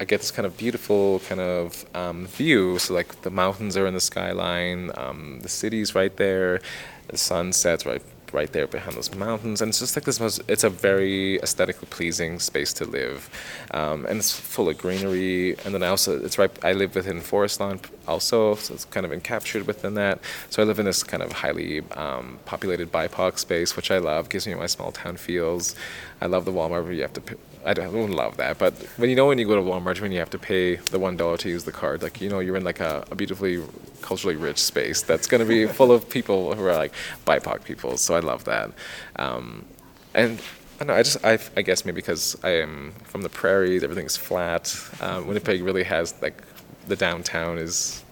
I 0.00 0.04
get 0.04 0.20
this 0.20 0.30
kind 0.30 0.44
of 0.46 0.56
beautiful 0.58 1.20
kind 1.28 1.40
of 1.40 1.84
um, 1.94 2.26
view. 2.26 2.78
So 2.78 2.92
like 2.94 3.22
the 3.22 3.30
mountains 3.30 3.76
are 3.76 3.86
in 3.86 3.94
the 3.94 4.00
skyline, 4.00 4.90
um, 4.96 5.40
the 5.42 5.48
city's 5.48 5.94
right 5.94 6.14
there, 6.16 6.60
the 7.08 7.16
sun 7.18 7.52
sets 7.52 7.86
right 7.86 8.02
right 8.32 8.52
there 8.52 8.66
behind 8.66 8.96
those 8.96 9.14
mountains, 9.14 9.60
and 9.60 9.70
it's 9.70 9.78
just 9.80 9.96
like 9.96 10.04
this. 10.04 10.20
Most, 10.20 10.40
it's 10.48 10.64
a 10.64 10.70
very 10.70 11.38
aesthetically 11.40 11.88
pleasing 11.90 12.38
space 12.38 12.72
to 12.74 12.84
live, 12.84 13.30
um, 13.72 14.06
and 14.06 14.18
it's 14.18 14.32
full 14.38 14.68
of 14.68 14.78
greenery. 14.78 15.56
And 15.64 15.74
then 15.74 15.82
I 15.82 15.88
also, 15.88 16.22
it's 16.22 16.38
right. 16.38 16.50
I 16.62 16.72
live 16.72 16.94
within 16.94 17.20
forest 17.20 17.60
lawn 17.60 17.80
also, 18.06 18.54
so 18.54 18.74
it's 18.74 18.84
kind 18.86 19.06
of 19.06 19.12
encaptured 19.12 19.66
within 19.66 19.94
that. 19.94 20.20
So 20.50 20.62
I 20.62 20.66
live 20.66 20.78
in 20.78 20.86
this 20.86 21.02
kind 21.02 21.22
of 21.22 21.32
highly 21.32 21.80
um, 21.92 22.38
populated 22.44 22.92
BIPOC 22.92 23.38
space, 23.38 23.76
which 23.76 23.90
I 23.90 23.98
love. 23.98 24.28
Gives 24.28 24.46
me 24.46 24.54
my 24.54 24.66
small 24.66 24.92
town 24.92 25.16
feels. 25.16 25.74
I 26.20 26.26
love 26.26 26.44
the 26.44 26.52
Walmart 26.52 26.84
where 26.84 26.92
you 26.92 27.02
have 27.02 27.12
to. 27.14 27.22
I 27.64 27.74
don't, 27.74 28.10
love 28.10 28.38
that, 28.38 28.58
but 28.58 28.72
when 28.96 29.10
you 29.10 29.16
know 29.16 29.26
when 29.26 29.38
you 29.38 29.46
go 29.46 29.54
to 29.54 29.60
Walmart 29.60 30.00
when 30.00 30.12
you 30.12 30.18
have 30.18 30.30
to 30.30 30.38
pay 30.38 30.76
the 30.76 30.98
one 30.98 31.16
dollar 31.16 31.36
to 31.38 31.48
use 31.48 31.64
the 31.64 31.72
card, 31.72 32.02
like 32.02 32.20
you 32.20 32.30
know 32.30 32.40
you're 32.40 32.56
in 32.56 32.64
like 32.64 32.80
a, 32.80 33.04
a 33.10 33.14
beautifully 33.14 33.62
culturally 34.00 34.36
rich 34.36 34.58
space 34.58 35.02
that's 35.02 35.26
going 35.26 35.40
to 35.40 35.46
be 35.46 35.66
full 35.66 35.92
of 35.92 36.08
people 36.08 36.54
who 36.54 36.64
are 36.64 36.74
like 36.74 36.92
BIPOC 37.26 37.64
people. 37.64 37.96
So 37.98 38.14
I 38.14 38.20
love 38.20 38.44
that, 38.44 38.70
um, 39.16 39.66
and 40.14 40.40
I 40.80 40.84
know. 40.84 40.94
I 40.94 41.02
just 41.02 41.22
I, 41.24 41.38
I 41.56 41.62
guess 41.62 41.84
maybe 41.84 41.96
because 41.96 42.36
I 42.42 42.50
am 42.62 42.92
from 43.04 43.20
the 43.22 43.28
prairies, 43.28 43.84
everything's 43.84 44.16
flat. 44.16 44.74
Um, 45.02 45.26
Winnipeg 45.26 45.62
really 45.62 45.84
has 45.84 46.14
like 46.22 46.42
the 46.88 46.96
downtown 46.96 47.58
is 47.58 48.02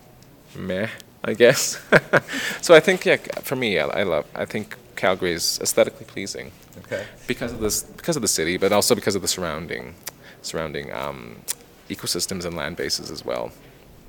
meh, 0.55 0.89
I 1.25 1.33
guess. 1.33 1.81
so 2.61 2.75
I 2.75 2.81
think 2.81 3.07
yeah, 3.07 3.17
for 3.17 3.57
me, 3.57 3.79
I, 3.79 3.87
I 3.87 4.03
love. 4.03 4.27
I 4.35 4.45
think 4.45 4.77
Calgary 4.99 5.33
is 5.33 5.59
aesthetically 5.63 6.05
pleasing 6.07 6.51
Okay. 6.85 7.05
because 7.27 7.53
of 7.53 7.61
this 7.61 7.83
because 8.01 8.17
of 8.17 8.23
the 8.23 8.29
city, 8.39 8.57
but 8.59 8.73
also 8.73 8.95
because 8.95 9.15
of 9.15 9.23
the 9.23 9.29
surrounding 9.29 9.95
surrounding 10.43 10.93
um, 10.93 11.37
ecosystems 11.89 12.45
and 12.45 12.55
land 12.57 12.77
bases 12.77 13.11
as 13.11 13.25
well. 13.25 13.51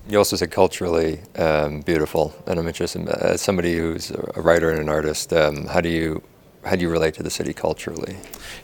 You 0.09 0.17
also 0.17 0.35
said 0.35 0.51
culturally 0.51 1.19
um, 1.35 1.81
beautiful, 1.81 2.33
and 2.47 2.59
I'm 2.59 2.67
interested. 2.67 3.01
In, 3.01 3.07
as 3.07 3.41
somebody 3.41 3.77
who's 3.77 4.11
a 4.35 4.41
writer 4.41 4.69
and 4.71 4.79
an 4.79 4.89
artist, 4.89 5.31
um, 5.33 5.67
how 5.67 5.81
do 5.81 5.89
you 5.89 6.21
how 6.65 6.75
do 6.75 6.81
you 6.81 6.89
relate 6.89 7.13
to 7.19 7.23
the 7.23 7.29
city 7.29 7.53
culturally? 7.53 8.17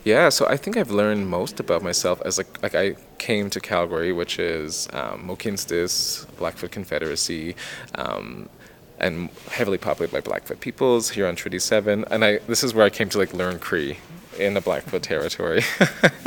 Yeah, 0.03 0.29
so 0.29 0.47
I 0.47 0.57
think 0.57 0.77
I've 0.77 0.91
learned 0.91 1.29
most 1.29 1.59
about 1.59 1.81
myself 1.83 2.21
as 2.25 2.37
like 2.39 2.51
like 2.63 2.75
I 2.75 2.95
came 3.19 3.49
to 3.51 3.59
Calgary, 3.59 4.11
which 4.13 4.39
is 4.39 4.87
um, 4.93 5.27
Mohkinstsis, 5.27 6.25
Blackfoot 6.37 6.71
Confederacy. 6.71 7.55
Um, 8.03 8.49
and 8.99 9.29
heavily 9.49 9.77
populated 9.77 10.13
by 10.13 10.21
Blackfoot 10.21 10.59
peoples 10.59 11.09
here 11.09 11.27
on 11.27 11.35
Treaty 11.35 11.59
Seven, 11.59 12.05
and 12.09 12.23
I 12.23 12.37
this 12.47 12.63
is 12.63 12.73
where 12.73 12.85
I 12.85 12.89
came 12.89 13.09
to 13.09 13.17
like 13.17 13.33
learn 13.33 13.59
Cree 13.59 13.97
in 14.39 14.53
the 14.53 14.61
Blackfoot 14.61 15.01
territory, 15.03 15.61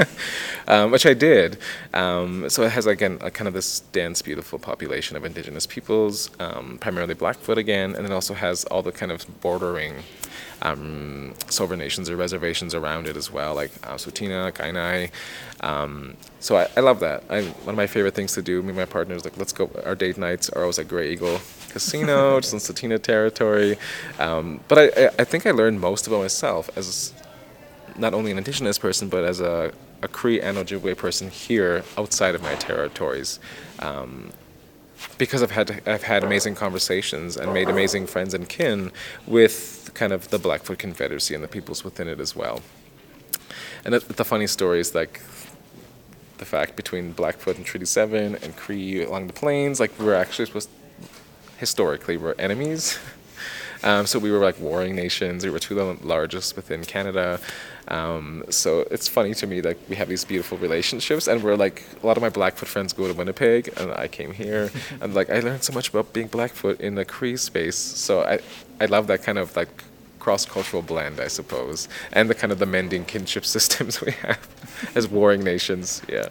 um, 0.68 0.90
which 0.90 1.06
I 1.06 1.14
did. 1.14 1.58
Um, 1.92 2.48
so 2.48 2.62
it 2.62 2.70
has 2.70 2.86
again 2.86 3.18
a 3.20 3.30
kind 3.30 3.48
of 3.48 3.54
this 3.54 3.80
dense, 3.80 4.22
beautiful 4.22 4.58
population 4.58 5.16
of 5.16 5.24
indigenous 5.24 5.66
peoples, 5.66 6.30
um, 6.40 6.78
primarily 6.80 7.14
Blackfoot 7.14 7.58
again, 7.58 7.94
and 7.94 8.06
it 8.06 8.12
also 8.12 8.34
has 8.34 8.64
all 8.64 8.82
the 8.82 8.92
kind 8.92 9.12
of 9.12 9.26
bordering 9.40 9.96
um, 10.62 11.34
sovereign 11.48 11.78
nations 11.78 12.10
or 12.10 12.16
reservations 12.16 12.74
around 12.74 13.06
it 13.06 13.16
as 13.16 13.30
well, 13.30 13.54
like 13.54 13.70
uh, 13.84 13.94
Tsuut'ina, 13.94 14.52
Kainai. 14.52 15.10
Um, 15.60 16.16
so 16.40 16.56
I, 16.56 16.68
I 16.76 16.80
love 16.80 17.00
that. 17.00 17.24
I, 17.30 17.42
one 17.42 17.70
of 17.70 17.76
my 17.76 17.86
favorite 17.86 18.14
things 18.14 18.32
to 18.34 18.42
do, 18.42 18.62
me 18.62 18.70
and 18.70 18.76
my 18.76 19.00
is 19.14 19.24
like 19.24 19.36
let's 19.36 19.52
go. 19.52 19.70
Our 19.84 19.94
date 19.94 20.18
nights 20.18 20.48
are 20.50 20.62
always 20.62 20.78
at 20.78 20.88
Grey 20.88 21.12
Eagle 21.12 21.40
Casino, 21.68 22.40
just 22.40 22.52
in 22.52 22.58
Tsuut'ina 22.58 23.02
territory. 23.02 23.78
Um, 24.18 24.60
but 24.68 24.78
I, 24.78 25.04
I, 25.04 25.10
I 25.20 25.24
think 25.24 25.46
I 25.46 25.50
learned 25.50 25.80
most 25.80 26.06
about 26.06 26.20
myself 26.20 26.70
as 26.76 27.12
not 27.96 28.14
only 28.14 28.30
an 28.30 28.38
indigenous 28.38 28.78
person, 28.78 29.08
but 29.08 29.24
as 29.24 29.40
a, 29.40 29.72
a 30.02 30.08
Cree 30.08 30.40
and 30.40 30.56
Ojibwe 30.56 30.96
person 30.96 31.30
here 31.30 31.84
outside 31.96 32.34
of 32.34 32.42
my 32.42 32.54
territories. 32.54 33.40
Um, 33.80 34.30
because 35.16 35.42
I've 35.42 35.50
had 35.50 35.82
I've 35.86 36.02
had 36.02 36.24
amazing 36.24 36.54
conversations 36.54 37.36
and 37.36 37.52
made 37.52 37.68
amazing 37.68 38.06
friends 38.06 38.34
and 38.34 38.48
kin 38.48 38.90
with 39.26 39.77
kind 39.94 40.12
of 40.12 40.28
the 40.30 40.38
Blackfoot 40.38 40.78
Confederacy 40.78 41.34
and 41.34 41.42
the 41.42 41.48
peoples 41.48 41.84
within 41.84 42.08
it 42.08 42.20
as 42.20 42.34
well. 42.34 42.62
And 43.84 43.94
the, 43.94 44.00
the 44.00 44.24
funny 44.24 44.46
story 44.46 44.80
is 44.80 44.94
like 44.94 45.20
the 46.38 46.44
fact 46.44 46.76
between 46.76 47.12
Blackfoot 47.12 47.56
and 47.56 47.66
Treaty 47.66 47.86
Seven 47.86 48.36
and 48.36 48.56
Cree 48.56 49.04
along 49.04 49.26
the 49.26 49.32
plains, 49.32 49.80
like 49.80 49.96
we 49.98 50.04
were 50.04 50.14
actually 50.14 50.46
supposed 50.46 50.70
historically 51.58 52.16
we're 52.16 52.34
enemies. 52.38 52.98
Um, 53.82 54.06
so 54.06 54.18
we 54.18 54.30
were 54.30 54.38
like 54.38 54.58
warring 54.60 54.96
nations. 54.96 55.44
We 55.44 55.50
were 55.50 55.58
two 55.58 55.78
of 55.78 56.00
the 56.00 56.06
largest 56.06 56.56
within 56.56 56.84
Canada. 56.84 57.40
Um, 57.88 58.44
so 58.50 58.80
it's 58.90 59.08
funny 59.08 59.34
to 59.34 59.46
me 59.46 59.60
that 59.60 59.76
we 59.88 59.96
have 59.96 60.08
these 60.08 60.24
beautiful 60.24 60.58
relationships, 60.58 61.26
and 61.26 61.42
we're 61.42 61.56
like 61.56 61.84
a 62.02 62.06
lot 62.06 62.16
of 62.16 62.22
my 62.22 62.28
Blackfoot 62.28 62.68
friends 62.68 62.92
go 62.92 63.06
to 63.06 63.14
Winnipeg, 63.14 63.72
and 63.76 63.92
I 63.92 64.08
came 64.08 64.32
here, 64.32 64.70
and 65.00 65.14
like 65.14 65.30
I 65.30 65.40
learned 65.40 65.64
so 65.64 65.72
much 65.72 65.88
about 65.88 66.12
being 66.12 66.26
Blackfoot 66.26 66.80
in 66.80 66.96
the 66.96 67.04
Cree 67.04 67.36
space. 67.36 67.76
So 67.76 68.22
I 68.22 68.40
I 68.80 68.86
love 68.86 69.06
that 69.06 69.22
kind 69.22 69.38
of 69.38 69.56
like 69.56 69.68
cross-cultural 70.18 70.82
blend, 70.82 71.20
I 71.20 71.28
suppose, 71.28 71.88
and 72.12 72.28
the 72.28 72.34
kind 72.34 72.52
of 72.52 72.58
the 72.58 72.66
mending 72.66 73.04
kinship 73.04 73.46
systems 73.56 74.00
we 74.00 74.12
have 74.12 74.46
as 74.94 75.08
warring 75.08 75.42
nations. 75.42 76.02
Yeah. 76.08 76.28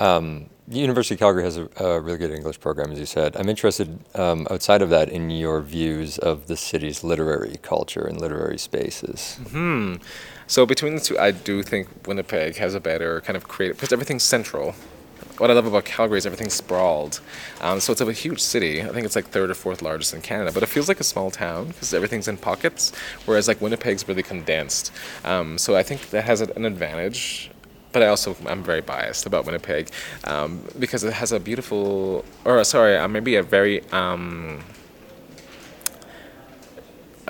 Um, 0.00 0.46
University 0.80 1.14
of 1.14 1.20
Calgary 1.20 1.44
has 1.44 1.56
a, 1.56 1.68
a 1.76 2.00
really 2.00 2.18
good 2.18 2.30
English 2.30 2.60
program, 2.60 2.92
as 2.92 2.98
you 2.98 3.06
said. 3.06 3.36
I'm 3.36 3.48
interested, 3.48 3.98
um, 4.14 4.46
outside 4.50 4.82
of 4.82 4.90
that, 4.90 5.08
in 5.08 5.30
your 5.30 5.60
views 5.60 6.18
of 6.18 6.46
the 6.46 6.56
city's 6.56 7.04
literary 7.04 7.56
culture 7.62 8.04
and 8.04 8.20
literary 8.20 8.58
spaces. 8.58 9.38
Hmm. 9.50 9.96
So 10.46 10.66
between 10.66 10.94
the 10.94 11.00
two, 11.00 11.18
I 11.18 11.30
do 11.30 11.62
think 11.62 11.88
Winnipeg 12.06 12.56
has 12.56 12.74
a 12.74 12.80
better 12.80 13.20
kind 13.22 13.36
of 13.36 13.48
creative 13.48 13.76
because 13.76 13.92
everything's 13.92 14.22
central. 14.22 14.74
What 15.38 15.50
I 15.50 15.54
love 15.54 15.66
about 15.66 15.84
Calgary 15.84 16.18
is 16.18 16.26
everything's 16.26 16.52
sprawled. 16.52 17.20
Um, 17.60 17.80
so 17.80 17.92
it's 17.92 18.00
a 18.00 18.12
huge 18.12 18.40
city. 18.40 18.82
I 18.82 18.88
think 18.88 19.06
it's 19.06 19.16
like 19.16 19.26
third 19.26 19.50
or 19.50 19.54
fourth 19.54 19.80
largest 19.80 20.12
in 20.12 20.20
Canada, 20.20 20.52
but 20.52 20.62
it 20.62 20.66
feels 20.66 20.88
like 20.88 21.00
a 21.00 21.04
small 21.04 21.30
town 21.30 21.68
because 21.68 21.94
everything's 21.94 22.28
in 22.28 22.36
pockets. 22.36 22.92
Whereas 23.24 23.48
like 23.48 23.60
Winnipeg's 23.60 24.06
really 24.06 24.22
condensed. 24.22 24.92
Um, 25.24 25.58
so 25.58 25.74
I 25.74 25.82
think 25.82 26.10
that 26.10 26.24
has 26.24 26.42
an 26.42 26.64
advantage. 26.64 27.50
But 27.92 28.02
I 28.02 28.06
also 28.06 28.34
I'm 28.46 28.62
very 28.62 28.80
biased 28.80 29.26
about 29.26 29.44
Winnipeg 29.44 29.90
um, 30.24 30.62
because 30.78 31.04
it 31.04 31.12
has 31.12 31.32
a 31.32 31.38
beautiful, 31.38 32.24
or 32.44 32.64
sorry, 32.64 32.96
uh, 32.96 33.06
maybe 33.06 33.36
a 33.36 33.42
very 33.42 33.82
um, 33.90 34.62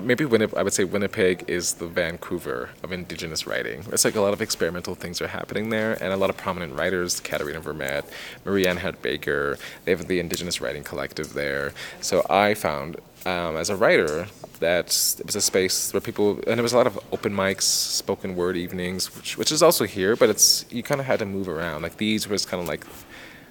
maybe 0.01 0.25
Winnipeg, 0.25 0.57
I 0.57 0.63
would 0.63 0.73
say 0.73 0.85
Winnipeg 0.85 1.45
is 1.49 1.75
the 1.75 1.87
Vancouver 1.87 2.71
of 2.83 2.93
Indigenous 2.93 3.47
writing. 3.47 3.85
It's 3.93 4.05
like 4.05 4.15
a 4.15 4.21
lot 4.21 4.33
of 4.33 4.41
experimental 4.41 4.95
things 4.95 5.21
are 5.21 5.29
happening 5.29 5.69
there, 5.71 6.03
and 6.03 6.13
a 6.13 6.17
lot 6.17 6.31
of 6.31 6.37
prominent 6.37 6.75
writers, 6.75 7.21
Katherena 7.21 7.61
Vermette, 7.61 8.05
Marianne 8.45 8.79
Hart 8.79 9.03
Baker, 9.03 9.59
they 9.85 9.93
have 9.93 10.07
the 10.09 10.19
Indigenous 10.19 10.61
Writing 10.61 10.85
Collective 10.85 11.35
there. 11.35 11.73
So 12.01 12.25
I 12.31 12.55
found 12.55 12.97
um, 13.27 13.57
as 13.57 13.71
a 13.71 13.77
writer 13.77 14.27
that 14.61 15.17
it 15.19 15.27
was 15.27 15.37
a 15.37 15.41
space 15.41 15.93
where 15.93 16.01
people 16.01 16.39
and 16.47 16.57
there 16.59 16.63
was 16.63 16.73
a 16.73 16.77
lot 16.77 16.87
of 16.87 16.99
open 17.13 17.33
mics 17.33 17.63
spoken 17.63 18.37
word 18.37 18.57
evenings 18.57 19.15
which, 19.17 19.37
which 19.37 19.51
is 19.53 19.63
also 19.63 19.85
here 19.85 20.15
but 20.15 20.29
it's 20.29 20.65
you 20.71 20.83
kind 20.83 21.01
of 21.01 21.07
had 21.07 21.19
to 21.19 21.27
move 21.27 21.49
around 21.49 21.83
like 21.83 21.97
these 21.97 22.29
was 22.29 22.47
kind 22.47 22.63
of 22.63 22.69
like 22.69 22.85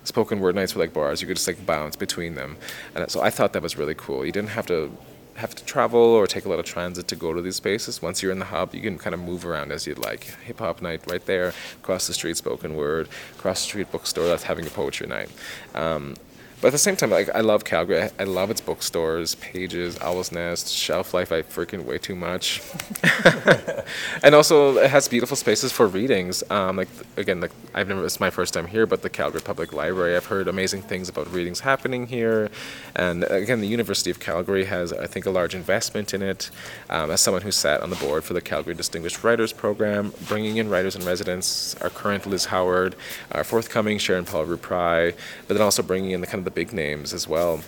spoken 0.03 0.39
word 0.39 0.55
nights 0.55 0.73
were 0.73 0.81
like 0.81 0.93
bars 0.93 1.21
you 1.21 1.27
could 1.27 1.35
just 1.35 1.47
like 1.47 1.65
bounce 1.65 1.95
between 1.95 2.35
them 2.35 2.57
and 2.95 3.09
so 3.11 3.21
i 3.21 3.29
thought 3.29 3.53
that 3.53 3.61
was 3.61 3.77
really 3.77 3.95
cool 3.95 4.25
you 4.25 4.31
didn't 4.31 4.49
have 4.49 4.65
to 4.65 4.91
have 5.35 5.55
to 5.55 5.63
travel 5.65 5.99
or 5.99 6.27
take 6.27 6.45
a 6.45 6.49
lot 6.49 6.59
of 6.59 6.65
transit 6.65 7.07
to 7.07 7.15
go 7.15 7.33
to 7.33 7.41
these 7.41 7.55
spaces. 7.55 8.01
Once 8.01 8.21
you're 8.21 8.31
in 8.31 8.39
the 8.39 8.45
hub, 8.45 8.73
you 8.75 8.81
can 8.81 8.97
kind 8.97 9.13
of 9.13 9.19
move 9.19 9.45
around 9.45 9.71
as 9.71 9.87
you'd 9.87 9.97
like. 9.97 10.23
Hip 10.43 10.59
hop 10.59 10.81
night 10.81 11.01
right 11.09 11.25
there, 11.25 11.53
across 11.81 12.07
the 12.07 12.13
street 12.13 12.37
spoken 12.37 12.75
word, 12.75 13.07
across 13.37 13.61
the 13.61 13.67
street 13.67 13.91
bookstore 13.91 14.27
that's 14.27 14.43
having 14.43 14.65
a 14.65 14.69
poetry 14.69 15.07
night. 15.07 15.29
Um, 15.73 16.15
but 16.61 16.67
at 16.67 16.71
the 16.71 16.77
same 16.77 16.95
time, 16.95 17.09
like 17.09 17.29
I 17.33 17.41
love 17.41 17.65
Calgary. 17.65 18.09
I, 18.19 18.23
love 18.23 18.51
its 18.51 18.61
bookstores, 18.61 19.35
Pages, 19.35 19.97
Owl's 19.99 20.31
Nest, 20.31 20.71
Shelf 20.71 21.13
Life. 21.13 21.31
I 21.31 21.41
freaking 21.41 21.85
way 21.85 21.97
too 21.97 22.15
much. 22.15 22.61
and 24.23 24.35
also, 24.35 24.77
it 24.77 24.91
has 24.91 25.07
beautiful 25.07 25.35
spaces 25.35 25.71
for 25.71 25.87
readings. 25.87 26.43
Um, 26.51 26.77
like 26.77 26.87
again, 27.17 27.41
like 27.41 27.51
I've 27.73 27.87
never. 27.87 28.05
It's 28.05 28.19
my 28.19 28.29
first 28.29 28.53
time 28.53 28.67
here, 28.67 28.85
but 28.85 29.01
the 29.01 29.09
Calgary 29.09 29.41
Public 29.41 29.73
Library. 29.73 30.15
I've 30.15 30.27
heard 30.27 30.47
amazing 30.47 30.83
things 30.83 31.09
about 31.09 31.31
readings 31.33 31.61
happening 31.61 32.05
here. 32.05 32.49
And 32.95 33.23
again, 33.23 33.59
the 33.59 33.67
University 33.67 34.11
of 34.11 34.19
Calgary 34.19 34.65
has, 34.65 34.93
I 34.93 35.07
think, 35.07 35.25
a 35.25 35.31
large 35.31 35.55
investment 35.55 36.13
in 36.13 36.21
it. 36.21 36.51
Um, 36.89 37.09
as 37.09 37.21
someone 37.21 37.41
who 37.41 37.51
sat 37.51 37.81
on 37.81 37.89
the 37.89 37.95
board 37.95 38.23
for 38.23 38.33
the 38.33 38.41
Calgary 38.41 38.75
Distinguished 38.75 39.23
Writers 39.23 39.51
Program, 39.51 40.13
bringing 40.27 40.57
in 40.57 40.69
writers 40.69 40.95
in 40.95 41.03
residence, 41.05 41.75
our 41.81 41.89
current 41.89 42.27
Liz 42.27 42.45
Howard, 42.45 42.95
our 43.31 43.43
forthcoming 43.43 43.97
Sharon 43.97 44.25
Paul 44.25 44.45
Rupri, 44.45 45.15
but 45.47 45.55
then 45.55 45.63
also 45.63 45.81
bringing 45.81 46.11
in 46.11 46.21
the 46.21 46.27
kind 46.27 46.39
of 46.39 46.45
the 46.45 46.50
big 46.53 46.73
names 46.73 47.13
as 47.13 47.27
well. 47.27 47.61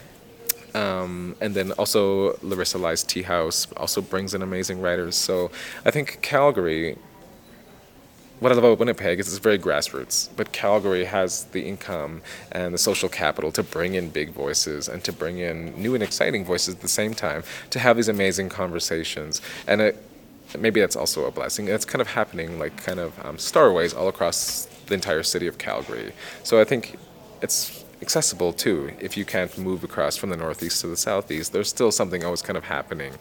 Um, 0.74 1.36
and 1.40 1.54
then 1.54 1.72
also 1.74 2.38
Larissa 2.42 2.78
Lai's 2.78 3.04
TIA 3.04 3.26
House 3.26 3.68
also 3.78 4.02
brings 4.02 4.34
in 4.34 4.42
amazing 4.42 4.82
writers. 4.82 5.16
So 5.16 5.52
I 5.86 5.92
think 5.92 6.20
Calgary, 6.22 6.98
what 8.40 8.52
I 8.52 8.56
love 8.56 8.64
about 8.64 8.80
Winnipeg 8.80 9.20
is 9.20 9.28
it's 9.28 9.38
very 9.38 9.60
grassroots, 9.60 10.30
but 10.36 10.52
Calgary 10.52 11.06
has 11.06 11.46
the 11.46 11.62
income 11.62 12.22
and 12.52 12.74
the 12.74 12.80
social 12.80 13.08
capital 13.08 13.52
to 13.52 13.62
bring 13.62 13.94
in 13.94 14.10
big 14.10 14.32
voices 14.32 14.90
and 14.90 15.04
to 15.04 15.14
bring 15.14 15.38
in 15.38 15.80
new 15.80 15.94
and 15.94 16.04
exciting 16.04 16.44
voices 16.44 16.76
at 16.76 16.82
the 16.82 16.88
same 16.88 17.14
time 17.14 17.44
to 17.70 17.80
have 17.80 17.96
these 17.96 18.10
amazing 18.10 18.50
conversations. 18.50 19.42
And 19.68 19.80
it, 19.80 20.04
maybe 20.58 20.80
that's 20.80 20.96
also 20.96 21.26
a 21.26 21.32
blessing. 21.32 21.68
It's 21.68 21.86
kind 21.86 22.02
of 22.02 22.08
happening 22.08 22.58
like 22.58 22.76
kind 22.84 23.00
of 23.00 23.18
um, 23.26 23.38
starways 23.38 23.96
all 23.96 24.08
across 24.08 24.66
the 24.88 24.96
entire 24.96 25.24
city 25.24 25.48
of 25.48 25.58
Calgary. 25.58 26.14
So 26.44 26.60
I 26.60 26.64
think 26.64 26.98
it's 27.42 27.83
accessible 28.06 28.52
too. 28.66 28.80
If 29.00 29.12
you 29.18 29.26
can't 29.34 29.54
move 29.58 29.82
across 29.84 30.16
from 30.18 30.30
the 30.30 30.38
northeast 30.46 30.82
to 30.82 30.88
the 30.88 30.98
southeast, 30.98 31.48
there's 31.54 31.70
still 31.78 31.92
something 31.92 32.22
always 32.24 32.44
kind 32.48 32.58
of 32.62 32.66
happening. 32.78 33.14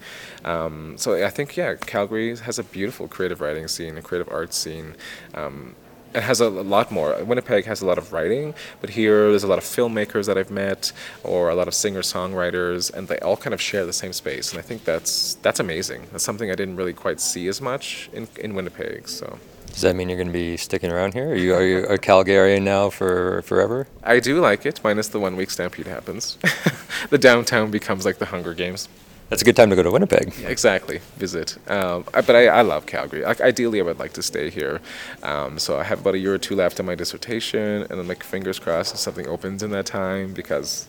Um, 0.44 0.96
so 1.02 1.08
I 1.30 1.30
think 1.36 1.56
yeah, 1.56 1.74
Calgary 1.92 2.36
has 2.48 2.58
a 2.58 2.64
beautiful 2.64 3.06
creative 3.14 3.40
writing 3.40 3.68
scene, 3.68 3.96
a 3.96 4.02
creative 4.02 4.30
arts 4.38 4.56
scene. 4.56 4.88
Um, 5.34 5.74
it 6.14 6.22
has 6.22 6.40
a, 6.40 6.50
lot 6.50 6.90
more. 6.90 7.08
Winnipeg 7.24 7.64
has 7.64 7.80
a 7.80 7.86
lot 7.86 7.96
of 7.96 8.12
writing, 8.12 8.54
but 8.82 8.90
here 8.90 9.30
there's 9.30 9.44
a 9.44 9.52
lot 9.54 9.58
of 9.58 9.64
filmmakers 9.64 10.26
that 10.26 10.36
I've 10.36 10.50
met, 10.50 10.92
or 11.24 11.48
a 11.48 11.54
lot 11.54 11.68
of 11.68 11.74
singer-songwriters, 11.74 12.92
and 12.92 13.08
they 13.08 13.18
all 13.20 13.38
kind 13.38 13.54
of 13.54 13.60
share 13.62 13.86
the 13.86 13.94
same 13.94 14.12
space. 14.12 14.50
And 14.50 14.58
I 14.58 14.62
think 14.62 14.84
that's 14.84 15.34
that's 15.46 15.60
amazing. 15.60 16.00
That's 16.12 16.24
something 16.24 16.50
I 16.50 16.54
didn't 16.54 16.76
really 16.76 16.92
quite 16.92 17.18
see 17.20 17.48
as 17.48 17.60
much 17.60 18.10
in 18.12 18.28
in 18.44 18.54
Winnipeg. 18.54 19.08
So. 19.08 19.38
Does 19.66 19.82
that 19.82 19.96
mean 19.96 20.08
you're 20.08 20.18
going 20.18 20.28
to 20.28 20.32
be 20.32 20.56
sticking 20.56 20.92
around 20.92 21.14
here? 21.14 21.30
Are 21.30 21.34
you 21.34 21.54
are 21.54 21.64
you 21.64 21.84
a 21.86 21.98
Calgarian 21.98 22.62
now 22.62 22.90
for 22.90 23.42
forever? 23.42 23.86
I 24.02 24.20
do 24.20 24.40
like 24.40 24.66
it, 24.66 24.80
minus 24.84 25.08
the 25.08 25.20
one 25.20 25.36
week 25.36 25.50
stampede 25.50 25.86
happens. 25.86 26.38
the 27.10 27.18
downtown 27.18 27.70
becomes 27.70 28.04
like 28.04 28.18
the 28.18 28.26
Hunger 28.26 28.54
Games. 28.54 28.88
That's 29.32 29.40
a 29.40 29.46
good 29.46 29.56
time 29.56 29.70
to 29.70 29.76
go 29.76 29.82
to 29.82 29.90
Winnipeg. 29.90 30.34
Yeah, 30.38 30.48
exactly, 30.48 30.98
visit. 31.16 31.56
Um, 31.66 32.04
I, 32.12 32.20
but 32.20 32.36
I, 32.36 32.48
I 32.48 32.60
love 32.60 32.84
Calgary. 32.84 33.22
Like, 33.22 33.40
ideally, 33.40 33.80
I 33.80 33.82
would 33.82 33.98
like 33.98 34.12
to 34.12 34.22
stay 34.22 34.50
here. 34.50 34.82
Um, 35.22 35.58
so 35.58 35.78
I 35.78 35.84
have 35.84 36.00
about 36.00 36.14
a 36.14 36.18
year 36.18 36.34
or 36.34 36.38
two 36.38 36.54
left 36.54 36.78
on 36.80 36.84
my 36.84 36.94
dissertation, 36.94 37.86
and 37.88 37.98
then 37.98 38.06
like 38.06 38.22
fingers 38.22 38.58
crossed 38.58 38.92
if 38.92 39.00
something 39.00 39.26
opens 39.26 39.62
in 39.62 39.70
that 39.70 39.86
time 39.86 40.34
because 40.34 40.86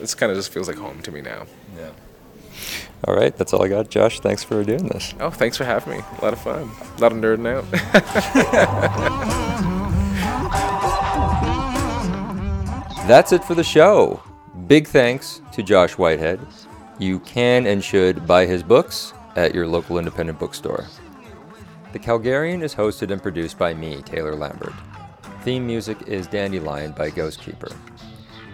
it's 0.00 0.12
kind 0.12 0.32
of 0.32 0.36
just 0.36 0.52
feels 0.52 0.66
like 0.66 0.76
home 0.76 1.02
to 1.02 1.12
me 1.12 1.20
now. 1.20 1.46
Yeah. 1.76 1.90
All 3.06 3.14
right, 3.14 3.36
that's 3.36 3.52
all 3.52 3.62
I 3.62 3.68
got. 3.68 3.90
Josh, 3.90 4.20
thanks 4.20 4.42
for 4.42 4.64
doing 4.64 4.88
this. 4.88 5.14
Oh, 5.20 5.30
thanks 5.30 5.56
for 5.56 5.64
having 5.64 5.98
me. 5.98 6.04
A 6.18 6.24
lot 6.24 6.32
of 6.32 6.40
fun. 6.40 6.70
A 6.96 7.00
lot 7.00 7.12
of 7.12 7.18
nerding 7.18 7.46
out. 7.46 7.70
that's 13.06 13.32
it 13.32 13.44
for 13.44 13.54
the 13.54 13.64
show. 13.64 14.22
Big 14.66 14.86
thanks 14.86 15.42
to 15.52 15.62
Josh 15.62 15.98
Whitehead. 15.98 16.40
You 16.98 17.18
can 17.20 17.66
and 17.66 17.84
should 17.84 18.26
buy 18.26 18.46
his 18.46 18.62
books 18.62 19.12
at 19.36 19.54
your 19.54 19.66
local 19.66 19.98
independent 19.98 20.38
bookstore. 20.38 20.86
The 21.92 21.98
Calgarian 21.98 22.62
is 22.62 22.74
hosted 22.74 23.10
and 23.10 23.22
produced 23.22 23.58
by 23.58 23.74
me, 23.74 24.00
Taylor 24.02 24.34
Lambert. 24.34 24.72
Theme 25.42 25.66
music 25.66 25.98
is 26.06 26.26
Dandelion 26.26 26.92
by 26.92 27.10
Ghostkeeper. 27.10 27.76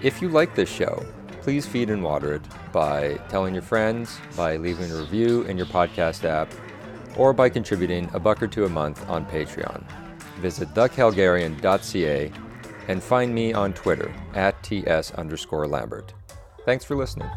If 0.03 0.21
you 0.21 0.29
like 0.29 0.55
this 0.55 0.69
show, 0.69 1.05
please 1.43 1.67
feed 1.67 1.91
and 1.91 2.03
water 2.03 2.35
it 2.35 2.43
by 2.73 3.15
telling 3.29 3.55
your 3.55 3.63
friends, 3.63 4.19
by 4.37 4.57
leaving 4.57 4.91
a 4.91 4.97
review 4.97 5.43
in 5.43 5.57
your 5.57 5.67
podcast 5.67 6.25
app, 6.25 6.53
or 7.17 7.33
by 7.33 7.49
contributing 7.49 8.09
a 8.13 8.21
buck 8.21 8.43
or 8.43 8.47
two 8.47 8.65
a 8.65 8.69
month 8.69 9.09
on 9.09 9.27
Patreon. 9.27 9.85
Visit 10.39 10.73
thecalgarian.ca 10.75 12.33
and 12.89 13.03
find 13.03 13.35
me 13.35 13.53
on 13.53 13.73
Twitter 13.73 14.13
at 14.35 14.61
ts 14.63 15.11
underscore 15.13 15.67
Lambert. 15.67 16.13
Thanks 16.65 16.85
for 16.85 16.97
listening. 16.97 17.31